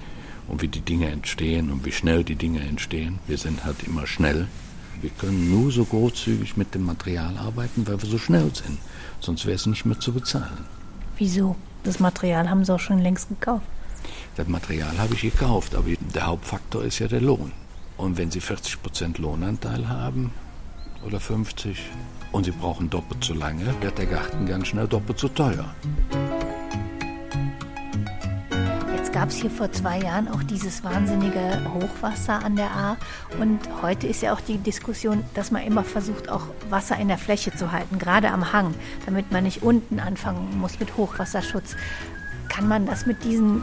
und 0.48 0.62
wie 0.62 0.68
die 0.68 0.80
Dinge 0.80 1.10
entstehen 1.10 1.70
und 1.70 1.84
wie 1.84 1.92
schnell 1.92 2.24
die 2.24 2.36
Dinge 2.36 2.60
entstehen. 2.60 3.18
Wir 3.26 3.38
sind 3.38 3.64
halt 3.64 3.82
immer 3.84 4.06
schnell. 4.06 4.46
Wir 5.00 5.10
können 5.10 5.50
nur 5.50 5.70
so 5.70 5.84
großzügig 5.84 6.56
mit 6.56 6.74
dem 6.74 6.86
Material 6.86 7.36
arbeiten, 7.36 7.86
weil 7.86 8.00
wir 8.00 8.08
so 8.08 8.18
schnell 8.18 8.50
sind. 8.54 8.78
Sonst 9.20 9.44
wäre 9.44 9.56
es 9.56 9.66
nicht 9.66 9.84
mehr 9.84 10.00
zu 10.00 10.12
bezahlen. 10.12 10.64
Wieso? 11.18 11.56
Das 11.84 12.00
Material 12.00 12.48
haben 12.48 12.64
Sie 12.64 12.72
auch 12.74 12.80
schon 12.80 13.00
längst 13.00 13.28
gekauft. 13.28 13.66
Das 14.36 14.46
Material 14.46 14.98
habe 14.98 15.14
ich 15.14 15.22
gekauft, 15.22 15.74
aber 15.74 15.88
der 16.14 16.26
Hauptfaktor 16.26 16.84
ist 16.84 16.98
ja 16.98 17.08
der 17.08 17.20
Lohn. 17.20 17.52
Und 17.96 18.18
wenn 18.18 18.30
Sie 18.30 18.40
40 18.40 18.82
Prozent 18.82 19.18
Lohnanteil 19.18 19.88
haben 19.88 20.32
oder 21.06 21.20
50 21.20 21.78
und 22.32 22.44
Sie 22.44 22.50
brauchen 22.50 22.90
doppelt 22.90 23.24
so 23.24 23.34
lange, 23.34 23.64
wird 23.80 23.98
der 23.98 24.06
Garten 24.06 24.46
ganz 24.46 24.68
schnell 24.68 24.86
doppelt 24.86 25.18
so 25.18 25.28
teuer 25.28 25.74
gab 29.16 29.30
es 29.30 29.36
hier 29.36 29.50
vor 29.50 29.72
zwei 29.72 29.98
Jahren 29.98 30.28
auch 30.28 30.42
dieses 30.42 30.84
wahnsinnige 30.84 31.62
Hochwasser 31.72 32.44
an 32.44 32.54
der 32.54 32.70
A. 32.70 32.98
Und 33.40 33.60
heute 33.80 34.06
ist 34.06 34.20
ja 34.20 34.34
auch 34.34 34.42
die 34.42 34.58
Diskussion, 34.58 35.24
dass 35.32 35.50
man 35.50 35.62
immer 35.62 35.84
versucht, 35.84 36.28
auch 36.28 36.42
Wasser 36.68 36.98
in 36.98 37.08
der 37.08 37.16
Fläche 37.16 37.50
zu 37.50 37.72
halten, 37.72 37.98
gerade 37.98 38.30
am 38.30 38.52
Hang, 38.52 38.74
damit 39.06 39.32
man 39.32 39.44
nicht 39.44 39.62
unten 39.62 40.00
anfangen 40.00 40.58
muss 40.58 40.78
mit 40.80 40.98
Hochwasserschutz. 40.98 41.76
Kann 42.48 42.68
man 42.68 42.86
das 42.86 43.06
mit 43.06 43.24
diesen 43.24 43.62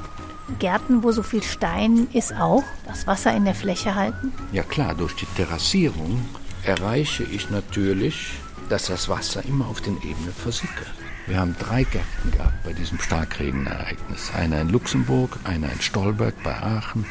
Gärten, 0.60 1.04
wo 1.04 1.12
so 1.12 1.24
viel 1.24 1.44
Stein 1.44 2.08
ist, 2.14 2.34
auch 2.36 2.64
das 2.86 3.08
Wasser 3.08 3.34
in 3.36 3.46
der 3.46 3.56
Fläche 3.56 3.96
halten? 3.96 4.34
Ja 4.52 4.64
klar, 4.64 4.94
durch 4.96 5.16
die 5.16 5.26
Terrassierung 5.38 6.26
erreiche 6.64 7.24
ich 7.24 7.50
natürlich, 7.50 8.34
dass 8.70 8.86
das 8.88 9.10
Wasser 9.10 9.44
immer 9.46 9.68
auf 9.68 9.82
den 9.82 9.98
Ebenen 9.98 10.34
versickert. 10.34 10.94
Wir 11.26 11.40
haben 11.40 11.56
drei 11.58 11.84
Gärten 11.84 12.32
gehabt 12.32 12.64
bei 12.66 12.74
diesem 12.74 13.00
Starkregenereignis. 13.00 14.32
Einer 14.36 14.60
in 14.60 14.70
Luxemburg, 14.70 15.40
einer 15.46 15.72
in 15.72 15.80
Stolberg 15.80 16.36
bei 16.44 16.54
Aachen 16.54 17.06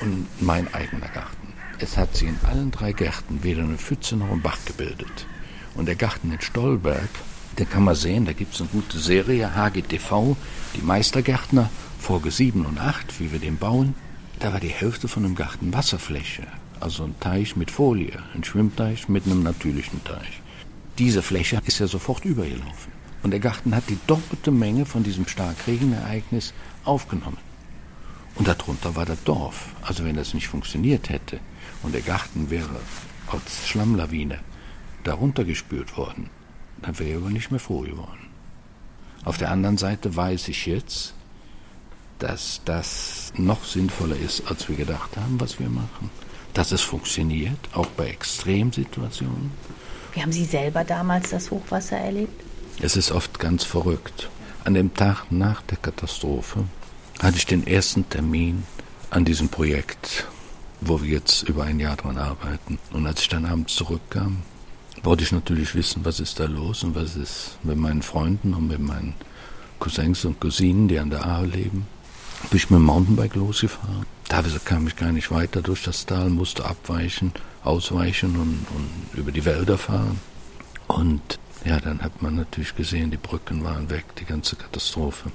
und 0.00 0.26
mein 0.40 0.72
eigener 0.74 1.08
Garten. 1.08 1.52
Es 1.78 1.96
hat 1.96 2.16
sich 2.16 2.28
in 2.28 2.38
allen 2.44 2.70
drei 2.70 2.92
Gärten 2.92 3.44
weder 3.44 3.62
eine 3.62 3.78
Pfütze 3.78 4.16
noch 4.16 4.30
ein 4.30 4.42
Bach 4.42 4.58
gebildet. 4.66 5.26
Und 5.74 5.86
der 5.86 5.94
Garten 5.94 6.32
in 6.32 6.40
Stolberg, 6.40 7.08
den 7.58 7.68
kann 7.68 7.84
man 7.84 7.94
sehen, 7.94 8.26
da 8.26 8.32
gibt 8.32 8.54
es 8.54 8.60
eine 8.60 8.68
gute 8.70 8.98
Serie, 8.98 9.54
HGTV, 9.54 10.36
die 10.74 10.82
Meistergärtner, 10.82 11.70
Folge 11.98 12.30
7 12.30 12.66
und 12.66 12.78
8, 12.78 13.18
wie 13.18 13.32
wir 13.32 13.38
den 13.38 13.56
bauen. 13.56 13.94
Da 14.38 14.52
war 14.52 14.60
die 14.60 14.68
Hälfte 14.68 15.08
von 15.08 15.22
dem 15.22 15.34
Garten 15.34 15.72
Wasserfläche. 15.72 16.42
Also 16.80 17.04
ein 17.04 17.18
Teich 17.20 17.56
mit 17.56 17.70
Folie, 17.70 18.18
ein 18.34 18.44
Schwimmteich 18.44 19.08
mit 19.08 19.24
einem 19.24 19.42
natürlichen 19.42 20.04
Teich. 20.04 20.42
Diese 20.98 21.22
Fläche 21.22 21.60
ist 21.64 21.78
ja 21.78 21.86
sofort 21.86 22.24
übergelaufen. 22.24 22.92
Und 23.22 23.30
der 23.30 23.40
Garten 23.40 23.74
hat 23.74 23.88
die 23.88 23.98
doppelte 24.06 24.50
Menge 24.50 24.84
von 24.84 25.02
diesem 25.02 25.26
Starkregenereignis 25.26 26.52
aufgenommen. 26.84 27.38
Und 28.34 28.46
darunter 28.46 28.94
war 28.94 29.06
das 29.06 29.24
Dorf. 29.24 29.70
Also 29.82 30.04
wenn 30.04 30.16
das 30.16 30.34
nicht 30.34 30.48
funktioniert 30.48 31.08
hätte 31.08 31.40
und 31.82 31.94
der 31.94 32.02
Garten 32.02 32.50
wäre 32.50 32.80
als 33.28 33.66
Schlammlawine 33.66 34.38
darunter 35.04 35.44
gespült 35.44 35.96
worden, 35.96 36.28
dann 36.82 36.98
wäre 36.98 37.10
er 37.10 37.16
aber 37.18 37.30
nicht 37.30 37.50
mehr 37.50 37.60
froh 37.60 37.80
geworden. 37.80 38.30
Auf 39.24 39.38
der 39.38 39.50
anderen 39.50 39.78
Seite 39.78 40.14
weiß 40.14 40.48
ich 40.48 40.66
jetzt, 40.66 41.14
dass 42.18 42.60
das 42.64 43.32
noch 43.36 43.64
sinnvoller 43.64 44.16
ist, 44.16 44.48
als 44.48 44.68
wir 44.68 44.76
gedacht 44.76 45.16
haben, 45.16 45.40
was 45.40 45.58
wir 45.58 45.68
machen. 45.68 46.10
Dass 46.54 46.72
es 46.72 46.80
funktioniert, 46.80 47.58
auch 47.74 47.88
bei 47.88 48.08
Extremsituationen. 48.08 49.50
Wie 50.14 50.22
haben 50.22 50.32
Sie 50.32 50.44
selber 50.44 50.84
damals 50.84 51.30
das 51.30 51.50
Hochwasser 51.50 51.98
erlebt? 51.98 52.42
Es 52.80 52.96
ist 52.96 53.10
oft 53.10 53.38
ganz 53.38 53.64
verrückt. 53.64 54.30
An 54.64 54.74
dem 54.74 54.94
Tag 54.94 55.26
nach 55.30 55.62
der 55.62 55.78
Katastrophe 55.78 56.64
hatte 57.20 57.36
ich 57.36 57.46
den 57.46 57.66
ersten 57.66 58.08
Termin 58.08 58.64
an 59.10 59.24
diesem 59.24 59.48
Projekt, 59.48 60.26
wo 60.80 61.02
wir 61.02 61.10
jetzt 61.10 61.42
über 61.42 61.64
ein 61.64 61.80
Jahr 61.80 61.96
dran 61.96 62.18
arbeiten. 62.18 62.78
Und 62.92 63.06
als 63.06 63.22
ich 63.22 63.28
dann 63.28 63.44
abends 63.44 63.74
zurückkam, 63.74 64.42
wollte 65.06 65.22
ich 65.22 65.32
natürlich 65.32 65.74
wissen, 65.74 66.04
was 66.04 66.20
ist 66.20 66.40
da 66.40 66.44
los 66.46 66.82
und 66.82 66.94
was 66.94 67.16
ist 67.16 67.58
mit 67.62 67.78
meinen 67.78 68.02
Freunden 68.02 68.52
und 68.54 68.68
mit 68.68 68.80
meinen 68.80 69.14
Cousins 69.78 70.24
und 70.24 70.40
Cousinen, 70.40 70.88
die 70.88 70.98
an 70.98 71.10
der 71.10 71.24
Aare 71.24 71.46
leben. 71.46 71.86
Bin 72.50 72.56
ich 72.56 72.70
mit 72.70 72.80
dem 72.80 72.84
Mountainbike 72.84 73.36
losgefahren. 73.36 74.04
Teilweise 74.28 74.58
kam 74.58 74.86
ich 74.86 74.96
gar 74.96 75.12
nicht 75.12 75.30
weiter 75.30 75.62
durch 75.62 75.84
das 75.84 76.04
Tal, 76.06 76.28
musste 76.28 76.64
abweichen, 76.64 77.32
ausweichen 77.62 78.36
und, 78.36 78.66
und 78.74 79.18
über 79.18 79.30
die 79.30 79.44
Wälder 79.44 79.78
fahren. 79.78 80.20
Und 80.88 81.38
ja, 81.64 81.78
dann 81.78 82.02
hat 82.02 82.20
man 82.20 82.34
natürlich 82.34 82.74
gesehen, 82.74 83.10
die 83.10 83.16
Brücken 83.16 83.64
waren 83.64 83.88
weg, 83.88 84.04
die 84.18 84.24
ganze 84.24 84.56
Katastrophe. 84.56 85.30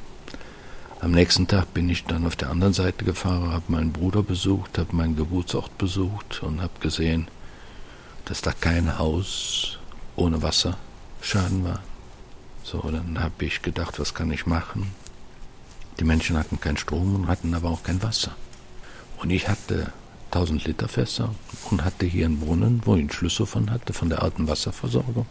Am 0.99 1.11
nächsten 1.11 1.47
Tag 1.47 1.73
bin 1.73 1.89
ich 1.89 2.03
dann 2.03 2.27
auf 2.27 2.35
der 2.35 2.49
anderen 2.49 2.73
Seite 2.73 3.05
gefahren, 3.05 3.51
habe 3.51 3.71
meinen 3.71 3.91
Bruder 3.93 4.21
besucht, 4.21 4.77
habe 4.77 4.95
meinen 4.95 5.15
Geburtsort 5.15 5.77
besucht 5.77 6.43
und 6.43 6.61
habe 6.61 6.73
gesehen, 6.79 7.27
dass 8.25 8.41
da 8.41 8.51
kein 8.51 8.97
Haus 8.97 9.77
ohne 10.15 10.41
Wasserschaden 10.41 11.63
war. 11.63 11.81
So, 12.63 12.79
dann 12.81 13.19
habe 13.19 13.45
ich 13.45 13.61
gedacht, 13.61 13.99
was 13.99 14.13
kann 14.13 14.31
ich 14.31 14.45
machen? 14.45 14.93
Die 15.99 16.03
Menschen 16.03 16.37
hatten 16.37 16.59
keinen 16.59 16.77
Strom 16.77 17.15
und 17.15 17.27
hatten 17.27 17.53
aber 17.53 17.69
auch 17.69 17.83
kein 17.83 18.01
Wasser. 18.01 18.35
Und 19.17 19.29
ich 19.29 19.47
hatte 19.47 19.91
1000 20.31 20.65
Liter 20.65 20.87
Fässer 20.87 21.33
und 21.69 21.83
hatte 21.83 22.05
hier 22.05 22.25
einen 22.25 22.39
Brunnen, 22.39 22.81
wo 22.85 22.95
ich 22.95 23.01
einen 23.01 23.11
Schlüssel 23.11 23.45
von 23.45 23.69
hatte, 23.69 23.93
von 23.93 24.09
der 24.09 24.23
alten 24.23 24.47
Wasserversorgung. 24.47 25.25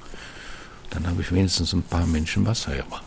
Dann 0.90 1.06
habe 1.06 1.22
ich 1.22 1.32
wenigstens 1.32 1.72
ein 1.72 1.82
paar 1.82 2.06
Menschen 2.06 2.46
Wasser 2.46 2.76
gebracht. 2.76 3.04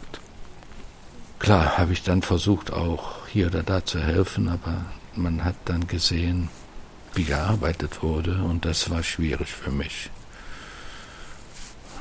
Klar, 1.40 1.78
habe 1.78 1.94
ich 1.94 2.04
dann 2.04 2.22
versucht, 2.22 2.72
auch 2.72 3.28
hier 3.28 3.48
oder 3.48 3.64
da 3.64 3.86
zu 3.86 4.00
helfen, 4.00 4.48
aber 4.48 4.86
man 5.16 5.44
hat 5.44 5.56
dann 5.66 5.88
gesehen, 5.88 6.50
gearbeitet 7.22 8.02
wurde 8.02 8.44
und 8.44 8.66
das 8.66 8.90
war 8.90 9.04
schwierig 9.04 9.50
für 9.50 9.72
mich. 9.72 10.10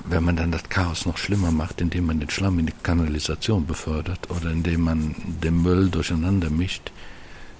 Wenn 0.05 0.25
man 0.25 0.37
dann 0.37 0.51
das 0.51 0.69
Chaos 0.69 1.07
noch 1.07 1.19
schlimmer 1.19 1.53
macht, 1.53 1.81
indem 1.81 2.07
man 2.07 2.19
den 2.19 2.31
Schlamm 2.31 2.59
in 2.59 2.67
die 2.67 2.73
Kanalisation 2.83 3.67
befördert 3.67 4.31
oder 4.31 4.51
indem 4.51 4.83
man 4.83 5.15
den 5.43 5.63
Müll 5.63 5.91
durcheinander 5.91 6.51
mischt, 6.51 6.91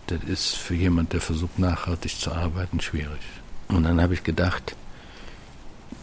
das 0.07 0.25
ist 0.25 0.55
für 0.57 0.75
jemand, 0.75 1.13
der 1.13 1.21
versucht 1.21 1.59
nachhaltig 1.59 2.19
zu 2.19 2.33
arbeiten, 2.33 2.81
schwierig. 2.81 3.21
Und 3.69 3.85
dann 3.85 4.01
habe 4.01 4.15
ich 4.15 4.25
gedacht, 4.25 4.75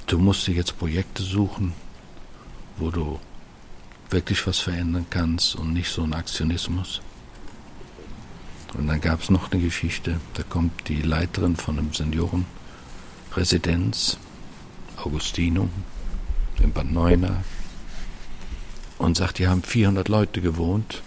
du 0.07 0.17
musst 0.17 0.47
dir 0.47 0.53
jetzt 0.53 0.77
Projekte 0.77 1.23
suchen, 1.23 1.73
wo 2.77 2.89
du 2.91 3.19
wirklich 4.09 4.45
was 4.47 4.59
verändern 4.59 5.05
kannst 5.09 5.55
und 5.55 5.73
nicht 5.73 5.91
so 5.91 6.03
ein 6.03 6.13
Aktionismus. 6.13 7.01
Und 8.73 8.87
dann 8.87 9.01
gab 9.01 9.21
es 9.21 9.29
noch 9.29 9.51
eine 9.51 9.61
Geschichte, 9.61 10.19
da 10.35 10.43
kommt 10.43 10.87
die 10.87 11.01
Leiterin 11.01 11.55
von 11.55 11.79
einem 11.79 11.93
Seniorenresidenz, 11.93 14.17
Augustinum, 14.97 15.69
in 16.61 16.71
Bad 16.71 16.91
Neuenahr, 16.91 17.43
und 18.97 19.17
sagt, 19.17 19.37
hier 19.37 19.49
haben 19.49 19.63
400 19.63 20.07
Leute 20.09 20.41
gewohnt. 20.41 21.01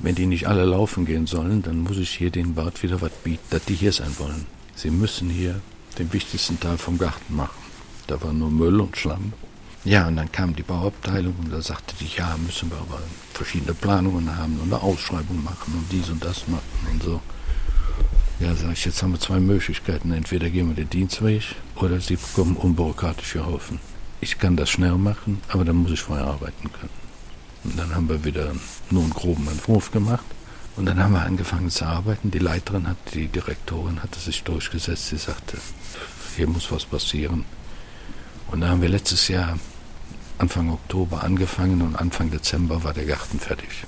Wenn 0.00 0.16
die 0.16 0.26
nicht 0.26 0.48
alle 0.48 0.64
laufen 0.64 1.06
gehen 1.06 1.26
sollen, 1.26 1.62
dann 1.62 1.78
muss 1.78 1.98
ich 1.98 2.10
hier 2.10 2.30
den 2.30 2.54
Bad 2.54 2.82
wieder 2.82 3.00
was 3.00 3.12
bieten, 3.22 3.44
dass 3.50 3.64
die 3.64 3.74
hier 3.74 3.92
sein 3.92 4.18
wollen. 4.18 4.46
Sie 4.74 4.90
müssen 4.90 5.30
hier 5.30 5.60
den 5.98 6.12
wichtigsten 6.12 6.58
Teil 6.58 6.78
vom 6.78 6.98
Garten 6.98 7.36
machen. 7.36 7.62
Da 8.06 8.20
war 8.20 8.32
nur 8.32 8.50
Müll 8.50 8.80
und 8.80 8.96
Schlamm. 8.96 9.32
Ja, 9.84 10.08
und 10.08 10.16
dann 10.16 10.32
kam 10.32 10.56
die 10.56 10.62
Bauabteilung 10.62 11.34
und 11.44 11.52
da 11.52 11.60
sagte 11.60 11.94
die, 12.00 12.08
ja, 12.16 12.36
müssen 12.38 12.70
wir 12.70 12.78
aber 12.78 13.00
verschiedene 13.34 13.74
Planungen 13.74 14.34
haben 14.34 14.58
und 14.60 14.72
eine 14.72 14.82
Ausschreibung 14.82 15.44
machen 15.44 15.74
und 15.74 15.92
dies 15.92 16.08
und 16.08 16.24
das 16.24 16.48
machen 16.48 16.62
und 16.90 17.02
so. 17.02 17.20
Ja, 18.40 18.54
sag 18.54 18.72
ich, 18.72 18.84
jetzt 18.86 19.02
haben 19.02 19.12
wir 19.12 19.20
zwei 19.20 19.40
Möglichkeiten. 19.40 20.10
Entweder 20.12 20.48
gehen 20.48 20.68
wir 20.68 20.74
den 20.74 20.88
Dienstweg 20.88 21.42
oder 21.76 22.00
sie 22.00 22.16
bekommen 22.16 22.56
unbürokratische 22.56 23.44
Haufen. 23.44 23.78
Ich 24.22 24.38
kann 24.38 24.56
das 24.56 24.70
schnell 24.70 24.96
machen, 24.96 25.42
aber 25.48 25.66
dann 25.66 25.76
muss 25.76 25.92
ich 25.92 26.00
vorher 26.00 26.26
arbeiten 26.26 26.72
können. 26.72 27.04
Und 27.64 27.78
dann 27.78 27.94
haben 27.94 28.08
wir 28.08 28.24
wieder 28.24 28.52
nur 28.90 29.02
einen 29.02 29.12
groben 29.12 29.46
Entwurf 29.48 29.90
gemacht. 29.90 30.24
Und 30.76 30.86
dann 30.86 30.98
haben 30.98 31.12
wir 31.12 31.22
angefangen 31.22 31.70
zu 31.70 31.84
arbeiten. 31.84 32.30
Die 32.30 32.38
Leiterin 32.38 32.88
hat, 32.88 32.96
die 33.12 33.28
Direktorin 33.28 34.02
hatte 34.02 34.18
sich 34.18 34.42
durchgesetzt. 34.42 35.08
Sie 35.08 35.18
sagte, 35.18 35.58
hier 36.36 36.48
muss 36.48 36.72
was 36.72 36.86
passieren. 36.86 37.44
Und 38.50 38.62
da 38.62 38.68
haben 38.68 38.82
wir 38.82 38.88
letztes 38.88 39.28
Jahr 39.28 39.58
Anfang 40.38 40.70
Oktober 40.70 41.22
angefangen 41.22 41.82
und 41.82 41.96
Anfang 41.96 42.30
Dezember 42.30 42.82
war 42.84 42.92
der 42.92 43.04
Garten 43.06 43.38
fertig. 43.38 43.84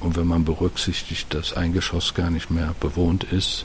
Und 0.00 0.16
wenn 0.16 0.26
man 0.26 0.44
berücksichtigt, 0.44 1.32
dass 1.34 1.52
ein 1.52 1.72
Geschoss 1.72 2.14
gar 2.14 2.30
nicht 2.30 2.50
mehr 2.50 2.74
bewohnt 2.80 3.24
ist, 3.24 3.64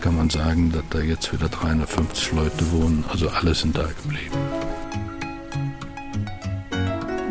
kann 0.00 0.16
man 0.16 0.30
sagen, 0.30 0.72
dass 0.72 0.84
da 0.90 1.00
jetzt 1.00 1.32
wieder 1.32 1.48
350 1.48 2.32
Leute 2.32 2.70
wohnen. 2.72 3.04
Also 3.10 3.28
alle 3.28 3.54
sind 3.54 3.76
da 3.76 3.86
geblieben. 3.86 4.38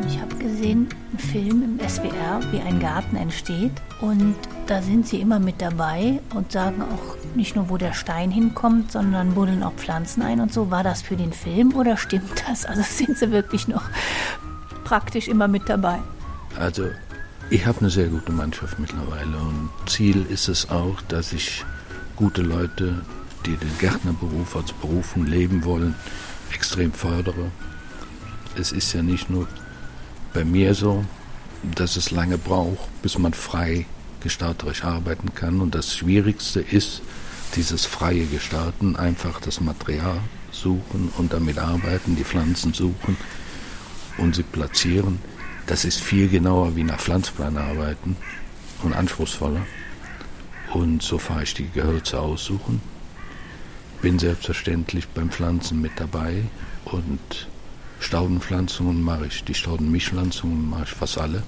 Ich 0.07 0.19
habe 0.19 0.35
gesehen, 0.35 0.89
einen 1.17 1.19
Film 1.19 1.63
im 1.63 1.89
SWR, 1.89 2.39
wie 2.51 2.59
ein 2.59 2.79
Garten 2.79 3.15
entsteht. 3.15 3.71
Und 4.01 4.35
da 4.67 4.81
sind 4.81 5.07
sie 5.07 5.19
immer 5.19 5.39
mit 5.39 5.61
dabei 5.61 6.19
und 6.33 6.51
sagen 6.51 6.81
auch 6.81 7.35
nicht 7.35 7.55
nur, 7.55 7.69
wo 7.69 7.77
der 7.77 7.93
Stein 7.93 8.31
hinkommt, 8.31 8.91
sondern 8.91 9.33
buddeln 9.33 9.63
auch 9.63 9.73
Pflanzen 9.73 10.21
ein 10.21 10.39
und 10.39 10.53
so. 10.53 10.69
War 10.69 10.83
das 10.83 11.01
für 11.01 11.15
den 11.15 11.33
Film 11.33 11.75
oder 11.75 11.97
stimmt 11.97 12.43
das? 12.47 12.65
Also 12.65 12.81
sind 12.83 13.17
sie 13.17 13.31
wirklich 13.31 13.67
noch 13.67 13.83
praktisch 14.83 15.27
immer 15.27 15.47
mit 15.47 15.67
dabei? 15.69 15.99
Also 16.59 16.85
ich 17.49 17.65
habe 17.65 17.79
eine 17.79 17.89
sehr 17.89 18.07
gute 18.07 18.31
Mannschaft 18.31 18.79
mittlerweile 18.79 19.37
und 19.37 19.69
Ziel 19.85 20.25
ist 20.29 20.47
es 20.47 20.69
auch, 20.69 21.01
dass 21.07 21.33
ich 21.33 21.63
gute 22.15 22.41
Leute, 22.41 23.01
die 23.45 23.55
den 23.55 23.77
Gärtnerberuf 23.79 24.55
als 24.55 24.73
Berufung 24.73 25.25
leben 25.25 25.63
wollen, 25.63 25.95
extrem 26.53 26.91
fördere. 26.91 27.51
Es 28.59 28.71
ist 28.71 28.93
ja 28.93 29.01
nicht 29.01 29.29
nur 29.29 29.47
bei 30.33 30.45
mir 30.45 30.73
so, 30.73 31.03
dass 31.75 31.95
es 31.95 32.11
lange 32.11 32.37
braucht, 32.37 32.89
bis 33.01 33.17
man 33.17 33.33
frei 33.33 33.85
gestalterisch 34.21 34.83
arbeiten 34.83 35.33
kann. 35.33 35.61
Und 35.61 35.75
das 35.75 35.95
Schwierigste 35.95 36.59
ist, 36.59 37.01
dieses 37.55 37.85
freie 37.85 38.25
Gestalten, 38.25 38.95
einfach 38.95 39.39
das 39.39 39.61
Material 39.61 40.19
suchen 40.51 41.11
und 41.17 41.33
damit 41.33 41.59
arbeiten, 41.59 42.15
die 42.15 42.23
Pflanzen 42.23 42.73
suchen 42.73 43.17
und 44.17 44.35
sie 44.35 44.43
platzieren. 44.43 45.19
Das 45.65 45.85
ist 45.85 45.99
viel 45.99 46.29
genauer 46.29 46.75
wie 46.75 46.83
nach 46.83 46.99
Pflanzplan 46.99 47.57
arbeiten 47.57 48.15
und 48.83 48.93
anspruchsvoller. 48.93 49.65
Und 50.73 51.01
so 51.01 51.17
fahre 51.17 51.43
ich 51.43 51.53
die 51.53 51.69
Gehölze 51.69 52.19
aussuchen. 52.19 52.81
Bin 54.01 54.19
selbstverständlich 54.19 55.07
beim 55.07 55.29
Pflanzen 55.29 55.81
mit 55.81 55.93
dabei 55.95 56.43
und 56.85 57.47
Staudenpflanzungen 57.99 59.01
mache 59.01 59.27
ich. 59.27 59.43
Die 59.43 59.53
Staudenmischpflanzungen 59.53 60.69
mache 60.69 60.83
ich 60.83 60.91
fast 60.91 61.17
alle. 61.17 61.43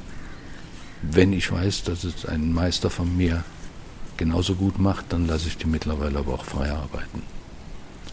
Wenn 1.02 1.34
ich 1.34 1.52
weiß, 1.52 1.84
dass 1.84 2.04
es 2.04 2.26
ein 2.26 2.52
Meister 2.52 2.90
von 2.90 3.16
mir 3.16 3.44
genauso 4.18 4.56
gut 4.56 4.80
macht, 4.80 5.14
dann 5.14 5.28
lasse 5.28 5.48
ich 5.48 5.58
die 5.58 5.68
mittlerweile 5.68 6.20
aber 6.20 6.34
auch 6.34 6.44
frei 6.44 6.72
arbeiten. 6.72 7.24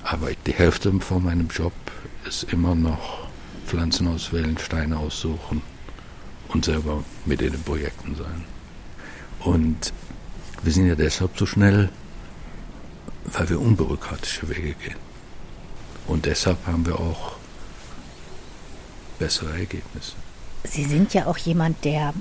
Aber 0.05 0.29
die 0.46 0.53
Hälfte 0.53 0.92
von 1.01 1.25
meinem 1.25 1.49
Job 1.49 1.72
ist 2.27 2.44
immer 2.44 2.77
noch 2.77 3.27
Pflanzen 3.66 4.07
auswählen, 4.07 4.57
Steine 4.59 4.99
aussuchen 4.99 5.62
und 6.49 6.64
selber 6.64 7.03
mit 7.25 7.42
in 7.42 7.53
den 7.53 7.62
Projekten 7.62 8.14
sein. 8.14 8.44
Und 9.40 9.92
wir 10.62 10.72
sind 10.72 10.87
ja 10.87 10.94
deshalb 10.94 11.37
so 11.37 11.44
schnell, 11.44 11.88
weil 13.25 13.49
wir 13.49 13.61
unbürokratische 13.61 14.49
Wege 14.49 14.75
gehen. 14.75 14.96
Und 16.07 16.27
deshalb 16.27 16.64
haben 16.66 16.87
wir 16.87 17.01
auch 17.01 17.37
bessere 19.18 19.59
Ergebnisse. 19.59 20.12
Sie 20.64 20.85
sind 20.85 21.14
ja 21.14 21.26
auch 21.26 21.38
jemand, 21.38 21.85
der 21.85 22.12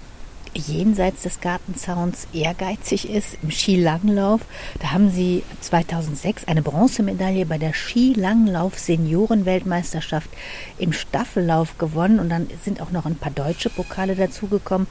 jenseits 0.55 1.23
des 1.23 1.41
Gartenzauns 1.41 2.27
ehrgeizig 2.34 3.10
ist 3.10 3.38
im 3.41 3.49
Skilanglauf. 3.51 4.41
Da 4.79 4.91
haben 4.91 5.10
Sie 5.12 5.43
2006 5.62 6.47
eine 6.47 6.62
Bronzemedaille 6.62 7.45
bei 7.45 7.58
der 7.58 7.73
Skilanglauf 7.73 8.79
Seniorenweltmeisterschaft 8.79 10.29
im 10.77 10.93
Staffellauf 10.93 11.77
gewonnen 11.77 12.19
und 12.19 12.29
dann 12.29 12.47
sind 12.63 12.79
auch 12.81 12.91
noch 12.91 13.05
ein 13.05 13.15
paar 13.15 13.31
deutsche 13.31 13.69
Pokale 13.69 14.15
dazugekommen. 14.15 14.88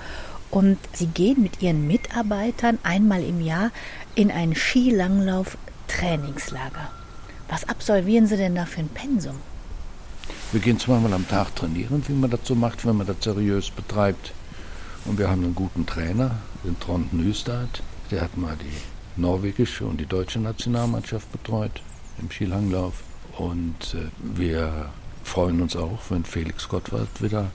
Und 0.50 0.76
Sie 0.92 1.06
gehen 1.06 1.40
mit 1.42 1.62
Ihren 1.62 1.86
Mitarbeitern 1.86 2.78
einmal 2.82 3.24
im 3.24 3.40
Jahr 3.40 3.70
in 4.14 4.30
ein 4.30 4.54
Skilanglauf-Trainingslager. 4.54 6.90
Was 7.48 7.66
absolvieren 7.68 8.26
Sie 8.26 8.36
denn 8.36 8.54
da 8.54 8.66
für 8.66 8.80
ein 8.80 8.88
Pensum? 8.88 9.36
Wir 10.54 10.60
gehen 10.60 10.78
zweimal 10.78 11.12
am 11.12 11.26
Tag 11.26 11.56
trainieren, 11.56 12.04
wie 12.06 12.12
man 12.12 12.30
das 12.30 12.42
so 12.44 12.54
macht, 12.54 12.86
wenn 12.86 12.96
man 12.96 13.08
das 13.08 13.16
seriös 13.22 13.70
betreibt. 13.70 14.32
Und 15.04 15.18
wir 15.18 15.28
haben 15.28 15.42
einen 15.42 15.56
guten 15.56 15.84
Trainer, 15.84 16.38
den 16.62 16.78
Trond 16.78 17.12
Nystad. 17.12 17.82
Der 18.12 18.20
hat 18.20 18.36
mal 18.36 18.56
die 18.62 19.20
norwegische 19.20 19.84
und 19.84 20.00
die 20.00 20.06
deutsche 20.06 20.38
Nationalmannschaft 20.38 21.32
betreut 21.32 21.82
im 22.20 22.30
Skilanglauf. 22.30 23.02
Und 23.36 23.94
äh, 23.94 24.06
wir 24.22 24.90
freuen 25.24 25.60
uns 25.60 25.74
auch, 25.74 25.98
wenn 26.10 26.24
Felix 26.24 26.68
Gottwald 26.68 27.20
wieder 27.20 27.50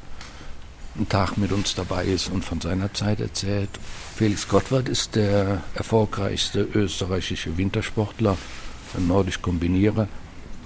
einen 0.98 1.08
Tag 1.08 1.38
mit 1.38 1.54
uns 1.54 1.76
dabei 1.76 2.04
ist 2.04 2.30
und 2.30 2.44
von 2.44 2.60
seiner 2.60 2.94
Zeit 2.94 3.22
erzählt. 3.22 3.70
Felix 4.18 4.46
Gottwald 4.46 4.90
ist 4.90 5.16
der 5.16 5.64
erfolgreichste 5.74 6.68
österreichische 6.74 7.58
Wintersportler, 7.58 8.36
ein 8.98 9.08
nordisch 9.08 9.42
Kombinierer. 9.42 10.10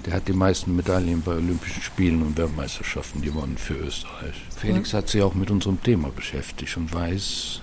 Der 0.05 0.13
hat 0.13 0.27
die 0.27 0.33
meisten 0.33 0.75
Medaillen 0.75 1.21
bei 1.21 1.33
Olympischen 1.33 1.81
Spielen 1.81 2.21
und 2.21 2.37
Weltmeisterschaften 2.37 3.21
gewonnen 3.21 3.57
für 3.57 3.75
Österreich. 3.75 4.35
Felix 4.57 4.93
hat 4.93 5.07
sich 5.07 5.21
auch 5.21 5.33
mit 5.33 5.49
unserem 5.49 5.81
Thema 5.81 6.09
beschäftigt 6.09 6.75
und 6.75 6.93
weiß, 6.93 7.61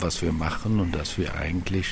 was 0.00 0.20
wir 0.20 0.32
machen 0.32 0.80
und 0.80 0.94
dass 0.94 1.16
wir 1.16 1.34
eigentlich 1.34 1.86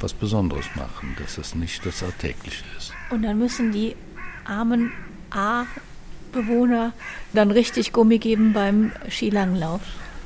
was 0.00 0.12
Besonderes 0.12 0.66
machen, 0.76 1.16
dass 1.18 1.36
das 1.36 1.54
nicht 1.54 1.84
das 1.84 2.02
Alltägliche 2.02 2.64
ist. 2.76 2.92
Und 3.10 3.22
dann 3.22 3.38
müssen 3.38 3.72
die 3.72 3.96
armen 4.44 4.92
A-Bewohner 5.30 6.92
dann 7.32 7.50
richtig 7.50 7.92
Gummi 7.92 8.18
geben 8.18 8.52
beim 8.52 8.92
Skilanglauf. 9.08 9.80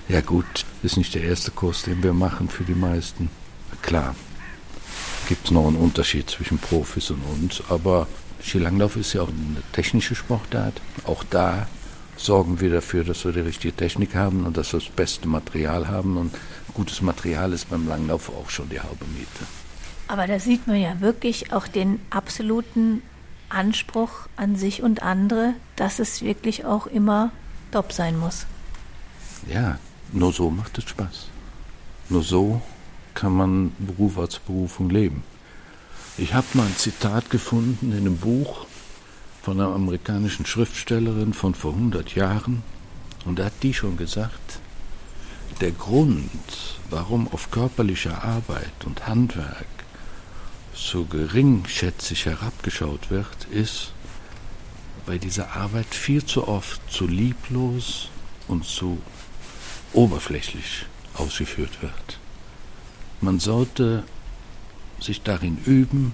Ja 0.09 0.21
gut, 0.21 0.67
ist 0.83 0.97
nicht 0.97 1.15
der 1.15 1.23
erste 1.23 1.51
Kurs, 1.51 1.83
den 1.83 2.03
wir 2.03 2.13
machen 2.13 2.49
für 2.49 2.65
die 2.65 2.75
meisten. 2.75 3.31
Klar, 3.81 4.15
gibt 5.31 5.47
es 5.47 5.53
noch 5.53 5.69
einen 5.69 5.77
Unterschied 5.77 6.29
zwischen 6.29 6.59
Profis 6.59 7.09
und 7.13 7.23
uns. 7.23 7.63
Aber 7.69 8.09
Skilanglauf 8.43 8.97
ist 8.97 9.13
ja 9.13 9.23
auch 9.23 9.29
eine 9.29 9.63
technische 9.71 10.17
Sportart. 10.17 10.81
Auch 11.05 11.23
da 11.23 11.69
sorgen 12.17 12.61
wir 12.61 12.69
dafür, 12.69 13.05
dass 13.05 13.25
wir 13.25 13.31
die 13.31 13.39
richtige 13.39 13.73
Technik 13.75 14.17
haben 14.17 14.45
und 14.45 14.57
dass 14.57 14.73
wir 14.73 14.81
das 14.81 14.89
beste 14.89 15.29
Material 15.29 15.87
haben. 15.87 16.17
Und 16.17 16.35
gutes 16.75 17.01
Material 17.01 17.53
ist 17.53 17.71
beim 17.71 17.87
Langlauf 17.87 18.29
auch 18.29 18.51
schon 18.51 18.69
die 18.71 18.81
halbe 18.81 19.05
Miete. 19.17 19.47
Aber 20.09 20.27
da 20.27 20.41
sieht 20.41 20.67
man 20.67 20.81
ja 20.81 21.01
wirklich 21.01 21.53
auch 21.53 21.69
den 21.69 22.01
absoluten 22.11 23.01
Anspruch 23.51 24.11
an 24.35 24.57
sich 24.57 24.83
und 24.83 25.05
andere, 25.05 25.55
dass 25.77 26.01
es 26.01 26.23
wirklich 26.23 26.65
auch 26.65 26.89
immer 26.89 27.31
top 27.71 27.93
sein 27.93 28.19
muss. 28.19 28.47
Ja, 29.49 29.79
nur 30.11 30.33
so 30.33 30.51
macht 30.51 30.77
es 30.77 30.89
Spaß. 30.89 31.29
Nur 32.09 32.25
so 32.25 32.61
kann 33.15 33.37
man 33.37 33.73
Beruf 33.79 34.19
als 34.19 34.39
Berufung 34.39 34.91
leben. 34.91 35.23
Ich 36.19 36.35
habe 36.35 36.47
mal 36.55 36.67
ein 36.67 36.77
Zitat 36.77 37.31
gefunden 37.31 37.93
in 37.93 37.99
einem 37.99 38.19
Buch 38.19 38.67
von 39.43 39.61
einer 39.61 39.75
amerikanischen 39.75 40.45
Schriftstellerin 40.45 41.33
von 41.33 41.55
vor 41.55 41.73
100 41.73 42.15
Jahren. 42.15 42.63
Und 43.25 43.39
da 43.39 43.47
hat 43.47 43.63
die 43.63 43.75
schon 43.75 43.97
gesagt, 43.97 44.61
der 45.61 45.73
Grund, 45.73 46.31
warum 46.89 47.29
auf 47.33 47.51
körperliche 47.51 48.23
Arbeit 48.23 48.85
und 48.85 49.07
Handwerk 49.07 49.67
so 50.75 51.05
geringschätzig 51.05 52.27
herabgeschaut 52.27 53.11
wird, 53.11 53.45
ist, 53.51 53.93
weil 55.07 55.19
diese 55.19 55.51
Arbeit 55.51 55.95
viel 55.95 56.25
zu 56.25 56.49
oft 56.49 56.81
zu 56.91 57.07
lieblos 57.07 58.09
und 58.49 58.65
zu 58.65 59.01
oberflächlich 59.93 60.87
ausgeführt 61.15 61.83
wird. 61.83 62.20
Man 63.21 63.39
sollte 63.39 64.05
sich 65.01 65.23
darin 65.23 65.59
üben, 65.67 66.13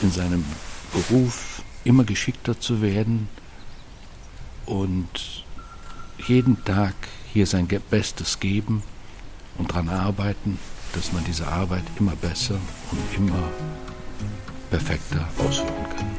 in 0.00 0.10
seinem 0.10 0.44
Beruf 0.92 1.62
immer 1.84 2.04
geschickter 2.04 2.58
zu 2.58 2.80
werden 2.80 3.28
und 4.66 5.44
jeden 6.26 6.64
Tag 6.64 6.94
hier 7.32 7.46
sein 7.46 7.68
Bestes 7.90 8.40
geben 8.40 8.82
und 9.56 9.70
daran 9.70 9.88
arbeiten, 9.88 10.58
dass 10.92 11.12
man 11.12 11.24
diese 11.24 11.46
Arbeit 11.46 11.84
immer 11.98 12.16
besser 12.16 12.58
und 12.90 13.16
immer 13.16 13.50
perfekter 14.70 15.28
ausführen 15.38 15.88
kann. 15.96 16.17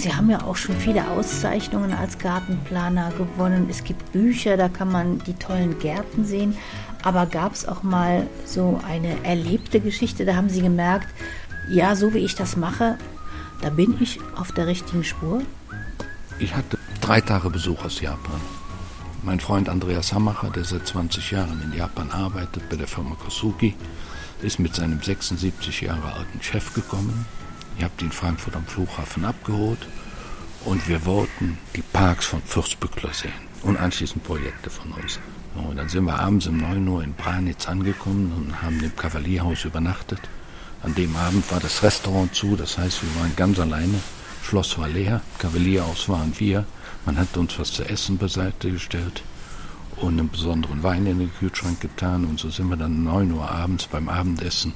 Sie 0.00 0.14
haben 0.14 0.30
ja 0.30 0.44
auch 0.44 0.56
schon 0.56 0.76
viele 0.76 1.10
Auszeichnungen 1.10 1.92
als 1.92 2.18
Gartenplaner 2.18 3.12
gewonnen. 3.18 3.66
Es 3.68 3.84
gibt 3.84 4.12
Bücher, 4.12 4.56
da 4.56 4.70
kann 4.70 4.90
man 4.90 5.18
die 5.26 5.34
tollen 5.34 5.78
Gärten 5.78 6.24
sehen. 6.24 6.56
Aber 7.02 7.26
gab 7.26 7.52
es 7.52 7.68
auch 7.68 7.82
mal 7.82 8.26
so 8.46 8.80
eine 8.88 9.22
erlebte 9.26 9.78
Geschichte, 9.78 10.24
da 10.24 10.36
haben 10.36 10.48
Sie 10.48 10.62
gemerkt, 10.62 11.08
ja, 11.68 11.94
so 11.96 12.14
wie 12.14 12.20
ich 12.20 12.34
das 12.34 12.56
mache, 12.56 12.96
da 13.60 13.68
bin 13.68 13.94
ich 14.00 14.18
auf 14.36 14.52
der 14.52 14.66
richtigen 14.66 15.04
Spur? 15.04 15.42
Ich 16.38 16.56
hatte 16.56 16.78
drei 17.02 17.20
Tage 17.20 17.50
Besuch 17.50 17.84
aus 17.84 18.00
Japan. 18.00 18.40
Mein 19.22 19.38
Freund 19.38 19.68
Andreas 19.68 20.14
Hammacher, 20.14 20.48
der 20.48 20.64
seit 20.64 20.86
20 20.86 21.30
Jahren 21.30 21.60
in 21.62 21.76
Japan 21.76 22.10
arbeitet 22.10 22.70
bei 22.70 22.76
der 22.76 22.86
Firma 22.86 23.16
Kosugi, 23.16 23.74
ist 24.40 24.60
mit 24.60 24.74
seinem 24.74 25.02
76 25.02 25.82
Jahre 25.82 26.14
alten 26.14 26.40
Chef 26.40 26.72
gekommen 26.72 27.26
Ihr 27.80 27.86
habt 27.86 28.02
ihn 28.02 28.12
Frankfurt 28.12 28.56
am 28.56 28.66
Flughafen 28.66 29.24
abgeholt 29.24 29.78
und 30.66 30.86
wir 30.86 31.06
wollten 31.06 31.56
die 31.74 31.80
Parks 31.80 32.26
von 32.26 32.42
Fürstbückler 32.42 33.14
sehen 33.14 33.32
und 33.62 33.78
anschließend 33.78 34.22
Projekte 34.22 34.68
von 34.68 34.92
uns. 34.92 35.18
Und 35.54 35.78
dann 35.78 35.88
sind 35.88 36.04
wir 36.04 36.20
abends 36.20 36.46
um 36.46 36.58
9 36.58 36.86
Uhr 36.86 37.02
in 37.02 37.14
Branitz 37.14 37.66
angekommen 37.68 38.34
und 38.36 38.60
haben 38.60 38.84
im 38.84 38.94
Kavalierhaus 38.94 39.64
übernachtet. 39.64 40.20
An 40.82 40.94
dem 40.94 41.16
Abend 41.16 41.50
war 41.50 41.58
das 41.58 41.82
Restaurant 41.82 42.34
zu, 42.34 42.54
das 42.54 42.76
heißt, 42.76 43.02
wir 43.02 43.18
waren 43.18 43.34
ganz 43.34 43.58
alleine. 43.58 43.98
Schloss 44.42 44.76
war 44.76 44.88
leer, 44.88 45.22
Kavalierhaus 45.38 46.06
waren 46.10 46.34
wir. 46.38 46.66
Man 47.06 47.16
hat 47.16 47.34
uns 47.38 47.58
was 47.58 47.72
zu 47.72 47.88
essen 47.88 48.18
beiseite 48.18 48.70
gestellt 48.70 49.22
und 49.96 50.18
einen 50.18 50.28
besonderen 50.28 50.82
Wein 50.82 51.06
in 51.06 51.18
den 51.18 51.32
Kühlschrank 51.32 51.80
getan. 51.80 52.26
Und 52.26 52.40
so 52.40 52.50
sind 52.50 52.68
wir 52.68 52.76
dann 52.76 53.04
9 53.04 53.32
Uhr 53.32 53.50
abends 53.50 53.86
beim 53.86 54.10
Abendessen 54.10 54.74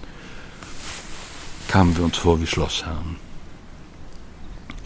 kamen 1.74 1.96
wir 1.96 2.04
uns 2.04 2.18
vor 2.18 2.40
wie 2.40 2.46
Schlossherren. 2.46 3.16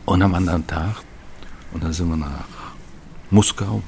Und 0.07 0.23
am 0.23 0.35
anderen 0.35 0.67
Tag, 0.67 0.95
und 1.75 1.85
dann 1.85 1.93
sind 1.93 2.09
wir 2.09 2.17
nach 2.17 2.49
Muskau. 3.31 3.83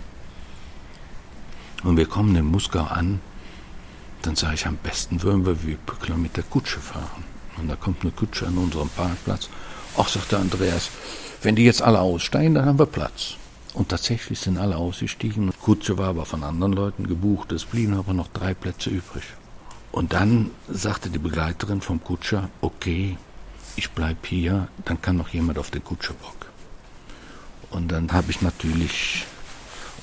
Und 1.83 1.97
wir 1.97 2.05
kommen 2.05 2.37
in 2.37 2.45
Muskau 2.45 2.83
an, 2.83 3.21
dann 4.21 4.37
sage 4.37 4.57
ich, 4.57 4.67
am 4.67 4.77
besten 4.77 5.23
würden 5.23 5.47
wir 5.47 5.67
wie 5.67 5.77
Pückler 5.77 6.19
mit 6.19 6.37
der 6.37 6.45
Kutsche 6.45 6.79
fahren. 6.79 7.25
Und 7.57 7.69
da 7.69 7.77
kommt 7.77 8.03
eine 8.03 8.11
Kutsche 8.11 8.47
an 8.47 8.59
unserem 8.59 8.91
Parkplatz. 8.91 9.49
Ach, 9.97 10.09
sagt 10.09 10.33
der 10.33 10.41
Andreas, 10.41 10.91
wenn 11.41 11.57
die 11.57 11.65
jetzt 11.65 11.81
alle 11.81 12.01
aussteigen, 12.01 12.55
dann 12.55 12.67
haben 12.67 12.79
wir 12.79 12.85
Platz. 12.85 13.37
Und 13.73 13.89
tatsächlich 13.89 14.39
sind 14.39 14.59
alle 14.59 14.77
ausgestiegen. 14.77 15.47
Die 15.47 15.57
Kutsche 15.57 15.97
war 15.97 16.09
aber 16.09 16.27
von 16.27 16.45
anderen 16.45 16.75
Leuten 16.75 17.07
gebucht. 17.07 17.51
Es 17.53 17.65
blieben 17.65 17.95
aber 17.95 18.13
noch 18.13 18.29
drei 18.29 18.53
Plätze 18.53 18.91
übrig. 18.91 19.23
Und 19.93 20.13
dann 20.13 20.51
sagte 20.69 21.11
die 21.11 21.19
Begleiterin 21.19 21.81
vom 21.81 22.03
Kutscher, 22.03 22.49
okay, 22.61 23.17
ich 23.77 23.91
bleib 23.91 24.27
hier, 24.27 24.69
dann 24.85 25.01
kann 25.01 25.17
noch 25.17 25.29
jemand 25.29 25.59
auf 25.59 25.71
den 25.71 25.83
Kutscherbock. 25.83 26.47
Und 27.71 27.91
dann 27.91 28.13
habe 28.13 28.31
ich 28.31 28.43
natürlich 28.43 29.27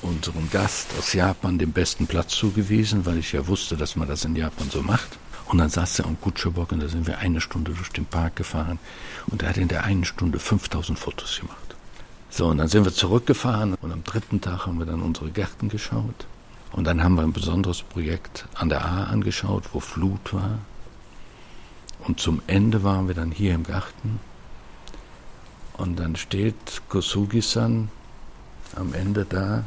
unserem 0.02 0.50
Gast 0.50 0.90
aus 0.98 1.14
Japan 1.14 1.58
den 1.58 1.72
besten 1.72 2.08
Platz 2.08 2.36
zugewiesen, 2.36 3.06
weil 3.06 3.18
ich 3.18 3.32
ja 3.32 3.48
wusste, 3.48 3.78
dass 3.78 3.96
man 3.96 4.08
das 4.08 4.26
in 4.26 4.36
Japan 4.36 4.70
so 4.70 4.82
macht. 4.82 5.18
Und 5.46 5.60
dann 5.60 5.70
saß 5.70 6.00
er 6.00 6.06
am 6.06 6.20
Kutschebock 6.20 6.74
und 6.74 6.82
da 6.82 6.90
sind 6.90 7.08
wir 7.08 7.20
eine 7.20 7.40
Stunde 7.40 7.72
durch 7.72 7.90
den 7.90 8.06
Park 8.06 8.36
gefahren 8.36 8.80
und 9.28 9.44
er 9.44 9.50
hat 9.50 9.58
in 9.58 9.70
der 9.70 9.86
einen 9.86 10.04
Stunde 10.04 10.40
5000 10.40 11.00
Fotos 11.00 11.40
gemacht. 11.40 11.76
So, 12.30 12.48
und 12.48 12.58
dann 12.58 12.68
sind 12.68 12.84
wir 12.84 12.94
zurückgefahren 12.94 13.76
und 13.76 13.92
am 13.94 14.04
dritten 14.04 14.42
Tag 14.42 14.66
haben 14.66 14.78
wir 14.78 14.86
dann 14.86 15.02
unsere 15.02 15.30
Gärten 15.30 15.70
geschaut. 15.70 16.28
Und 16.78 16.84
dann 16.84 17.04
haben 17.04 17.16
wir 17.16 17.24
ein 17.24 17.34
besonderes 17.34 17.82
Projekt 17.82 18.46
an 18.54 18.70
der 18.70 18.86
A 18.86 19.06
angeschaut, 19.06 19.64
wo 19.74 19.80
Flut 19.80 20.32
war. 20.32 20.60
Und 22.06 22.20
zum 22.20 22.44
Ende 22.46 22.84
waren 22.84 23.08
wir 23.08 23.16
dann 23.16 23.32
hier 23.32 23.56
im 23.56 23.64
Garten. 23.64 24.20
Und 25.74 25.98
dann 25.98 26.16
steht 26.16 26.84
Kosugi-san 26.88 27.90
am 28.76 28.94
Ende 28.94 29.26
da, 29.26 29.64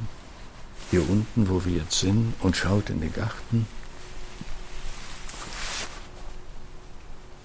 hier 0.93 1.03
unten, 1.11 1.49
wo 1.49 1.65
wir 1.65 1.79
jetzt 1.79 1.99
sind, 1.99 2.33
und 2.43 2.57
schaut 2.57 2.91
in 2.91 3.01
den 3.01 3.13
Garten 3.13 3.67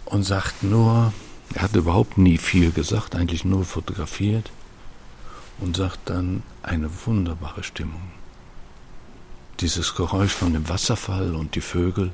und 0.06 0.22
sagt 0.24 0.62
nur, 0.62 1.12
er 1.56 1.62
hat 1.64 1.76
überhaupt 1.76 2.20
nie 2.20 2.38
viel 2.38 2.72
gesagt, 2.72 3.16
eigentlich 3.16 3.46
nur 3.46 3.66
fotografiert 3.66 4.52
und 5.58 5.76
sagt 5.76 6.02
dann 6.06 6.44
eine 6.62 6.88
wunderbare 7.08 7.64
Stimmung. 7.64 8.12
Dieses 9.62 9.96
Geräusch 9.96 10.34
von 10.34 10.54
dem 10.54 10.68
Wasserfall 10.68 11.36
und 11.36 11.56
die 11.56 11.62
Vögel 11.62 12.12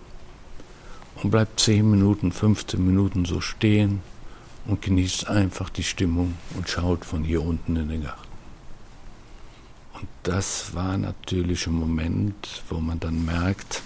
und 1.24 1.32
bleibt 1.32 1.60
10 1.60 1.90
Minuten, 1.90 2.32
15 2.32 2.86
Minuten 2.86 3.26
so 3.26 3.42
stehen 3.42 4.02
und 4.66 4.82
genießt 4.82 5.28
einfach 5.28 5.70
die 5.70 5.84
Stimmung 5.84 6.36
und 6.56 6.70
schaut 6.70 7.06
von 7.06 7.24
hier 7.24 7.44
unten 7.44 7.76
in 7.76 7.90
den 7.90 8.04
Garten. 8.04 8.28
Und 9.94 10.08
das 10.24 10.74
war 10.74 10.98
natürlich 10.98 11.68
ein 11.68 11.74
Moment, 11.74 12.64
wo 12.70 12.80
man 12.80 13.00
dann 13.00 13.26
merkt, 13.26 13.82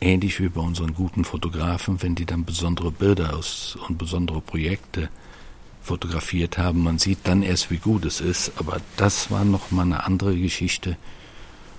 ähnlich 0.00 0.40
wie 0.40 0.48
bei 0.48 0.60
unseren 0.60 0.94
guten 0.94 1.24
Fotografen, 1.24 2.02
wenn 2.02 2.14
die 2.14 2.26
dann 2.26 2.44
besondere 2.44 2.90
Bilder 2.90 3.36
aus 3.36 3.76
und 3.88 3.98
besondere 3.98 4.40
Projekte 4.40 5.08
fotografiert 5.82 6.58
haben, 6.58 6.82
man 6.82 6.98
sieht 6.98 7.20
dann 7.24 7.42
erst, 7.42 7.70
wie 7.70 7.78
gut 7.78 8.04
es 8.04 8.20
ist. 8.20 8.52
Aber 8.56 8.80
das 8.96 9.30
war 9.30 9.44
noch 9.44 9.70
mal 9.70 9.82
eine 9.82 10.04
andere 10.04 10.36
Geschichte, 10.36 10.96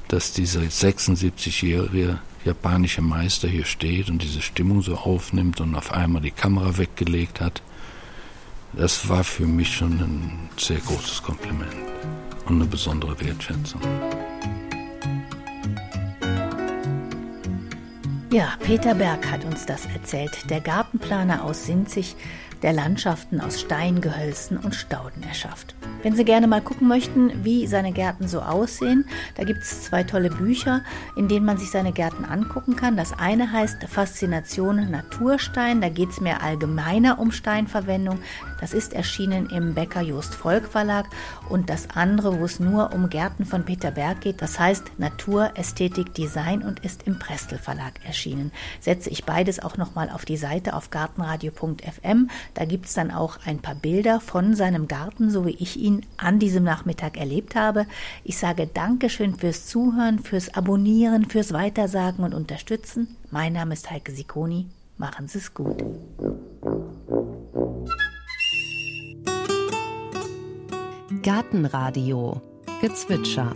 dass 0.09 0.33
dieser 0.33 0.61
76-jährige 0.61 2.19
japanische 2.43 3.01
Meister 3.01 3.47
hier 3.47 3.65
steht 3.65 4.09
und 4.09 4.21
diese 4.21 4.41
Stimmung 4.41 4.81
so 4.81 4.95
aufnimmt 4.95 5.61
und 5.61 5.75
auf 5.75 5.93
einmal 5.93 6.21
die 6.21 6.31
Kamera 6.31 6.77
weggelegt 6.77 7.39
hat. 7.39 7.61
Das 8.73 9.07
war 9.07 9.23
für 9.23 9.45
mich 9.45 9.73
schon 9.73 9.93
ein 9.93 10.49
sehr 10.57 10.79
großes 10.79 11.23
Kompliment 11.23 11.73
und 12.45 12.55
eine 12.55 12.65
besondere 12.65 13.19
Wertschätzung. 13.19 13.81
Ja, 18.31 18.53
Peter 18.63 18.93
Berg 18.93 19.29
hat 19.31 19.43
uns 19.45 19.65
das 19.65 19.85
erzählt, 19.87 20.49
der 20.49 20.61
Gartenplaner 20.61 21.43
aus 21.43 21.65
Sinzig, 21.65 22.15
der 22.61 22.73
Landschaften 22.73 23.41
aus 23.41 23.59
Steingehölzen 23.61 24.57
und 24.57 24.75
Stauden 24.75 25.23
erschafft. 25.23 25.75
Wenn 26.03 26.15
Sie 26.15 26.25
gerne 26.25 26.47
mal 26.47 26.61
gucken 26.61 26.87
möchten, 26.87 27.43
wie 27.43 27.67
seine 27.67 27.91
Gärten 27.91 28.27
so 28.27 28.41
aussehen, 28.41 29.05
da 29.35 29.43
gibt 29.43 29.63
es 29.63 29.83
zwei 29.83 30.03
tolle 30.03 30.29
Bücher, 30.29 30.81
in 31.15 31.27
denen 31.27 31.45
man 31.45 31.57
sich 31.57 31.71
seine 31.71 31.91
Gärten 31.91 32.25
angucken 32.25 32.75
kann. 32.75 32.95
Das 32.95 33.13
eine 33.17 33.51
heißt 33.51 33.83
Faszination 33.83 34.89
Naturstein, 34.91 35.81
da 35.81 35.89
geht 35.89 36.09
es 36.09 36.21
mehr 36.21 36.41
allgemeiner 36.41 37.19
um 37.19 37.31
Steinverwendung. 37.31 38.19
Das 38.59 38.73
ist 38.73 38.93
erschienen 38.93 39.49
im 39.49 39.73
Becker 39.73 40.01
Jost 40.01 40.35
Volk 40.35 40.67
Verlag. 40.67 41.07
Und 41.49 41.69
das 41.69 41.89
andere, 41.93 42.39
wo 42.39 42.45
es 42.45 42.59
nur 42.59 42.93
um 42.93 43.09
Gärten 43.09 43.45
von 43.45 43.65
Peter 43.65 43.91
Berg 43.91 44.21
geht, 44.21 44.41
das 44.41 44.59
heißt 44.59 44.99
Natur, 44.99 45.51
Ästhetik, 45.55 46.13
Design 46.13 46.61
und 46.61 46.79
ist 46.85 47.03
im 47.03 47.19
Prestel 47.19 47.57
Verlag 47.57 47.93
erschienen. 48.05 48.51
Setze 48.79 49.09
ich 49.09 49.25
beides 49.25 49.59
auch 49.59 49.77
nochmal 49.77 50.09
auf 50.09 50.25
die 50.25 50.37
Seite 50.37 50.75
auf 50.75 50.89
gartenradio.fm. 50.89 52.29
Da 52.53 52.65
gibt 52.65 52.87
es 52.87 52.93
dann 52.93 53.11
auch 53.11 53.37
ein 53.45 53.59
paar 53.59 53.75
Bilder 53.75 54.19
von 54.19 54.55
seinem 54.55 54.87
Garten, 54.87 55.29
so 55.31 55.45
wie 55.45 55.55
ich 55.59 55.77
ihn 55.77 56.05
an 56.17 56.39
diesem 56.39 56.63
Nachmittag 56.63 57.17
erlebt 57.17 57.55
habe. 57.55 57.85
Ich 58.23 58.37
sage 58.37 58.67
Dankeschön 58.67 59.35
fürs 59.35 59.65
Zuhören, 59.65 60.19
fürs 60.19 60.53
Abonnieren, 60.53 61.25
fürs 61.25 61.53
Weitersagen 61.53 62.23
und 62.23 62.33
Unterstützen. 62.33 63.15
Mein 63.31 63.53
Name 63.53 63.73
ist 63.73 63.89
Heike 63.89 64.11
Sikoni. 64.11 64.67
Machen 64.97 65.27
Sie 65.27 65.37
es 65.37 65.53
gut. 65.53 65.81
Gartenradio 71.21 72.41
Gezwitscher 72.81 73.53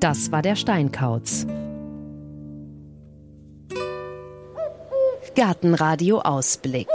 Das 0.00 0.32
war 0.32 0.42
der 0.42 0.56
Steinkauz. 0.56 1.46
Gartenradio 5.36 6.20
Ausblick. 6.20 6.88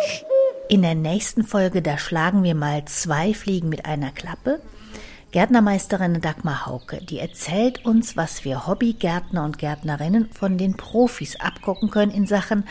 In 0.67 0.81
der 0.81 0.95
nächsten 0.95 1.43
Folge, 1.43 1.81
da 1.81 1.97
schlagen 1.97 2.43
wir 2.43 2.55
mal 2.55 2.83
zwei 2.85 3.33
Fliegen 3.33 3.69
mit 3.69 3.85
einer 3.85 4.11
Klappe. 4.11 4.59
Gärtnermeisterin 5.33 6.21
Dagmar 6.21 6.67
Hauke, 6.67 7.03
die 7.03 7.17
erzählt 7.17 7.83
uns, 7.85 8.15
was 8.15 8.45
wir 8.45 8.67
Hobbygärtner 8.67 9.43
und 9.43 9.57
Gärtnerinnen 9.57 10.29
von 10.31 10.59
den 10.59 10.77
Profis 10.77 11.37
abgucken 11.39 11.89
können 11.89 12.11
in 12.11 12.27
Sachen 12.27 12.65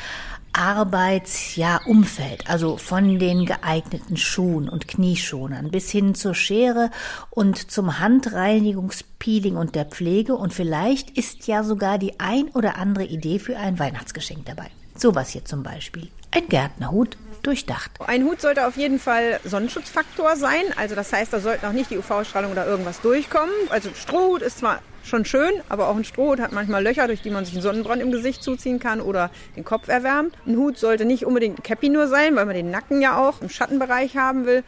Arbeitsumfeld, 0.52 2.48
also 2.48 2.76
von 2.76 3.18
den 3.18 3.46
geeigneten 3.46 4.16
Schuhen 4.16 4.68
und 4.68 4.86
Knieschonern 4.86 5.72
bis 5.72 5.90
hin 5.90 6.14
zur 6.14 6.36
Schere 6.36 6.92
und 7.30 7.72
zum 7.72 7.98
Handreinigungspeeling 7.98 9.56
und 9.56 9.74
der 9.74 9.86
Pflege 9.86 10.36
und 10.36 10.54
vielleicht 10.54 11.10
ist 11.10 11.48
ja 11.48 11.64
sogar 11.64 11.98
die 11.98 12.20
ein 12.20 12.48
oder 12.50 12.76
andere 12.76 13.06
Idee 13.06 13.40
für 13.40 13.58
ein 13.58 13.80
Weihnachtsgeschenk 13.80 14.46
dabei. 14.46 14.70
Sowas 14.96 15.30
hier 15.30 15.44
zum 15.44 15.64
Beispiel. 15.64 16.12
Ein 16.30 16.46
Gärtnerhut 16.48 17.16
durchdacht. 17.42 17.90
Ein 18.06 18.24
Hut 18.24 18.40
sollte 18.40 18.66
auf 18.66 18.76
jeden 18.76 18.98
Fall 18.98 19.40
Sonnenschutzfaktor 19.44 20.36
sein. 20.36 20.62
Also 20.76 20.94
das 20.94 21.12
heißt, 21.12 21.32
da 21.32 21.40
sollten 21.40 21.66
auch 21.66 21.72
nicht 21.72 21.90
die 21.90 21.98
UV-Strahlung 21.98 22.52
oder 22.52 22.66
irgendwas 22.66 23.00
durchkommen. 23.00 23.54
Also 23.70 23.90
Strohhut 23.94 24.42
ist 24.42 24.58
zwar 24.58 24.80
schon 25.04 25.24
schön, 25.24 25.52
aber 25.68 25.88
auch 25.88 25.96
ein 25.96 26.04
Strohhut 26.04 26.40
hat 26.40 26.52
manchmal 26.52 26.82
Löcher, 26.82 27.06
durch 27.06 27.22
die 27.22 27.30
man 27.30 27.44
sich 27.44 27.54
einen 27.54 27.62
Sonnenbrand 27.62 28.00
im 28.00 28.12
Gesicht 28.12 28.42
zuziehen 28.42 28.78
kann 28.78 29.00
oder 29.00 29.30
den 29.56 29.64
Kopf 29.64 29.88
erwärmt. 29.88 30.36
Ein 30.46 30.56
Hut 30.56 30.78
sollte 30.78 31.04
nicht 31.04 31.26
unbedingt 31.26 31.58
ein 31.58 31.62
Cappy 31.62 31.88
nur 31.88 32.08
sein, 32.08 32.36
weil 32.36 32.46
man 32.46 32.54
den 32.54 32.70
Nacken 32.70 33.02
ja 33.02 33.18
auch 33.18 33.42
im 33.42 33.48
Schattenbereich 33.48 34.16
haben 34.16 34.46
will. 34.46 34.62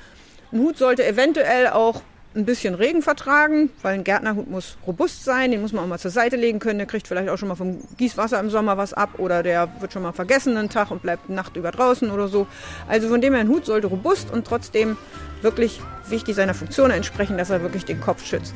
Ein 0.53 0.59
Hut 0.61 0.77
sollte 0.77 1.07
eventuell 1.07 1.69
auch 1.69 2.03
ein 2.35 2.45
bisschen 2.45 2.75
Regen 2.75 3.03
vertragen, 3.03 3.71
weil 3.83 3.95
ein 3.95 4.05
Gärtnerhut 4.05 4.51
muss 4.51 4.77
robust 4.87 5.25
sein, 5.25 5.51
den 5.51 5.61
muss 5.61 5.73
man 5.73 5.85
auch 5.85 5.89
mal 5.89 5.99
zur 5.99 6.11
Seite 6.11 6.37
legen 6.37 6.59
können. 6.59 6.79
Der 6.79 6.87
kriegt 6.87 7.07
vielleicht 7.07 7.29
auch 7.29 7.39
schon 7.39 7.49
mal 7.49 7.55
vom 7.55 7.79
Gießwasser 7.97 8.41
im 8.41 8.51
Sommer 8.51 8.77
was 8.77 8.93
ab 8.93 9.19
oder 9.19 9.43
der 9.43 9.69
wird 9.81 9.93
schon 9.93 10.03
mal 10.03 10.13
vergessen 10.13 10.57
einen 10.57 10.69
Tag 10.69 10.91
und 10.91 11.03
bleibt 11.03 11.29
Nacht 11.29 11.57
über 11.57 11.71
draußen 11.71 12.11
oder 12.11 12.29
so. 12.29 12.47
Also 12.89 13.09
von 13.09 13.21
dem 13.21 13.35
her 13.35 13.41
ein 13.41 13.49
Hut 13.49 13.67
sollte 13.67 13.87
robust 13.87 14.33
und 14.33 14.47
trotzdem 14.47 14.97
wirklich 15.43 15.81
wichtig 16.09 16.35
seiner 16.35 16.55
Funktion 16.55 16.91
entsprechen, 16.91 17.39
dass 17.39 17.51
er 17.51 17.63
wirklich 17.63 17.85
den 17.85 18.01
Kopf 18.01 18.25
schützt. 18.25 18.55